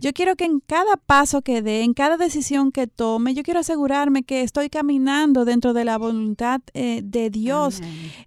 Yo 0.01 0.13
quiero 0.13 0.35
que 0.35 0.47
en 0.47 0.59
cada 0.59 0.97
paso 0.97 1.43
que 1.43 1.63
dé, 1.63 1.83
en 1.83 1.95
cada 1.95 2.17
decisión 2.17 2.73
que 2.73 2.89
tome, 2.89 3.33
yo 3.33 3.45
quiero 3.45 3.61
asegurarme 3.61 4.25
que 4.25 4.43
estoy 4.43 4.69
caminando 4.69 5.45
dentro 5.45 5.75
de 5.75 5.85
la 5.85 5.97
voluntad 5.97 6.61
eh, 6.75 7.03
de 7.05 7.31
Dios. 7.31 7.83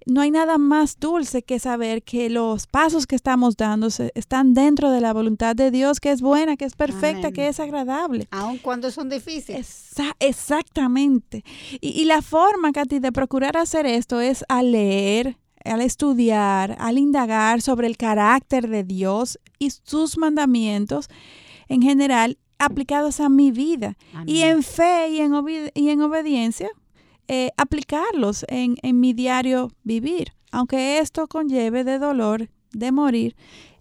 No 0.06 0.22
hay 0.22 0.32
nada 0.32 0.58
más 0.58 0.98
dulce 0.98 1.44
que 1.44 1.60
saber 1.60 2.02
que 2.02 2.30
los 2.30 2.66
pasos 2.66 3.08
que 3.08 3.18
estamos 3.18 3.58
dando 3.58 3.90
están 4.14 4.54
dentro 4.54 4.90
de 4.90 5.02
la 5.02 5.12
voluntad 5.12 5.54
de 5.54 5.72
Dios, 5.72 6.00
que 6.00 6.12
es 6.12 6.22
buena, 6.22 6.56
que 6.56 6.64
es 6.64 6.78
perfecta, 6.78 7.34
que 7.34 7.50
es 7.50 7.60
agradable. 7.60 8.30
Aun 8.32 8.58
cuando 8.58 8.90
son 8.90 9.10
difíciles. 9.10 9.92
exactamente. 10.20 11.44
Y, 11.82 11.90
y 11.90 12.06
la 12.06 12.22
forma, 12.22 12.72
Katy, 12.72 13.00
de 13.00 13.12
procurar 13.12 13.58
hacer 13.58 13.86
esto 13.86 14.22
es 14.22 14.46
a 14.48 14.64
leer, 14.64 15.36
al 15.66 15.82
estudiar, 15.82 16.76
al 16.80 16.98
indagar 16.98 17.62
sobre 17.62 17.88
el 17.88 17.98
carácter 17.98 18.70
de 18.70 18.84
Dios 18.84 19.40
y 19.60 19.72
sus 19.72 20.18
mandamientos 20.18 21.08
en 21.68 21.82
general 21.82 22.38
aplicados 22.58 23.20
a 23.20 23.30
mi 23.30 23.52
vida 23.52 23.98
y 24.26 24.42
en 24.42 24.64
fe 24.64 25.10
y 25.10 25.20
en, 25.20 25.34
y 25.74 25.90
en 25.90 26.02
obediencia, 26.02 26.70
eh, 27.28 27.50
aplicarlos 27.58 28.46
en, 28.48 28.78
mi 29.00 29.14
diario 29.14 29.72
vivir, 29.84 30.34
aunque 30.52 31.00
esto 31.00 31.28
conlleve 31.28 31.84
de 31.84 32.00
dolor, 32.00 32.50
de 32.72 32.92
morir 32.92 33.36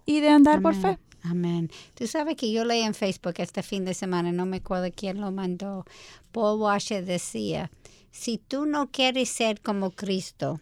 y 0.05 0.19
de 0.19 0.29
andar 0.29 0.61
por 0.61 0.75
fe. 0.75 0.97
Amén. 1.21 1.71
Tú 1.95 2.05
sabes 2.05 2.35
que 2.35 2.51
yo 2.51 2.65
leí 2.65 2.81
en 2.81 2.93
Facebook 2.93 3.35
este 3.37 3.63
fin 3.63 3.85
de 3.85 3.93
semana, 3.93 4.31
no 4.31 4.45
me 4.45 4.57
acuerdo 4.57 4.91
quién 4.95 5.21
lo 5.21 5.31
mandó. 5.31 5.85
Paul 6.31 6.59
Washer 6.59 7.03
decía, 7.03 7.71
si 8.11 8.37
tú 8.37 8.65
no 8.65 8.91
quieres 8.91 9.29
ser 9.29 9.61
como 9.61 9.91
Cristo, 9.91 10.59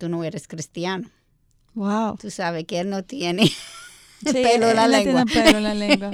tú 0.00 0.08
no 0.08 0.24
eres 0.24 0.48
cristiano. 0.48 1.08
Wow. 1.74 2.16
Tú 2.16 2.30
sabes 2.30 2.64
que 2.64 2.80
él 2.80 2.90
no 2.90 3.04
tiene 3.04 3.48
pelo, 4.24 4.70
en 4.70 4.76
la 4.76 4.88
lengua. 4.88 5.24
pelo 5.26 5.58
en 5.58 5.62
la 5.62 5.74
lengua. 5.74 6.10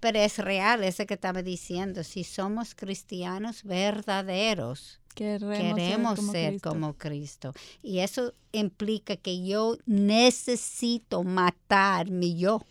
Pero 0.00 0.18
es 0.18 0.38
real 0.38 0.82
eso 0.82 1.06
que 1.06 1.14
estaba 1.14 1.42
diciendo. 1.42 2.02
Si 2.02 2.24
somos 2.24 2.74
cristianos 2.74 3.62
verdaderos, 3.62 4.98
queremos, 5.14 6.18
ser, 6.32 6.60
como, 6.60 6.94
Cristo. 6.94 7.52
Y 7.82 8.00
eso 8.00 8.34
implica 8.52 9.16
que 9.16 9.46
yo 9.46 9.78
necesito 9.86 11.22
matar 11.22 12.10
mi 12.10 12.36
yo. 12.36 12.62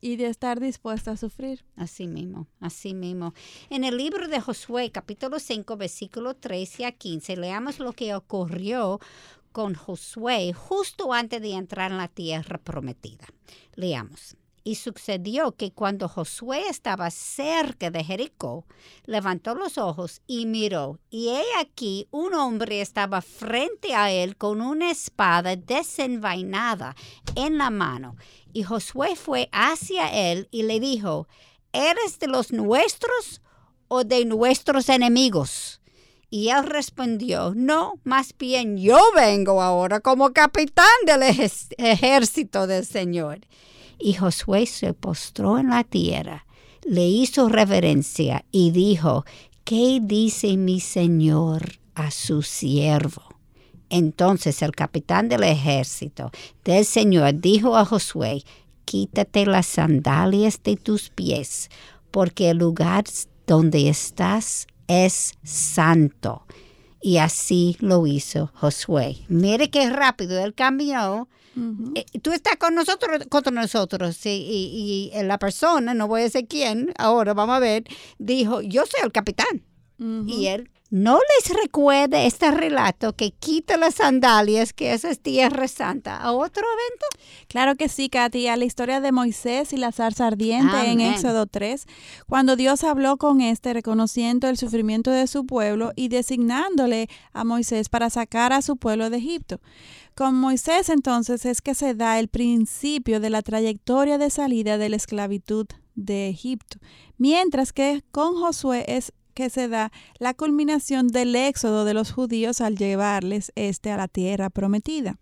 Y 0.00 0.16
de 0.16 0.26
estar 0.26 0.60
dispuesta 0.60 1.12
a 1.12 1.16
sufrir. 1.16 1.64
Así 1.76 2.06
mismo, 2.06 2.46
así 2.60 2.94
mismo. 2.94 3.34
En 3.70 3.84
el 3.84 3.96
libro 3.96 4.28
de 4.28 4.40
Josué, 4.40 4.90
capítulo 4.90 5.38
5, 5.38 5.76
versículo 5.76 6.34
13 6.34 6.86
a 6.86 6.92
15, 6.92 7.36
leamos 7.36 7.78
lo 7.78 7.92
que 7.92 8.14
ocurrió 8.14 9.00
con 9.54 9.76
Josué 9.76 10.52
justo 10.52 11.12
antes 11.12 11.40
de 11.40 11.52
entrar 11.52 11.92
en 11.92 11.98
la 11.98 12.08
tierra 12.08 12.58
prometida. 12.58 13.24
Leamos. 13.76 14.36
Y 14.64 14.74
sucedió 14.74 15.52
que 15.52 15.70
cuando 15.70 16.08
Josué 16.08 16.64
estaba 16.68 17.08
cerca 17.12 17.92
de 17.92 18.02
Jericó, 18.02 18.66
levantó 19.04 19.54
los 19.54 19.78
ojos 19.78 20.22
y 20.26 20.46
miró, 20.46 20.98
y 21.08 21.28
he 21.28 21.44
aquí 21.60 22.08
un 22.10 22.34
hombre 22.34 22.80
estaba 22.80 23.22
frente 23.22 23.94
a 23.94 24.10
él 24.10 24.36
con 24.36 24.60
una 24.60 24.90
espada 24.90 25.54
desenvainada 25.54 26.96
en 27.36 27.56
la 27.56 27.70
mano. 27.70 28.16
Y 28.52 28.64
Josué 28.64 29.14
fue 29.14 29.48
hacia 29.52 30.32
él 30.32 30.48
y 30.50 30.64
le 30.64 30.80
dijo, 30.80 31.28
¿eres 31.72 32.18
de 32.18 32.26
los 32.26 32.50
nuestros 32.50 33.40
o 33.86 34.02
de 34.02 34.24
nuestros 34.24 34.88
enemigos? 34.88 35.80
Y 36.34 36.48
él 36.48 36.66
respondió, 36.66 37.52
no, 37.54 37.92
más 38.02 38.34
bien 38.36 38.76
yo 38.76 38.98
vengo 39.14 39.62
ahora 39.62 40.00
como 40.00 40.32
capitán 40.32 40.84
del 41.06 41.22
ejército 41.22 42.66
del 42.66 42.84
Señor. 42.84 43.38
Y 44.00 44.14
Josué 44.14 44.66
se 44.66 44.94
postró 44.94 45.58
en 45.60 45.68
la 45.68 45.84
tierra, 45.84 46.44
le 46.84 47.06
hizo 47.06 47.48
reverencia 47.48 48.44
y 48.50 48.72
dijo, 48.72 49.24
¿qué 49.62 50.00
dice 50.02 50.56
mi 50.56 50.80
Señor 50.80 51.78
a 51.94 52.10
su 52.10 52.42
siervo? 52.42 53.22
Entonces 53.88 54.60
el 54.62 54.72
capitán 54.72 55.28
del 55.28 55.44
ejército 55.44 56.32
del 56.64 56.84
Señor 56.84 57.40
dijo 57.40 57.76
a 57.76 57.84
Josué, 57.84 58.42
quítate 58.84 59.46
las 59.46 59.66
sandalias 59.66 60.60
de 60.64 60.74
tus 60.78 61.10
pies, 61.10 61.70
porque 62.10 62.50
el 62.50 62.58
lugar 62.58 63.04
donde 63.46 63.88
estás 63.88 64.66
es 64.88 65.34
santo. 65.42 66.46
Y 67.00 67.18
así 67.18 67.76
lo 67.80 68.06
hizo 68.06 68.50
Josué. 68.54 69.18
Mire 69.28 69.70
qué 69.70 69.90
rápido 69.90 70.42
él 70.42 70.54
cambió. 70.54 71.28
Eh, 71.94 72.04
tú 72.20 72.32
estás 72.32 72.56
con 72.56 72.74
nosotros, 72.74 73.26
contra 73.28 73.52
nosotros. 73.52 74.18
y, 74.24 75.10
la 75.14 75.38
persona, 75.38 75.94
no 75.94 76.08
voy 76.08 76.22
a 76.22 76.24
decir 76.24 76.46
quién, 76.48 76.92
ahora 76.98 77.34
vamos 77.34 77.56
a 77.56 77.60
ver, 77.60 77.84
dijo, 78.18 78.60
yo 78.60 78.84
soy 78.86 79.00
el 79.04 79.12
capitán. 79.12 79.62
Y 80.26 80.46
él 80.46 80.70
no 80.94 81.18
les 81.18 81.60
recuerde 81.60 82.24
este 82.24 82.52
relato 82.52 83.16
que 83.16 83.32
quita 83.32 83.76
las 83.76 83.96
sandalias, 83.96 84.72
que 84.72 84.92
esa 84.92 85.10
es 85.10 85.18
Tierra 85.18 85.66
Santa, 85.66 86.18
a 86.18 86.30
otro 86.30 86.62
evento? 86.62 87.06
Claro 87.48 87.74
que 87.74 87.88
sí, 87.88 88.08
Katy, 88.08 88.46
a 88.46 88.56
la 88.56 88.64
historia 88.64 89.00
de 89.00 89.10
Moisés 89.10 89.72
y 89.72 89.76
la 89.76 89.90
zarza 89.90 90.28
ardiente 90.28 90.88
en 90.88 91.00
Éxodo 91.00 91.46
3, 91.46 91.86
cuando 92.28 92.54
Dios 92.54 92.84
habló 92.84 93.16
con 93.16 93.40
este 93.40 93.72
reconociendo 93.72 94.48
el 94.48 94.56
sufrimiento 94.56 95.10
de 95.10 95.26
su 95.26 95.46
pueblo 95.46 95.90
y 95.96 96.10
designándole 96.10 97.08
a 97.32 97.42
Moisés 97.42 97.88
para 97.88 98.08
sacar 98.08 98.52
a 98.52 98.62
su 98.62 98.76
pueblo 98.76 99.10
de 99.10 99.16
Egipto. 99.16 99.60
Con 100.14 100.36
Moisés 100.36 100.90
entonces 100.90 101.44
es 101.44 101.60
que 101.60 101.74
se 101.74 101.94
da 101.94 102.20
el 102.20 102.28
principio 102.28 103.18
de 103.18 103.30
la 103.30 103.42
trayectoria 103.42 104.16
de 104.16 104.30
salida 104.30 104.78
de 104.78 104.90
la 104.90 104.94
esclavitud 104.94 105.66
de 105.96 106.28
Egipto, 106.28 106.78
mientras 107.18 107.72
que 107.72 108.04
con 108.12 108.36
Josué 108.36 108.84
es 108.86 109.12
que 109.34 109.50
se 109.50 109.68
da 109.68 109.92
la 110.18 110.32
culminación 110.34 111.08
del 111.08 111.34
éxodo 111.36 111.84
de 111.84 111.94
los 111.94 112.12
judíos 112.12 112.60
al 112.60 112.76
llevarles 112.76 113.52
este 113.56 113.90
a 113.90 113.96
la 113.96 114.08
tierra 114.08 114.50
prometida. 114.50 115.18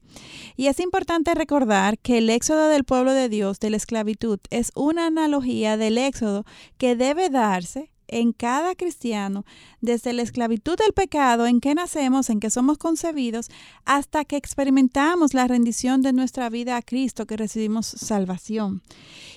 Y 0.56 0.66
es 0.66 0.78
importante 0.80 1.34
recordar 1.34 1.98
que 1.98 2.18
el 2.18 2.30
éxodo 2.30 2.68
del 2.68 2.84
pueblo 2.84 3.12
de 3.12 3.28
Dios 3.28 3.58
de 3.58 3.70
la 3.70 3.76
esclavitud 3.76 4.38
es 4.50 4.70
una 4.74 5.06
analogía 5.06 5.76
del 5.76 5.98
éxodo 5.98 6.44
que 6.78 6.94
debe 6.94 7.30
darse 7.30 7.90
en 8.12 8.32
cada 8.32 8.74
cristiano, 8.74 9.44
desde 9.80 10.12
la 10.12 10.22
esclavitud 10.22 10.76
del 10.76 10.92
pecado 10.92 11.46
en 11.46 11.60
que 11.60 11.74
nacemos, 11.74 12.28
en 12.28 12.40
que 12.40 12.50
somos 12.50 12.76
concebidos, 12.76 13.48
hasta 13.86 14.24
que 14.24 14.36
experimentamos 14.36 15.32
la 15.32 15.48
rendición 15.48 16.02
de 16.02 16.12
nuestra 16.12 16.50
vida 16.50 16.76
a 16.76 16.82
Cristo, 16.82 17.26
que 17.26 17.38
recibimos 17.38 17.86
salvación. 17.86 18.82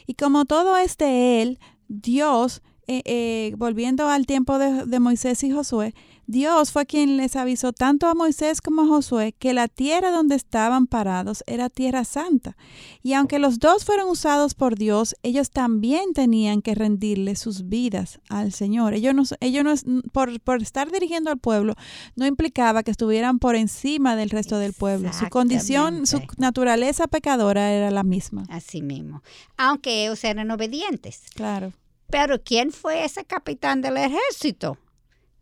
Y 0.06 0.16
como 0.16 0.44
todo 0.44 0.76
es 0.76 0.98
de 0.98 1.42
Él, 1.42 1.60
Dios 1.88 2.62
eh, 2.88 3.02
eh, 3.06 3.54
volviendo 3.58 4.08
al 4.08 4.26
tiempo 4.26 4.60
de, 4.60 5.00
Moisés 5.00 5.44
y 5.44 5.52
Josué, 5.52 5.94
Dios 6.28 6.72
fue 6.72 6.86
quien 6.86 7.18
les 7.18 7.36
avisó 7.36 7.74
tanto 7.74 8.08
a 8.08 8.16
Moisés 8.16 8.62
como 8.62 8.84
a 8.84 8.88
Josué 8.88 9.34
que 9.38 9.54
la 9.54 9.68
tierra 9.68 10.12
donde 10.12 10.36
estaban 10.36 10.88
parados 10.88 11.44
era 11.46 11.70
tierra 11.70 12.04
santa. 12.04 12.58
Y 13.04 13.14
aunque 13.14 13.38
los 13.40 13.60
dos 13.60 13.86
fueron 13.86 14.10
usados 14.10 14.56
por 14.56 14.76
Dios, 14.76 15.16
ellos 15.22 15.52
también 15.52 16.14
tenían 16.14 16.62
que 16.62 16.74
rendirle 16.74 17.36
sus 17.36 17.68
vidas 17.68 18.20
al 18.30 18.54
Señor. 18.54 18.94
Ellos 18.94 19.14
no, 19.14 19.24
ellos 19.40 19.86
no 19.86 20.02
por, 20.12 20.40
por 20.42 20.62
estar 20.62 20.92
dirigiendo 20.92 21.30
al 21.30 21.38
pueblo, 21.38 21.76
no 22.16 22.26
implicaba 22.26 22.84
que 22.84 22.92
estuvieran 22.92 23.38
por 23.40 23.56
encima 23.56 24.16
del 24.16 24.30
resto 24.30 24.58
del 24.58 24.74
pueblo. 24.74 25.12
Su 25.14 25.30
condición, 25.30 26.08
su 26.08 26.22
naturaleza 26.38 27.08
pecadora 27.08 27.72
era 27.72 27.92
la 27.92 28.04
misma. 28.04 28.44
Así 28.50 28.82
mismo. 28.82 29.22
Aunque 29.58 30.06
ellos 30.06 30.24
eran 30.24 30.50
obedientes. 30.52 31.22
Claro. 31.36 31.74
Pero 32.16 32.42
¿quién 32.42 32.72
fue 32.72 33.04
ese 33.04 33.26
capitán 33.26 33.82
del 33.82 33.98
ejército? 33.98 34.78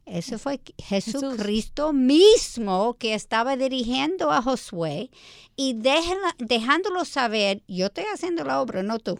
Ese 0.07 0.39
fue 0.39 0.59
Jesucristo 0.79 1.93
mismo 1.93 2.95
que 2.95 3.13
estaba 3.13 3.55
dirigiendo 3.55 4.31
a 4.31 4.41
Josué 4.41 5.11
y 5.55 5.75
dejándolo 5.75 7.05
saber, 7.05 7.61
yo 7.67 7.85
estoy 7.85 8.05
haciendo 8.11 8.43
la 8.43 8.59
obra, 8.59 8.81
no 8.81 8.97
tú. 8.97 9.19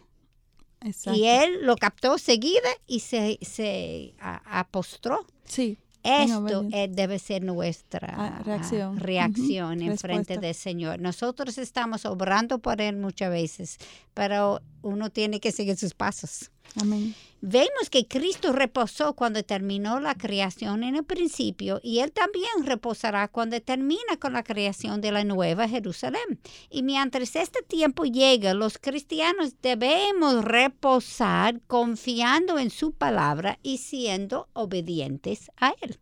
Y 1.13 1.25
él 1.25 1.59
lo 1.61 1.75
captó 1.75 2.17
seguida 2.17 2.69
y 2.87 3.01
se, 3.01 3.37
se 3.43 4.15
apostró. 4.17 5.27
Sí. 5.45 5.77
Esto 6.01 6.63
debe 6.89 7.19
ser 7.19 7.43
nuestra 7.43 8.15
ah, 8.17 8.41
reacción, 8.43 8.99
reacción 8.99 9.81
en 9.83 9.97
frente 9.99 10.39
del 10.39 10.55
Señor. 10.55 10.99
Nosotros 10.99 11.59
estamos 11.59 12.05
obrando 12.05 12.57
por 12.57 12.81
Él 12.81 12.97
muchas 12.97 13.29
veces, 13.29 13.77
pero 14.15 14.59
uno 14.81 15.11
tiene 15.11 15.39
que 15.39 15.51
seguir 15.51 15.77
sus 15.77 15.93
pasos. 15.93 16.49
Vemos 17.41 17.89
que 17.91 18.07
Cristo 18.07 18.53
reposó 18.53 19.13
cuando 19.15 19.43
terminó 19.43 19.99
la 19.99 20.15
creación 20.15 20.81
en 20.83 20.95
el 20.95 21.03
principio 21.03 21.81
y 21.83 21.99
Él 21.99 22.11
también 22.11 22.65
reposará 22.65 23.27
cuando 23.27 23.61
termina 23.61 24.17
con 24.17 24.31
la 24.31 24.43
creación 24.43 25.01
de 25.01 25.11
la 25.11 25.25
nueva 25.25 25.67
Jerusalén. 25.67 26.39
Y 26.69 26.83
mientras 26.83 27.35
este 27.35 27.61
tiempo 27.61 28.05
llega, 28.05 28.53
los 28.53 28.77
cristianos 28.77 29.55
debemos 29.61 30.45
reposar 30.45 31.59
confiando 31.67 32.57
en 32.59 32.69
su 32.69 32.93
palabra 32.93 33.59
y 33.61 33.79
siendo 33.79 34.47
obedientes 34.53 35.51
a 35.57 35.73
Él. 35.81 35.99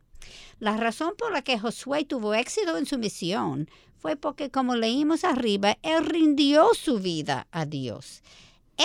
La 0.60 0.76
razón 0.76 1.14
por 1.18 1.32
la 1.32 1.42
que 1.42 1.58
Josué 1.58 2.04
tuvo 2.04 2.34
éxito 2.34 2.78
en 2.78 2.86
su 2.86 2.98
misión 2.98 3.68
fue 3.98 4.14
porque, 4.14 4.50
como 4.50 4.76
leímos 4.76 5.24
arriba, 5.24 5.76
Él 5.82 6.04
rindió 6.04 6.72
su 6.74 7.00
vida 7.00 7.48
a 7.50 7.66
Dios. 7.66 8.22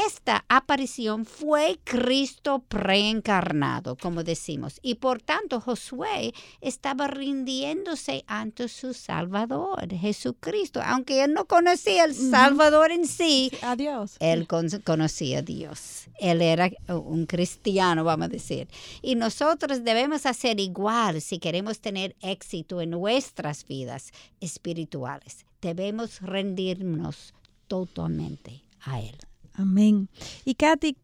Esta 0.06 0.45
aparición 0.48 1.26
fue 1.26 1.80
Cristo 1.84 2.60
preencarnado, 2.68 3.95
como 3.95 4.24
decimos, 4.24 4.80
y 4.84 4.95
por 4.95 5.24
tanto 5.24 5.60
Josué 5.60 6.36
estaba 6.62 7.08
rindiéndose 7.08 8.24
ante 8.28 8.68
su 8.68 8.93
Salvador, 8.93 9.91
Jesucristo, 9.91 10.82
aunque 10.86 11.24
él 11.24 11.34
no 11.34 11.45
conocía 11.45 12.04
al 12.04 12.14
Salvador 12.14 12.91
en 12.91 13.08
sí. 13.08 13.52
A 13.64 13.76
Dios. 13.76 14.18
Él 14.20 14.48
conocía 14.48 15.39
a 15.39 15.41
Dios. 15.41 16.10
Él 16.20 16.43
era 16.43 16.70
un 16.89 17.26
cristiano, 17.26 18.04
vamos 18.04 18.26
a 18.26 18.30
decir. 18.30 18.68
Y 19.02 19.16
nosotros 19.16 19.84
debemos 19.84 20.28
hacer 20.28 20.60
igual 20.60 21.22
si 21.22 21.39
queremos 21.39 21.80
tener 21.80 22.16
éxito 22.22 22.82
en 22.82 22.91
nuestras 22.91 23.66
vidas 23.66 24.12
espirituales. 24.41 25.48
Debemos 25.60 26.22
rendirnos 26.22 27.34
totalmente 27.68 28.62
a 28.82 29.02
Él. 29.02 29.18
Amén. 29.58 30.08
Y 30.45 30.53
Katy, 30.53 30.97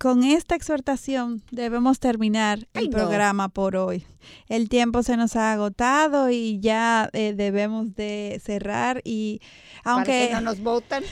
con 0.00 0.24
esta 0.24 0.54
exhortación 0.54 1.42
debemos 1.50 2.00
terminar 2.00 2.66
el 2.72 2.88
programa 2.88 3.50
por 3.50 3.76
hoy. 3.76 4.06
El 4.48 4.68
tiempo 4.68 5.02
se 5.02 5.16
nos 5.16 5.36
ha 5.36 5.52
agotado 5.52 6.30
y 6.30 6.58
ya 6.60 7.10
eh, 7.12 7.34
debemos 7.36 7.94
de 7.94 8.40
cerrar 8.42 9.02
y 9.04 9.40
aunque 9.84 10.12
para 10.12 10.26
que 10.28 10.34
no 10.34 10.40
nos 10.40 10.60
voten 10.60 11.04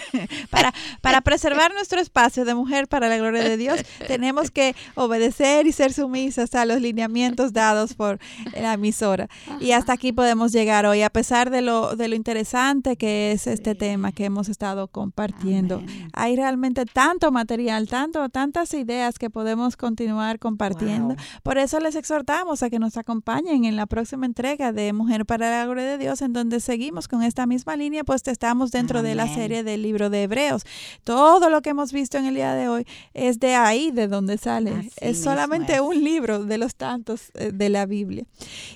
para, 0.50 0.72
para 1.00 1.20
preservar 1.20 1.72
nuestro 1.74 2.00
espacio 2.00 2.44
de 2.44 2.54
mujer 2.54 2.88
para 2.88 3.08
la 3.08 3.16
gloria 3.16 3.42
de 3.42 3.56
Dios, 3.56 3.80
tenemos 4.06 4.50
que 4.50 4.74
obedecer 4.94 5.66
y 5.66 5.72
ser 5.72 5.92
sumisas 5.92 6.54
a 6.54 6.64
los 6.64 6.80
lineamientos 6.80 7.52
dados 7.52 7.94
por 7.94 8.18
la 8.52 8.74
emisora. 8.74 9.28
Y 9.60 9.72
hasta 9.72 9.92
aquí 9.92 10.12
podemos 10.12 10.52
llegar 10.52 10.86
hoy, 10.86 11.02
a 11.02 11.10
pesar 11.10 11.50
de 11.50 11.62
lo, 11.62 11.96
de 11.96 12.08
lo 12.08 12.14
interesante 12.14 12.96
que 12.96 13.32
es 13.32 13.46
este 13.46 13.74
tema 13.74 14.12
que 14.12 14.24
hemos 14.24 14.48
estado 14.48 14.88
compartiendo. 14.88 15.82
Hay 16.12 16.36
realmente 16.36 16.84
tanto 16.84 17.30
material, 17.30 17.88
tanto, 17.88 18.28
tantas 18.36 18.74
ideas 18.74 19.18
que 19.18 19.30
podemos 19.30 19.78
continuar 19.78 20.38
compartiendo. 20.38 21.16
Por 21.42 21.56
eso 21.56 21.80
les 21.80 21.94
exhortamos 21.94 22.62
a 22.62 22.68
que 22.68 22.78
nos 22.78 22.98
acompañen 22.98 23.64
en 23.64 23.76
la 23.76 23.86
próxima 23.86 24.26
entrega 24.26 24.74
de 24.74 24.92
Mujer 24.92 25.24
para 25.24 25.48
la 25.50 25.64
Gloria 25.64 25.84
de 25.84 25.96
Dios, 25.96 26.20
en 26.20 26.34
donde 26.34 26.60
seguimos 26.60 27.08
con 27.08 27.22
esta 27.22 27.46
misma 27.46 27.76
línea, 27.76 28.04
pues 28.04 28.28
estamos 28.28 28.72
dentro 28.72 29.02
de 29.02 29.14
la 29.14 29.26
serie 29.26 29.62
del 29.62 29.80
libro 29.80 30.10
de 30.10 30.24
Hebreos. 30.24 30.64
Todo 31.02 31.48
lo 31.48 31.62
que 31.62 31.70
hemos 31.70 31.94
visto 31.94 32.18
en 32.18 32.26
el 32.26 32.34
día 32.34 32.52
de 32.52 32.68
hoy 32.68 32.86
es 33.14 33.40
de 33.40 33.54
ahí, 33.54 33.90
de 33.90 34.06
donde 34.06 34.36
sale. 34.36 34.90
es 35.00 35.22
solamente 35.22 35.80
un 35.80 36.04
libro 36.04 36.44
de 36.44 36.58
los 36.58 36.74
tantos 36.74 37.30
eh, 37.36 37.52
de 37.54 37.70
la 37.70 37.86
Biblia. 37.86 38.26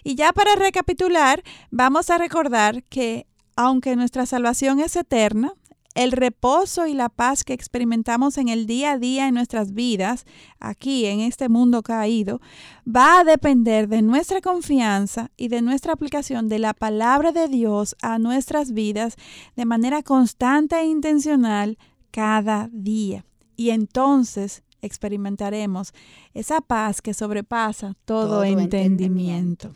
Y 0.02 0.14
ya 0.14 0.32
para 0.32 0.56
recapitular, 0.56 1.42
vamos 1.70 2.08
a 2.08 2.16
recordar 2.16 2.82
que 2.84 3.26
aunque 3.56 3.94
nuestra 3.94 4.24
salvación 4.24 4.80
es 4.80 4.96
eterna, 4.96 5.52
el 5.94 6.12
reposo 6.12 6.86
y 6.86 6.94
la 6.94 7.08
paz 7.08 7.42
que 7.44 7.52
experimentamos 7.52 8.38
en 8.38 8.48
el 8.48 8.66
día 8.66 8.92
a 8.92 8.98
día 8.98 9.26
en 9.26 9.34
nuestras 9.34 9.72
vidas, 9.72 10.24
aquí 10.60 11.06
en 11.06 11.20
este 11.20 11.48
mundo 11.48 11.82
caído, 11.82 12.40
va 12.86 13.20
a 13.20 13.24
depender 13.24 13.88
de 13.88 14.02
nuestra 14.02 14.40
confianza 14.40 15.30
y 15.36 15.48
de 15.48 15.62
nuestra 15.62 15.92
aplicación 15.92 16.48
de 16.48 16.58
la 16.58 16.74
palabra 16.74 17.32
de 17.32 17.48
Dios 17.48 17.96
a 18.02 18.18
nuestras 18.18 18.72
vidas 18.72 19.16
de 19.56 19.64
manera 19.64 20.02
constante 20.02 20.76
e 20.76 20.86
intencional 20.86 21.78
cada 22.10 22.68
día. 22.72 23.24
Y 23.56 23.70
entonces 23.70 24.62
experimentaremos 24.82 25.92
esa 26.34 26.60
paz 26.60 27.02
que 27.02 27.14
sobrepasa 27.14 27.96
todo, 28.04 28.44
entendimiento. 28.44 29.74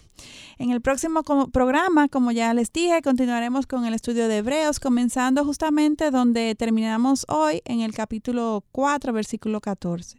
En 0.59 0.71
el 0.71 0.81
próximo 0.81 1.23
programa, 1.53 2.09
como 2.09 2.31
ya 2.31 2.55
les 2.55 2.73
dije, 2.73 3.03
continuaremos 3.03 3.67
con 3.67 3.85
el 3.85 3.95
estudio 3.95 4.29
de 4.29 4.39
Hebreos, 4.39 4.79
comenzando 4.79 5.45
justamente 5.45 6.11
donde 6.11 6.55
terminamos 6.55 7.27
hoy 7.29 7.61
en 7.65 7.81
el 7.81 7.93
capítulo 7.93 8.65
4, 8.73 9.13
versículo 9.13 9.61
14. 9.61 10.19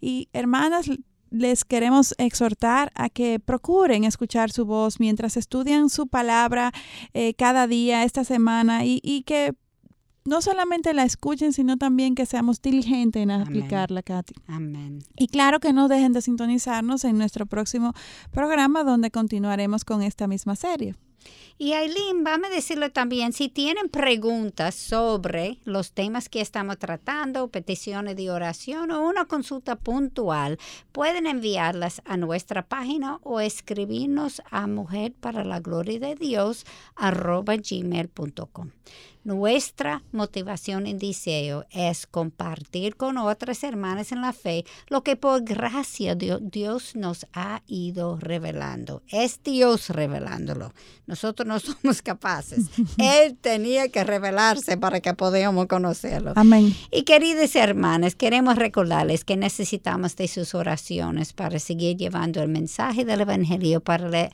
Y 0.00 0.28
hermanas, 0.32 0.88
les 1.32 1.64
queremos 1.64 2.14
exhortar 2.18 2.92
a 2.94 3.08
que 3.08 3.40
procuren 3.40 4.04
escuchar 4.04 4.50
su 4.50 4.66
voz 4.66 5.00
mientras 5.00 5.36
estudian 5.36 5.88
su 5.88 6.06
palabra 6.06 6.72
eh, 7.14 7.34
cada 7.34 7.66
día, 7.66 8.04
esta 8.04 8.22
semana, 8.22 8.84
y, 8.84 9.00
y 9.02 9.22
que 9.22 9.54
no 10.24 10.42
solamente 10.42 10.94
la 10.94 11.04
escuchen, 11.04 11.52
sino 11.52 11.76
también 11.76 12.14
que 12.14 12.26
seamos 12.26 12.62
diligentes 12.62 13.22
en 13.22 13.30
aplicarla, 13.30 14.02
Katy. 14.02 14.34
Amén. 14.46 15.00
Y 15.16 15.28
claro 15.28 15.60
que 15.60 15.72
no 15.72 15.88
dejen 15.88 16.12
de 16.12 16.22
sintonizarnos 16.22 17.04
en 17.04 17.18
nuestro 17.18 17.46
próximo 17.46 17.92
programa 18.30 18.84
donde 18.84 19.10
continuaremos 19.10 19.84
con 19.84 20.02
esta 20.02 20.26
misma 20.26 20.56
serie. 20.56 20.94
Y 21.58 21.74
Aileen, 21.74 22.24
vamos 22.24 22.50
a 22.50 22.54
decirle 22.54 22.90
también, 22.90 23.32
si 23.32 23.48
tienen 23.48 23.88
preguntas 23.88 24.74
sobre 24.74 25.58
los 25.64 25.92
temas 25.92 26.28
que 26.28 26.40
estamos 26.40 26.78
tratando, 26.78 27.48
peticiones 27.48 28.16
de 28.16 28.30
oración 28.30 28.90
o 28.90 29.06
una 29.08 29.26
consulta 29.26 29.76
puntual, 29.76 30.58
pueden 30.90 31.26
enviarlas 31.26 32.02
a 32.04 32.16
nuestra 32.16 32.66
página 32.66 33.20
o 33.22 33.38
escribirnos 33.40 34.42
a 34.50 34.66
mujer 34.66 35.12
para 35.12 35.44
la 35.44 35.60
gloria 35.60 36.00
de 36.00 36.14
Dios 36.16 36.64
gmail.com. 36.98 38.70
Nuestra 39.24 40.02
motivación 40.10 40.86
en 40.86 40.98
deseo 40.98 41.64
es 41.70 42.06
compartir 42.06 42.96
con 42.96 43.18
otras 43.18 43.62
hermanas 43.62 44.10
en 44.10 44.20
la 44.20 44.32
fe 44.32 44.64
lo 44.88 45.04
que 45.04 45.14
por 45.14 45.44
gracia 45.44 46.16
Dios 46.16 46.96
nos 46.96 47.26
ha 47.32 47.62
ido 47.66 48.16
revelando. 48.16 49.02
Es 49.08 49.40
Dios 49.44 49.90
revelándolo. 49.90 50.72
Nosotros 51.06 51.46
no 51.46 51.60
somos 51.60 52.02
capaces. 52.02 52.66
Él 52.98 53.36
tenía 53.40 53.88
que 53.90 54.02
revelarse 54.02 54.76
para 54.76 55.00
que 55.00 55.14
podamos 55.14 55.66
conocerlo. 55.66 56.32
Amén. 56.34 56.74
Y 56.90 57.04
queridas 57.04 57.54
hermanas, 57.54 58.16
queremos 58.16 58.56
recordarles 58.56 59.24
que 59.24 59.36
necesitamos 59.36 60.16
de 60.16 60.26
sus 60.26 60.54
oraciones 60.54 61.32
para 61.32 61.58
seguir 61.58 61.96
llevando 61.96 62.42
el 62.42 62.48
mensaje 62.48 63.04
del 63.04 63.20
Evangelio 63.20 63.80
para 63.80 64.30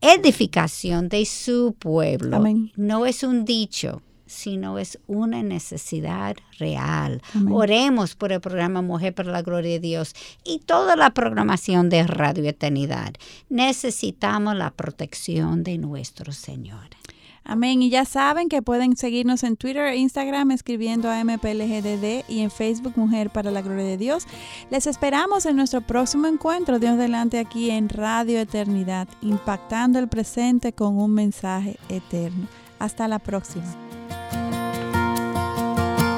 edificación 0.00 1.08
de 1.08 1.24
su 1.24 1.74
pueblo. 1.78 2.42
No 2.76 3.06
es 3.06 3.22
un 3.22 3.44
dicho, 3.44 4.02
sino 4.28 4.78
es 4.78 4.98
una 5.06 5.42
necesidad 5.42 6.36
real. 6.58 7.22
Oremos 7.50 8.14
por 8.14 8.32
el 8.32 8.40
programa 8.40 8.82
Mujer 8.82 9.14
para 9.14 9.32
la 9.32 9.42
Gloria 9.42 9.72
de 9.72 9.80
Dios 9.80 10.14
y 10.44 10.60
toda 10.60 10.96
la 10.96 11.10
programación 11.10 11.88
de 11.88 12.06
Radio 12.06 12.48
Eternidad. 12.48 13.14
Necesitamos 13.48 14.54
la 14.54 14.70
protección 14.70 15.64
de 15.64 15.78
nuestro 15.78 16.32
Señor. 16.32 16.97
Amén. 17.44 17.82
Y 17.82 17.90
ya 17.90 18.04
saben 18.04 18.48
que 18.48 18.62
pueden 18.62 18.96
seguirnos 18.96 19.42
en 19.42 19.56
Twitter 19.56 19.86
e 19.86 19.96
Instagram 19.96 20.50
escribiendo 20.50 21.10
a 21.10 21.22
MPLGDD 21.24 22.24
y 22.28 22.40
en 22.40 22.50
Facebook 22.50 22.94
Mujer 22.96 23.30
para 23.30 23.50
la 23.50 23.62
Gloria 23.62 23.84
de 23.84 23.96
Dios. 23.96 24.26
Les 24.70 24.86
esperamos 24.86 25.46
en 25.46 25.56
nuestro 25.56 25.80
próximo 25.80 26.26
encuentro, 26.26 26.78
Dios 26.78 26.98
delante, 26.98 27.38
aquí 27.38 27.70
en 27.70 27.88
Radio 27.88 28.38
Eternidad, 28.38 29.08
impactando 29.22 29.98
el 29.98 30.08
presente 30.08 30.72
con 30.72 30.98
un 30.98 31.12
mensaje 31.12 31.78
eterno. 31.88 32.46
Hasta 32.78 33.08
la 33.08 33.18
próxima. 33.18 33.66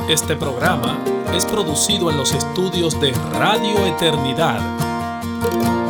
Este 0.08 0.34
programa 0.34 0.98
es 1.32 1.46
producido 1.46 2.10
en 2.10 2.16
los 2.16 2.34
estudios 2.34 3.00
de 3.00 3.12
Radio 3.32 3.86
Eternidad. 3.86 5.89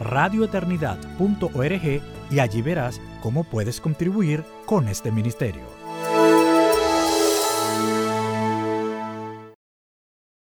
radioeternidad.org 0.00 2.02
y 2.30 2.38
allí 2.38 2.62
verás 2.62 3.00
cómo 3.22 3.44
puedes 3.44 3.80
contribuir 3.80 4.44
con 4.66 4.88
este 4.88 5.10
ministerio. 5.10 5.73